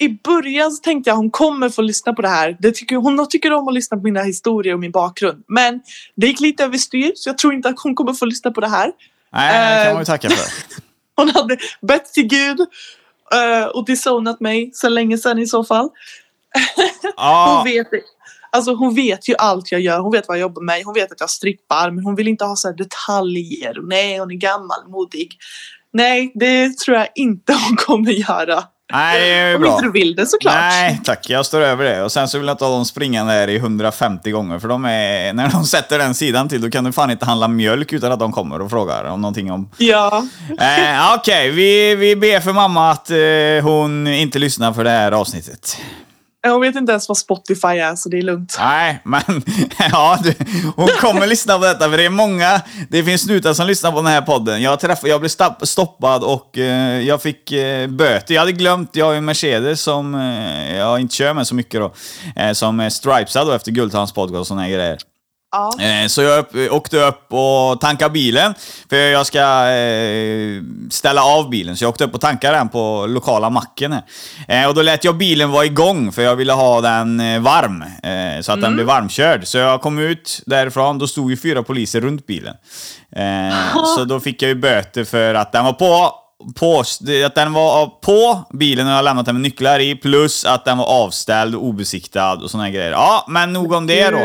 I 0.00 0.08
början 0.08 0.72
så 0.72 0.82
tänkte 0.82 1.10
jag 1.10 1.16
hon 1.16 1.30
kommer 1.30 1.68
få 1.68 1.82
lyssna 1.82 2.12
på 2.12 2.22
det 2.22 2.28
här. 2.28 2.56
Det 2.60 2.74
tycker, 2.74 2.96
hon 2.96 3.26
tycker 3.28 3.52
om 3.52 3.68
att 3.68 3.74
lyssna 3.74 3.96
på 3.96 4.02
mina 4.02 4.22
historier 4.22 4.74
och 4.74 4.80
min 4.80 4.90
bakgrund. 4.92 5.44
Men 5.48 5.80
det 6.16 6.26
gick 6.26 6.40
lite 6.40 6.64
överstyr 6.64 7.12
så 7.14 7.28
jag 7.28 7.38
tror 7.38 7.54
inte 7.54 7.68
att 7.68 7.80
hon 7.80 7.94
kommer 7.94 8.12
få 8.12 8.24
lyssna 8.24 8.50
på 8.50 8.60
det 8.60 8.68
här. 8.68 8.92
Nej, 9.32 9.76
det 9.78 9.82
kan 9.84 9.86
Eh. 9.86 9.92
man 9.92 10.00
ju 10.02 10.04
tacka 10.06 10.30
för. 10.30 10.52
Hon 11.16 11.30
hade 11.30 11.56
bett 11.80 12.12
till 12.12 12.26
Gud 12.26 12.60
eh, 13.34 13.64
och 13.66 13.86
disownat 13.86 14.40
mig 14.40 14.70
så 14.74 14.88
länge 14.88 15.18
sedan 15.18 15.38
i 15.38 15.46
så 15.46 15.64
fall. 15.64 15.84
Hon 17.02 17.12
Ja, 17.16 17.62
vet, 17.66 17.86
alltså 18.52 18.74
hon 18.74 18.94
vet 18.94 19.28
ju 19.28 19.34
allt 19.38 19.72
jag 19.72 19.80
gör. 19.80 19.98
Hon 20.00 20.12
vet 20.12 20.28
vad 20.28 20.36
jag 20.36 20.40
jobbar 20.40 20.62
med. 20.62 20.82
Hon 20.84 20.94
vet 20.94 21.12
att 21.12 21.20
jag 21.20 21.30
strippar. 21.30 21.90
Men 21.90 22.04
hon 22.04 22.14
vill 22.14 22.28
inte 22.28 22.44
ha 22.44 22.56
så 22.56 22.68
här 22.68 22.74
detaljer. 22.76 23.74
Nej, 23.82 24.18
hon 24.18 24.30
är 24.30 24.34
gammalmodig. 24.34 25.38
Nej, 25.92 26.32
det 26.34 26.78
tror 26.78 26.96
jag 26.96 27.08
inte 27.14 27.52
hon 27.52 27.76
kommer 27.76 28.10
göra. 28.12 28.64
Nej, 28.92 29.20
det 29.20 29.26
är 29.34 29.48
ju 29.48 29.54
Om 29.54 29.60
bra. 29.62 29.70
inte 29.72 29.82
du 29.84 29.92
vill 29.92 30.14
det 30.14 30.26
såklart. 30.26 30.54
Nej, 30.54 31.00
tack. 31.04 31.30
Jag 31.30 31.46
står 31.46 31.60
över 31.60 31.84
det. 31.84 32.02
Och 32.02 32.12
sen 32.12 32.28
så 32.28 32.38
vill 32.38 32.46
jag 32.46 32.54
inte 32.54 32.64
ha 32.64 32.72
dem 32.72 32.84
springande 32.84 33.32
där 33.32 33.48
i 33.48 33.56
150 33.56 34.30
gånger. 34.30 34.58
För 34.58 34.68
de 34.68 34.84
är, 34.84 35.32
när 35.32 35.48
de 35.50 35.64
sätter 35.64 35.98
den 35.98 36.14
sidan 36.14 36.48
till, 36.48 36.60
då 36.60 36.70
kan 36.70 36.84
du 36.84 36.92
fan 36.92 37.10
inte 37.10 37.24
handla 37.24 37.48
mjölk 37.48 37.92
utan 37.92 38.12
att 38.12 38.18
de 38.20 38.32
kommer 38.32 38.60
och 38.60 38.70
frågar 38.70 39.04
om 39.04 39.20
någonting 39.20 39.52
om... 39.52 39.70
Ja. 39.78 40.24
Eh, 40.60 41.14
Okej, 41.14 41.50
vi, 41.50 41.94
vi 41.94 42.16
ber 42.16 42.40
för 42.40 42.52
mamma 42.52 42.90
att 42.90 43.10
eh, 43.10 43.70
hon 43.70 44.06
inte 44.06 44.38
lyssnar 44.38 44.72
för 44.72 44.84
det 44.84 44.90
här 44.90 45.12
avsnittet. 45.12 45.76
Eh, 46.48 46.52
hon 46.52 46.60
vet 46.60 46.76
inte 46.76 46.92
ens 46.92 47.08
vad 47.08 47.18
Spotify 47.18 47.68
är 47.68 47.96
så 47.96 48.08
det 48.08 48.18
är 48.18 48.22
lugnt. 48.22 48.56
Nej, 48.58 49.00
men 49.04 49.22
ja, 49.92 50.18
du, 50.22 50.34
hon 50.76 50.88
kommer 51.00 51.26
lyssna 51.26 51.58
på 51.58 51.64
detta 51.64 51.90
för 51.90 51.96
det 51.96 52.04
är 52.04 52.10
många, 52.10 52.60
det 52.88 53.04
finns 53.04 53.22
snutar 53.22 53.54
som 53.54 53.66
lyssnar 53.66 53.90
på 53.90 53.96
den 53.96 54.06
här 54.06 54.22
podden. 54.22 54.62
Jag, 54.62 54.80
träffade, 54.80 55.08
jag 55.08 55.20
blev 55.20 55.30
stoppad 55.62 56.24
och 56.24 56.58
eh, 56.58 57.00
jag 57.00 57.22
fick 57.22 57.52
eh, 57.52 57.86
böter. 57.86 58.34
Jag 58.34 58.40
hade 58.40 58.52
glömt, 58.52 58.96
jag 58.96 59.06
har 59.06 59.12
ju 59.12 59.18
en 59.18 59.24
Mercedes 59.24 59.80
som 59.80 60.14
eh, 60.14 60.76
jag 60.76 61.00
inte 61.00 61.14
kör 61.14 61.34
med 61.34 61.46
så 61.46 61.54
mycket 61.54 61.80
då, 61.80 61.92
eh, 62.36 62.52
som 62.52 62.80
är 62.80 62.90
stripesad 62.90 63.46
då 63.46 63.52
efter 63.52 63.72
Guldtands 63.72 64.12
podcast 64.12 64.40
och 64.40 64.46
såna 64.46 64.62
här 64.62 64.70
grejer. 64.70 64.98
Ja. 65.52 65.72
Eh, 65.80 66.06
Så 66.06 66.22
jag 66.22 66.38
upp, 66.38 66.54
åkte 66.70 66.96
upp 67.06 67.32
och 67.32 67.80
tankade 67.80 68.10
bilen, 68.10 68.54
för 68.90 68.96
jag 68.96 69.26
ska 69.26 69.70
eh, 69.70 70.62
ställa 70.90 71.22
av 71.24 71.50
bilen. 71.50 71.76
Så 71.76 71.84
jag 71.84 71.88
åkte 71.88 72.04
upp 72.04 72.14
och 72.14 72.20
tankade 72.20 72.56
den 72.56 72.68
på 72.68 73.06
lokala 73.08 73.50
macken. 73.50 73.94
Eh, 74.48 74.66
och 74.68 74.74
då 74.74 74.82
lät 74.82 75.04
jag 75.04 75.16
bilen 75.16 75.50
vara 75.50 75.64
igång, 75.64 76.12
för 76.12 76.22
jag 76.22 76.36
ville 76.36 76.52
ha 76.52 76.80
den 76.80 77.20
eh, 77.20 77.40
varm. 77.40 77.82
Eh, 77.82 78.40
så 78.42 78.52
att 78.52 78.60
den 78.60 78.74
blev 78.74 78.86
varmkörd. 78.86 79.46
Så 79.46 79.58
jag 79.58 79.80
kom 79.80 79.98
ut 79.98 80.42
därifrån, 80.46 80.98
då 80.98 81.06
stod 81.06 81.30
ju 81.30 81.36
fyra 81.36 81.62
poliser 81.62 82.00
runt 82.00 82.26
bilen. 82.26 82.54
Eh, 83.16 83.76
så 83.96 84.04
då 84.04 84.20
fick 84.20 84.42
jag 84.42 84.48
ju 84.48 84.54
böter 84.54 85.04
för 85.04 85.34
att 85.34 85.52
den 85.52 85.64
var 85.64 85.72
på 85.72 86.14
på, 86.56 86.80
att 87.26 87.34
den 87.34 87.52
var 87.52 87.86
på 87.86 88.44
bilen 88.52 88.86
och 88.86 88.92
jag 88.92 89.04
lämnat 89.04 89.26
den 89.26 89.34
med 89.34 89.42
nycklar 89.42 89.80
i, 89.80 89.94
plus 89.96 90.44
att 90.44 90.64
den 90.64 90.78
var 90.78 90.84
avställd 90.86 91.54
och 91.54 91.64
obesiktad 91.64 92.32
och 92.32 92.50
såna 92.50 92.64
här 92.64 92.70
grejer. 92.70 92.90
Ja, 92.90 93.24
men 93.28 93.52
nog 93.52 93.72
om 93.72 93.86
det 93.86 94.10
då. 94.10 94.18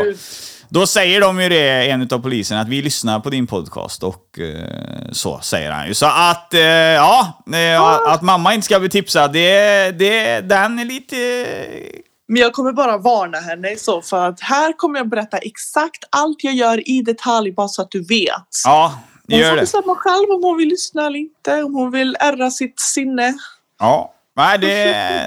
Då 0.74 0.86
säger 0.86 1.20
de 1.20 1.40
ju 1.40 1.48
det, 1.48 1.90
en 1.90 2.08
av 2.12 2.18
poliserna, 2.18 2.60
att 2.60 2.68
vi 2.68 2.82
lyssnar 2.82 3.20
på 3.20 3.30
din 3.30 3.46
podcast 3.46 4.02
och 4.02 4.38
eh, 4.38 5.12
så 5.12 5.40
säger 5.40 5.70
han 5.70 5.88
ju. 5.88 5.94
Så 5.94 6.06
att, 6.06 6.54
eh, 6.54 6.60
ja, 6.60 7.42
eh, 7.52 7.82
att 8.12 8.22
mamma 8.22 8.54
inte 8.54 8.64
ska 8.64 8.80
bli 8.80 8.88
tipsad, 8.88 9.32
det, 9.32 9.90
det, 9.98 10.40
den 10.40 10.78
är 10.78 10.84
lite... 10.84 11.16
Men 12.28 12.42
jag 12.42 12.52
kommer 12.52 12.72
bara 12.72 12.98
varna 12.98 13.38
henne 13.38 13.70
i 13.70 13.76
så 13.76 14.02
för 14.02 14.28
att 14.28 14.40
här 14.40 14.72
kommer 14.72 14.98
jag 14.98 15.08
berätta 15.08 15.38
exakt 15.38 16.04
allt 16.10 16.44
jag 16.44 16.54
gör 16.54 16.88
i 16.88 17.02
detalj 17.02 17.52
bara 17.52 17.68
så 17.68 17.82
att 17.82 17.90
du 17.90 18.04
vet. 18.04 18.48
Ja, 18.64 18.98
Hon 19.30 19.38
gör 19.38 19.48
får 19.48 19.56
det. 19.56 19.62
bestämma 19.62 19.94
själv 19.94 20.30
om 20.30 20.42
hon 20.42 20.56
vill 20.56 20.68
lyssna 20.68 21.06
eller 21.06 21.18
inte, 21.18 21.62
om 21.62 21.74
hon 21.74 21.90
vill 21.90 22.16
ärra 22.20 22.50
sitt 22.50 22.80
sinne. 22.80 23.34
Ja. 23.80 24.13
Nej, 24.36 24.58
det, 24.58 24.66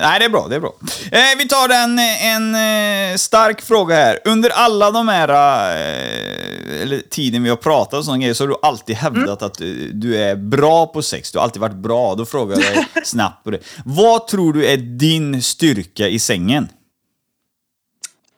nej, 0.01 0.19
det 0.19 0.25
är 0.25 0.29
bra. 0.29 0.47
Det 0.47 0.55
är 0.55 0.59
bra. 0.59 0.73
Eh, 1.11 1.37
vi 1.37 1.47
tar 1.47 1.69
en, 1.69 1.99
en 1.99 2.55
eh, 2.55 3.15
stark 3.17 3.61
fråga 3.61 3.95
här. 3.95 4.19
Under 4.25 4.49
alla 4.49 4.91
de 4.91 5.07
här, 5.07 5.29
eh, 5.29 6.81
eller 6.81 6.99
tiden 7.09 7.43
vi 7.43 7.49
har 7.49 7.55
pratat 7.55 7.93
och 7.93 8.05
sådana 8.05 8.19
grejer, 8.19 8.33
så 8.33 8.43
har 8.43 8.47
du 8.47 8.55
alltid 8.61 8.95
hävdat 8.95 9.41
att 9.41 9.61
eh, 9.61 9.67
du 9.93 10.17
är 10.17 10.35
bra 10.35 10.87
på 10.87 11.01
sex. 11.01 11.31
Du 11.31 11.37
har 11.37 11.43
alltid 11.43 11.61
varit 11.61 11.75
bra. 11.75 12.15
Då 12.15 12.25
frågar 12.25 12.55
jag 12.55 12.75
dig 12.75 12.87
snabbt 13.03 13.43
på 13.43 13.51
det. 13.51 13.59
Vad 13.85 14.27
tror 14.27 14.53
du 14.53 14.65
är 14.65 14.77
din 14.77 15.41
styrka 15.41 16.07
i 16.07 16.19
sängen? 16.19 16.69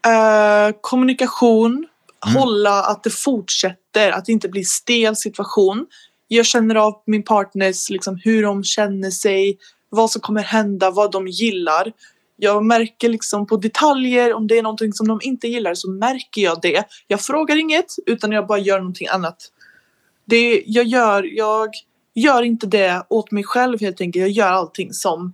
Eh, 0.06 0.76
kommunikation, 0.82 1.88
hålla 2.36 2.84
att 2.84 3.04
det 3.04 3.10
fortsätter, 3.10 4.12
att 4.12 4.26
det 4.26 4.32
inte 4.32 4.50
blir 4.50 4.64
stel 4.64 5.16
situation. 5.16 5.86
Jag 6.28 6.46
känner 6.46 6.76
av 6.76 6.94
min 7.06 7.24
partners, 7.24 7.90
liksom, 7.90 8.20
hur 8.24 8.44
de 8.44 8.64
känner 8.64 9.12
sig, 9.12 9.58
vad 9.90 10.12
som 10.12 10.22
kommer 10.22 10.44
hända, 10.44 10.92
vad 10.92 11.12
de 11.12 11.28
gillar. 11.28 11.94
Jag 12.36 12.66
märker 12.66 13.10
liksom 13.10 13.48
på 13.48 13.58
detaljer, 13.58 14.34
om 14.34 14.48
det 14.48 14.58
är 14.58 14.64
någonting 14.64 14.94
som 14.94 15.08
de 15.08 15.20
inte 15.24 15.48
gillar 15.48 15.74
så 15.74 15.90
märker 15.90 16.42
jag 16.42 16.62
det. 16.62 16.86
Jag 17.08 17.22
frågar 17.22 17.56
inget 17.56 17.96
utan 18.06 18.32
jag 18.32 18.48
bara 18.48 18.60
gör 18.60 18.80
någonting 18.80 19.08
annat. 19.08 19.52
Det 20.26 20.64
jag 20.66 20.86
gör, 20.86 21.24
jag 21.24 21.70
gör 22.16 22.42
inte 22.44 22.68
det 22.68 23.04
åt 23.10 23.32
mig 23.32 23.44
själv 23.44 23.80
helt 23.82 24.02
enkelt. 24.02 24.22
Jag 24.22 24.30
gör 24.30 24.52
allting 24.52 24.94
som 24.94 25.34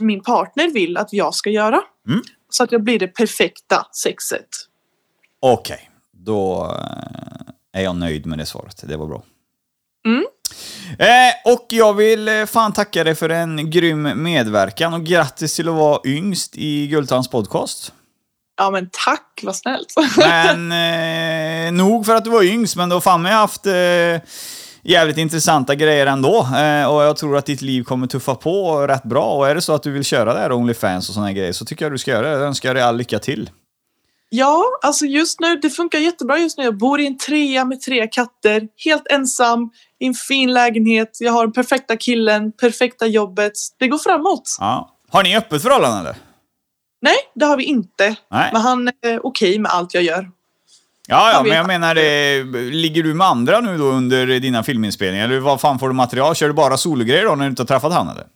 min 0.00 0.22
partner 0.22 0.70
vill 0.70 0.96
att 0.96 1.12
jag 1.12 1.34
ska 1.34 1.50
göra. 1.50 1.80
Mm. 2.08 2.22
Så 2.48 2.64
att 2.64 2.72
jag 2.72 2.82
blir 2.82 2.98
det 2.98 3.08
perfekta 3.08 3.86
sexet. 3.92 4.48
Okej, 5.40 5.90
då 6.12 6.64
eh, 6.64 7.80
är 7.80 7.84
jag 7.84 7.96
nöjd 7.96 8.26
med 8.26 8.38
det 8.38 8.46
svaret. 8.46 8.84
Det 8.88 8.96
var 8.96 9.06
bra. 9.06 9.22
Mm. 10.06 10.24
Eh, 10.98 11.52
och 11.52 11.66
jag 11.68 11.94
vill 11.94 12.28
eh, 12.28 12.44
fan 12.46 12.72
tacka 12.72 13.04
dig 13.04 13.14
för 13.14 13.28
en 13.28 13.70
grym 13.70 14.22
medverkan 14.22 14.94
och 14.94 15.04
grattis 15.04 15.56
till 15.56 15.68
att 15.68 15.74
vara 15.74 16.00
yngst 16.04 16.56
i 16.56 16.86
Gultans 16.86 17.28
podcast. 17.28 17.92
Ja 18.56 18.70
men 18.70 18.88
tack, 18.92 19.40
vad 19.42 19.56
snällt. 19.56 19.94
Men 20.18 20.72
eh, 21.66 21.72
nog 21.72 22.06
för 22.06 22.14
att 22.14 22.24
du 22.24 22.30
var 22.30 22.42
yngst, 22.42 22.76
men 22.76 22.90
har 22.90 23.00
fan 23.00 23.22
med 23.22 23.32
haft 23.32 23.66
eh, 23.66 23.72
jävligt 24.82 25.18
intressanta 25.18 25.74
grejer 25.74 26.06
ändå. 26.06 26.48
Eh, 26.56 26.84
och 26.84 27.02
jag 27.02 27.16
tror 27.16 27.36
att 27.36 27.46
ditt 27.46 27.62
liv 27.62 27.82
kommer 27.82 28.06
tuffa 28.06 28.34
på 28.34 28.86
rätt 28.86 29.02
bra. 29.02 29.24
Och 29.24 29.48
är 29.48 29.54
det 29.54 29.60
så 29.60 29.74
att 29.74 29.82
du 29.82 29.90
vill 29.90 30.04
köra 30.04 30.34
där 30.34 30.52
Onlyfans 30.52 31.08
och 31.08 31.14
såna 31.14 31.26
här 31.26 31.32
grejer 31.32 31.52
så 31.52 31.64
tycker 31.64 31.84
jag 31.84 31.92
du 31.92 31.98
ska 31.98 32.10
göra 32.10 32.26
det. 32.26 32.32
Jag 32.32 32.42
önskar 32.42 32.74
dig 32.74 32.82
all 32.82 32.96
lycka 32.96 33.18
till. 33.18 33.50
Ja, 34.36 34.64
alltså 34.82 35.04
just 35.04 35.40
nu, 35.40 35.56
det 35.56 35.70
funkar 35.70 35.98
jättebra 35.98 36.38
just 36.38 36.58
nu. 36.58 36.64
Jag 36.64 36.78
bor 36.78 37.00
i 37.00 37.06
en 37.06 37.18
trea 37.18 37.64
med 37.64 37.80
tre 37.80 38.06
katter, 38.06 38.68
helt 38.84 39.06
ensam, 39.10 39.70
i 40.00 40.06
en 40.06 40.14
fin 40.14 40.52
lägenhet. 40.52 41.18
Jag 41.20 41.32
har 41.32 41.46
den 41.46 41.52
perfekta 41.52 41.96
killen, 41.96 42.52
perfekta 42.52 43.06
jobbet. 43.06 43.52
Det 43.78 43.88
går 43.88 43.98
framåt. 43.98 44.56
Ja. 44.60 44.90
Har 45.10 45.22
ni 45.22 45.36
öppet 45.36 45.62
förhållande 45.62 45.98
eller? 45.98 46.16
Nej, 47.02 47.16
det 47.34 47.46
har 47.46 47.56
vi 47.56 47.64
inte. 47.64 48.16
Nej. 48.30 48.50
Men 48.52 48.62
han 48.62 48.88
är 49.02 49.26
okej 49.26 49.58
med 49.58 49.72
allt 49.72 49.94
jag 49.94 50.02
gör. 50.02 50.30
Ja, 51.06 51.32
ja, 51.32 51.42
men 51.42 51.56
jag 51.56 51.66
menar, 51.66 51.94
det, 51.94 52.42
ligger 52.70 53.02
du 53.02 53.14
med 53.14 53.26
andra 53.26 53.60
nu 53.60 53.78
då 53.78 53.84
under 53.84 54.26
dina 54.26 54.62
filminspelningar? 54.62 55.24
Eller 55.24 55.40
vad 55.40 55.60
fan 55.60 55.78
får 55.78 55.88
du 55.88 55.94
material? 55.94 56.34
Kör 56.34 56.46
du 56.46 56.54
bara 56.54 56.76
sologrejer 56.76 57.24
då 57.24 57.34
när 57.34 57.44
du 57.44 57.50
inte 57.50 57.62
har 57.62 57.66
träffat 57.66 57.92
han 57.92 58.08
eller? 58.08 58.26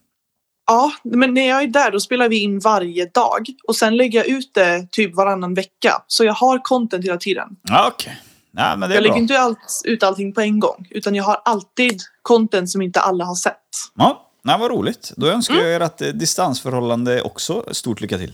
Ja, 0.69 0.93
men 1.03 1.35
när 1.35 1.49
jag 1.49 1.63
är 1.63 1.67
där 1.67 1.91
då 1.91 2.01
spelar 2.01 2.29
vi 2.29 2.43
in 2.43 2.59
varje 2.59 3.05
dag. 3.07 3.47
Och 3.69 3.77
sen 3.77 3.97
lägger 3.97 4.19
jag 4.19 4.27
ut 4.29 4.51
det 4.55 4.89
typ 4.93 5.15
varannan 5.17 5.55
vecka. 5.55 6.03
Så 6.07 6.25
jag 6.25 6.33
har 6.35 6.59
content 6.59 7.05
hela 7.05 7.17
tiden. 7.17 7.49
Ja, 7.63 7.91
okej. 7.95 8.21
Ja, 8.57 8.77
men 8.77 8.89
det 8.89 8.95
är 8.95 8.97
Jag 8.97 9.03
bra. 9.05 9.13
lägger 9.13 9.23
inte 9.23 9.39
allt, 9.41 9.83
ut 9.85 10.03
allting 10.03 10.33
på 10.35 10.41
en 10.41 10.61
gång. 10.61 10.87
Utan 10.91 11.15
jag 11.15 11.25
har 11.25 11.41
alltid 11.45 12.01
content 12.23 12.71
som 12.71 12.83
inte 12.83 13.01
alla 13.01 13.25
har 13.25 13.35
sett. 13.35 13.55
Ja, 13.97 14.27
nej, 14.45 14.57
vad 14.61 14.71
roligt. 14.71 15.13
Då 15.17 15.27
önskar 15.27 15.55
Mm. 15.55 15.67
jag 15.67 15.75
er 15.77 15.81
att 15.81 16.01
eh, 16.03 16.09
distansförhållande 16.09 17.23
också 17.23 17.65
stort 17.73 18.01
lycka 18.01 18.19
till. 18.19 18.33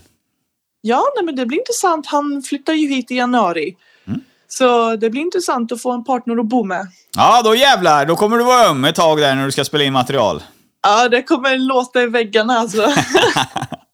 Ja, 0.81 1.03
nej, 1.15 1.25
men 1.25 1.35
det 1.35 1.45
blir 1.45 1.57
intressant. 1.59 2.07
Han 2.07 2.41
flyttar 2.41 2.73
ju 2.73 2.87
hit 2.87 3.11
i 3.11 3.15
januari. 3.15 3.75
Så 4.47 4.95
det 4.95 5.09
blir 5.09 5.21
intressant 5.21 5.71
att 5.71 5.81
få 5.81 5.91
en 5.91 6.03
partner 6.03 6.39
att 6.39 6.45
bo 6.45 6.63
med. 6.63 6.87
Ja, 7.17 7.41
då 7.41 7.55
jävlar. 7.55 8.05
Då 8.05 8.15
kommer 8.15 8.37
du 8.37 8.43
vara 8.43 8.65
öm 8.65 8.85
ett 8.85 8.95
tag 8.95 9.17
där 9.19 9.35
när 9.35 9.45
du 9.45 9.51
ska 9.51 9.65
spela 9.65 9.83
in 9.83 9.93
material. 9.93 10.43
Ja, 10.87 11.09
det 11.09 11.23
kommer 11.23 11.57
låta 11.57 12.01
i 12.03 12.07
väggarna 12.07 12.53
alltså. 12.53 12.81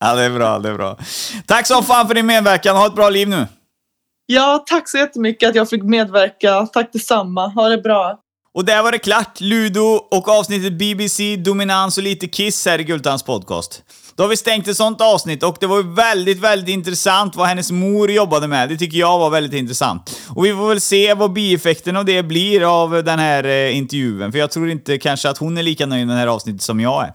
Ja, 0.04 0.16
det 0.16 0.24
är 0.24 0.30
bra, 0.30 0.60
det 0.60 0.70
är 0.70 0.74
bra. 0.74 0.98
Tack 1.46 1.68
så 1.68 1.82
fan 1.82 2.08
för 2.08 2.16
din 2.16 2.26
medverkan. 2.26 2.76
Ha 2.76 2.88
ett 2.88 2.96
bra 2.96 3.10
liv 3.10 3.30
nu. 3.30 3.48
ja, 4.26 4.64
tack 4.68 4.90
så 4.90 4.98
jättemycket 4.98 5.50
att 5.50 5.56
jag 5.56 5.70
fick 5.70 5.84
medverka. 5.84 6.68
Tack 6.74 6.94
detsamma. 6.94 7.48
Ha 7.48 7.70
det 7.70 7.78
bra. 7.78 8.20
Och 8.54 8.66
där 8.66 8.84
var 8.84 8.92
det 8.92 9.00
klart. 9.00 9.40
Ludo 9.40 9.82
och 10.12 10.30
avsnittet 10.30 10.74
BBC, 10.74 11.36
dominans 11.36 11.98
och 11.98 12.04
lite 12.04 12.28
Kiss 12.28 12.66
här 12.66 12.80
i 12.80 12.84
Gultans 12.84 13.24
podcast. 13.24 13.84
Då 14.16 14.24
har 14.24 14.30
vi 14.30 14.38
stängt 14.38 14.68
ett 14.68 14.78
sånt 14.78 15.02
avsnitt 15.02 15.44
och 15.44 15.58
det 15.60 15.68
var 15.68 15.78
ju 15.78 15.94
väldigt, 15.94 16.40
väldigt 16.40 16.70
intressant 16.70 17.36
vad 17.36 17.48
hennes 17.48 17.72
mor 17.72 18.12
jobbade 18.12 18.48
med. 18.48 18.70
Det 18.70 18.78
tycker 18.78 18.98
jag 18.98 19.20
var 19.20 19.30
väldigt 19.30 19.60
intressant. 19.60 20.20
Och 20.28 20.46
vi 20.46 20.54
får 20.54 20.68
väl 20.70 20.82
se 20.82 21.14
vad 21.14 21.34
bieffekten 21.34 21.98
av 21.98 22.06
det 22.06 22.24
blir 22.24 22.82
av 22.82 23.04
den 23.04 23.20
här 23.20 23.44
eh, 23.44 23.78
intervjun, 23.78 24.32
för 24.32 24.40
jag 24.40 24.52
tror 24.52 24.70
inte 24.70 24.98
kanske 24.98 25.30
att 25.30 25.38
hon 25.38 25.58
är 25.58 25.64
lika 25.64 25.86
nöjd 25.86 26.08
med 26.08 26.16
det 26.16 26.20
här 26.20 26.28
avsnittet 26.28 26.62
som 26.62 26.80
jag 26.80 27.04
är. 27.04 27.14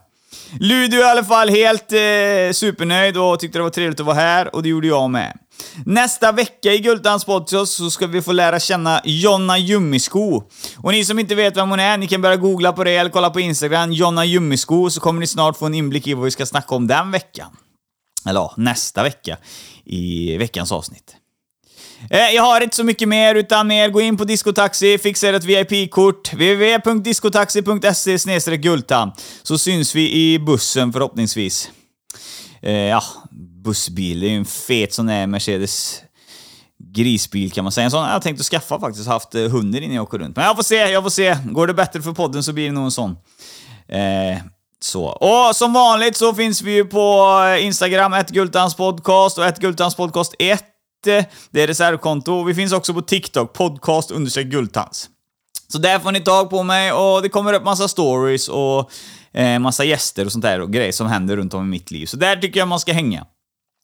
Ludo 0.61 0.97
är 0.97 1.01
i 1.01 1.05
alla 1.05 1.25
fall 1.25 1.49
helt 1.49 1.93
eh, 1.93 2.53
supernöjd 2.53 3.17
och 3.17 3.41
tyckte 3.41 3.59
det 3.59 3.63
var 3.63 3.71
trevligt 3.71 4.01
att 4.01 4.07
vara 4.07 4.17
här 4.17 4.55
och 4.55 4.63
det 4.63 4.69
gjorde 4.69 4.87
jag 4.87 5.11
med. 5.11 5.39
Nästa 5.85 6.33
vecka 6.33 6.73
i 6.73 6.79
Gultans 6.79 7.25
podcast 7.25 7.73
så 7.73 7.91
ska 7.91 8.07
vi 8.07 8.23
få 8.23 8.33
lära 8.33 8.61
känna 8.61 9.01
Jonna 9.05 9.59
Jummisko. 9.59 10.43
Och 10.77 10.93
ni 10.93 11.05
som 11.05 11.19
inte 11.19 11.35
vet 11.35 11.57
vem 11.57 11.71
hon 11.71 11.81
är, 11.81 11.99
ni 11.99 12.07
kan 12.07 12.23
börja 12.23 12.37
googla 12.37 12.73
på 12.73 12.85
det 12.85 12.97
eller 12.97 13.11
kolla 13.11 13.31
på 13.31 13.41
Instagram, 13.41 13.93
Jonna 13.93 14.25
Jummisko, 14.25 14.91
så 14.91 15.01
kommer 15.01 15.21
ni 15.21 15.27
snart 15.27 15.57
få 15.57 15.67
en 15.67 15.75
inblick 15.75 16.07
i 16.07 16.15
vad 16.15 16.25
vi 16.25 16.31
ska 16.31 16.47
snacka 16.47 16.75
om 16.75 16.87
den 16.87 17.11
veckan. 17.11 17.57
Eller 18.29 18.41
ja, 18.41 18.55
nästa 18.57 19.03
vecka 19.03 19.37
i 19.85 20.37
veckans 20.37 20.73
avsnitt. 20.73 21.17
Eh, 22.11 22.31
jag 22.35 22.43
har 22.43 22.61
inte 22.61 22.77
så 22.77 22.85
mycket 22.85 23.09
mer, 23.09 23.35
utan 23.35 23.67
mer 23.67 23.89
gå 23.89 24.01
in 24.01 24.17
på 24.17 24.25
Discotaxi, 24.25 24.99
fixa 24.99 25.29
ett 25.29 25.45
VIP-kort, 25.45 26.33
www.discotaxi.se 26.33 28.57
guldtand, 28.57 29.13
så 29.43 29.59
syns 29.59 29.95
vi 29.95 30.13
i 30.13 30.39
bussen 30.39 30.93
förhoppningsvis. 30.93 31.71
Eh, 32.63 32.73
ja, 32.73 33.03
bussbil, 33.67 34.21
det 34.21 34.27
är 34.27 34.31
ju 34.31 34.37
en 34.37 34.45
fet 34.45 34.95
sån 34.95 35.07
där 35.07 35.27
Mercedes 35.27 36.03
grisbil 36.79 37.53
kan 37.53 37.65
man 37.65 37.73
säga. 37.73 37.85
En 37.85 37.91
sån 37.91 38.05
har 38.05 38.13
jag 38.13 38.23
tänkt 38.23 38.41
att 38.41 38.47
skaffa 38.47 38.81
faktiskt, 38.81 39.09
haft 39.09 39.35
eh, 39.35 39.43
hunden 39.43 39.83
innan 39.83 39.97
jag 39.97 40.03
åker 40.03 40.19
runt. 40.19 40.37
Men 40.37 40.45
jag 40.45 40.57
får 40.57 40.63
se, 40.63 40.75
jag 40.75 41.03
får 41.03 41.11
se. 41.11 41.37
Går 41.45 41.67
det 41.67 41.75
bättre 41.75 42.03
för 42.03 42.13
podden 42.13 42.43
så 42.43 42.53
blir 42.53 42.67
det 42.67 42.73
nog 42.73 42.85
en 42.85 42.91
sån. 42.91 43.11
Eh, 43.89 44.39
så. 44.81 45.05
Och 45.05 45.57
som 45.57 45.73
vanligt 45.73 46.17
så 46.17 46.35
finns 46.35 46.63
vi 46.63 46.75
ju 46.75 46.85
på 46.85 47.39
eh, 47.49 47.67
Instagram, 47.67 48.13
ett 48.13 48.31
Gultanspodcast 48.31 49.39
och 49.39 49.47
ett 49.47 49.59
Gultanspodcast 49.59 50.35
1. 50.39 50.65
Det 51.51 51.63
är 51.63 51.67
reservkonto. 51.67 52.43
Vi 52.43 52.55
finns 52.55 52.73
också 52.73 52.95
på 52.95 53.03
TikTok, 53.03 53.53
podcast 53.53 54.11
understreck 54.11 54.47
Gultans. 54.47 55.09
Så 55.69 55.79
där 55.79 55.99
får 55.99 56.13
ni 56.13 56.21
tag 56.21 56.51
på 56.51 56.63
mig 56.63 56.93
och 56.93 57.23
det 57.23 57.29
kommer 57.29 57.53
upp 57.53 57.65
massa 57.65 57.89
stories 57.89 58.49
och 58.49 58.91
eh, 59.33 59.59
massa 59.59 59.85
gäster 59.85 60.25
och 60.25 60.33
sånt 60.33 60.45
där 60.45 60.61
och 60.61 60.73
grejer 60.73 60.93
som 60.93 61.07
händer 61.07 61.37
runt 61.37 61.55
om 61.55 61.63
i 61.63 61.67
mitt 61.67 61.91
liv. 61.91 62.07
Så 62.07 62.17
där 62.17 62.37
tycker 62.37 62.61
jag 62.61 62.69
man 62.69 62.81
ska 62.81 62.93
hänga. 62.93 63.27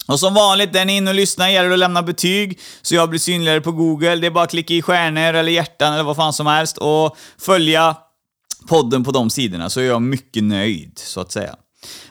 Och 0.06 0.20
som 0.20 0.34
vanligt, 0.34 0.76
är 0.76 0.84
ni 0.84 0.96
inne 0.96 1.10
och 1.10 1.14
lyssnar 1.14 1.48
gäller 1.48 1.68
det 1.68 1.74
att 1.74 1.78
lämna 1.78 2.02
betyg 2.02 2.60
så 2.82 2.94
jag 2.94 3.10
blir 3.10 3.20
synligare 3.20 3.60
på 3.60 3.72
Google. 3.72 4.16
Det 4.16 4.26
är 4.26 4.30
bara 4.30 4.44
att 4.44 4.50
klicka 4.50 4.74
i 4.74 4.82
stjärnor 4.82 5.34
eller 5.34 5.52
hjärtan 5.52 5.92
eller 5.92 6.04
vad 6.04 6.16
fan 6.16 6.32
som 6.32 6.46
helst 6.46 6.78
och 6.78 7.16
följa 7.38 7.96
podden 8.68 9.04
på 9.04 9.10
de 9.10 9.30
sidorna 9.30 9.70
så 9.70 9.80
är 9.80 9.84
jag 9.84 10.02
mycket 10.02 10.44
nöjd, 10.44 10.92
så 10.98 11.20
att 11.20 11.32
säga. 11.32 11.56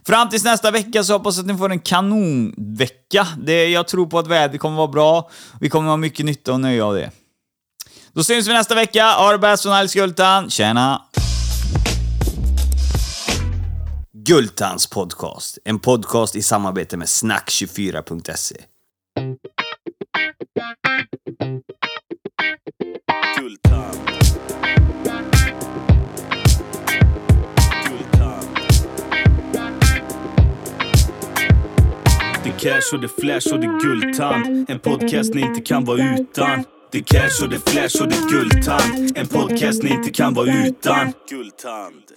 Fram 0.05 0.29
tills 0.29 0.43
nästa 0.43 0.71
vecka 0.71 1.03
så 1.03 1.13
hoppas 1.13 1.35
jag 1.35 1.43
att 1.43 1.47
ni 1.47 1.57
får 1.57 1.71
en 1.71 1.79
kanonvecka. 1.79 3.27
Det, 3.43 3.67
jag 3.67 3.87
tror 3.87 4.05
på 4.05 4.19
att 4.19 4.27
vädret 4.27 4.61
kommer 4.61 4.77
vara 4.77 4.87
bra. 4.87 5.29
Vi 5.59 5.69
kommer 5.69 5.89
ha 5.89 5.97
mycket 5.97 6.25
nytta 6.25 6.53
och 6.53 6.59
nöje 6.59 6.83
av 6.83 6.95
det. 6.95 7.11
Då 8.13 8.23
syns 8.23 8.47
vi 8.47 8.53
nästa 8.53 8.75
vecka. 8.75 9.11
Ha 9.11 9.31
det 9.31 9.37
bäst 9.37 9.63
från 9.63 9.73
Alice 9.73 9.99
Gultan. 9.99 10.49
Tjena! 10.49 11.01
Gultans 14.23 14.87
podcast. 14.87 15.57
En 15.63 15.79
podcast 15.79 16.35
i 16.35 16.41
samarbete 16.41 16.97
med 16.97 17.05
snack24.se. 17.07 18.55
Gultan. 23.37 23.95
Gultan. 27.87 28.43
Det 32.43 32.51
cash 32.59 32.93
och 32.93 33.01
det 33.01 33.09
flash 33.09 33.53
och 33.53 33.59
det 33.59 33.79
guldtand. 33.83 34.69
En 34.69 34.79
podcast 34.79 35.33
ni 35.33 35.41
inte 35.41 35.61
kan 35.61 35.85
vara 35.85 36.19
utan. 36.19 36.63
Det 36.91 37.01
cash 37.03 37.43
och 37.43 37.49
det 37.49 37.69
flash 37.69 38.01
och 38.01 38.09
det 38.09 38.29
guldtand. 38.31 39.17
En 39.17 39.27
podcast 39.27 39.83
ni 39.83 39.89
inte 39.89 40.09
kan 40.09 40.33
vara 40.33 40.67
utan. 40.67 41.13
Guldtand. 41.29 42.10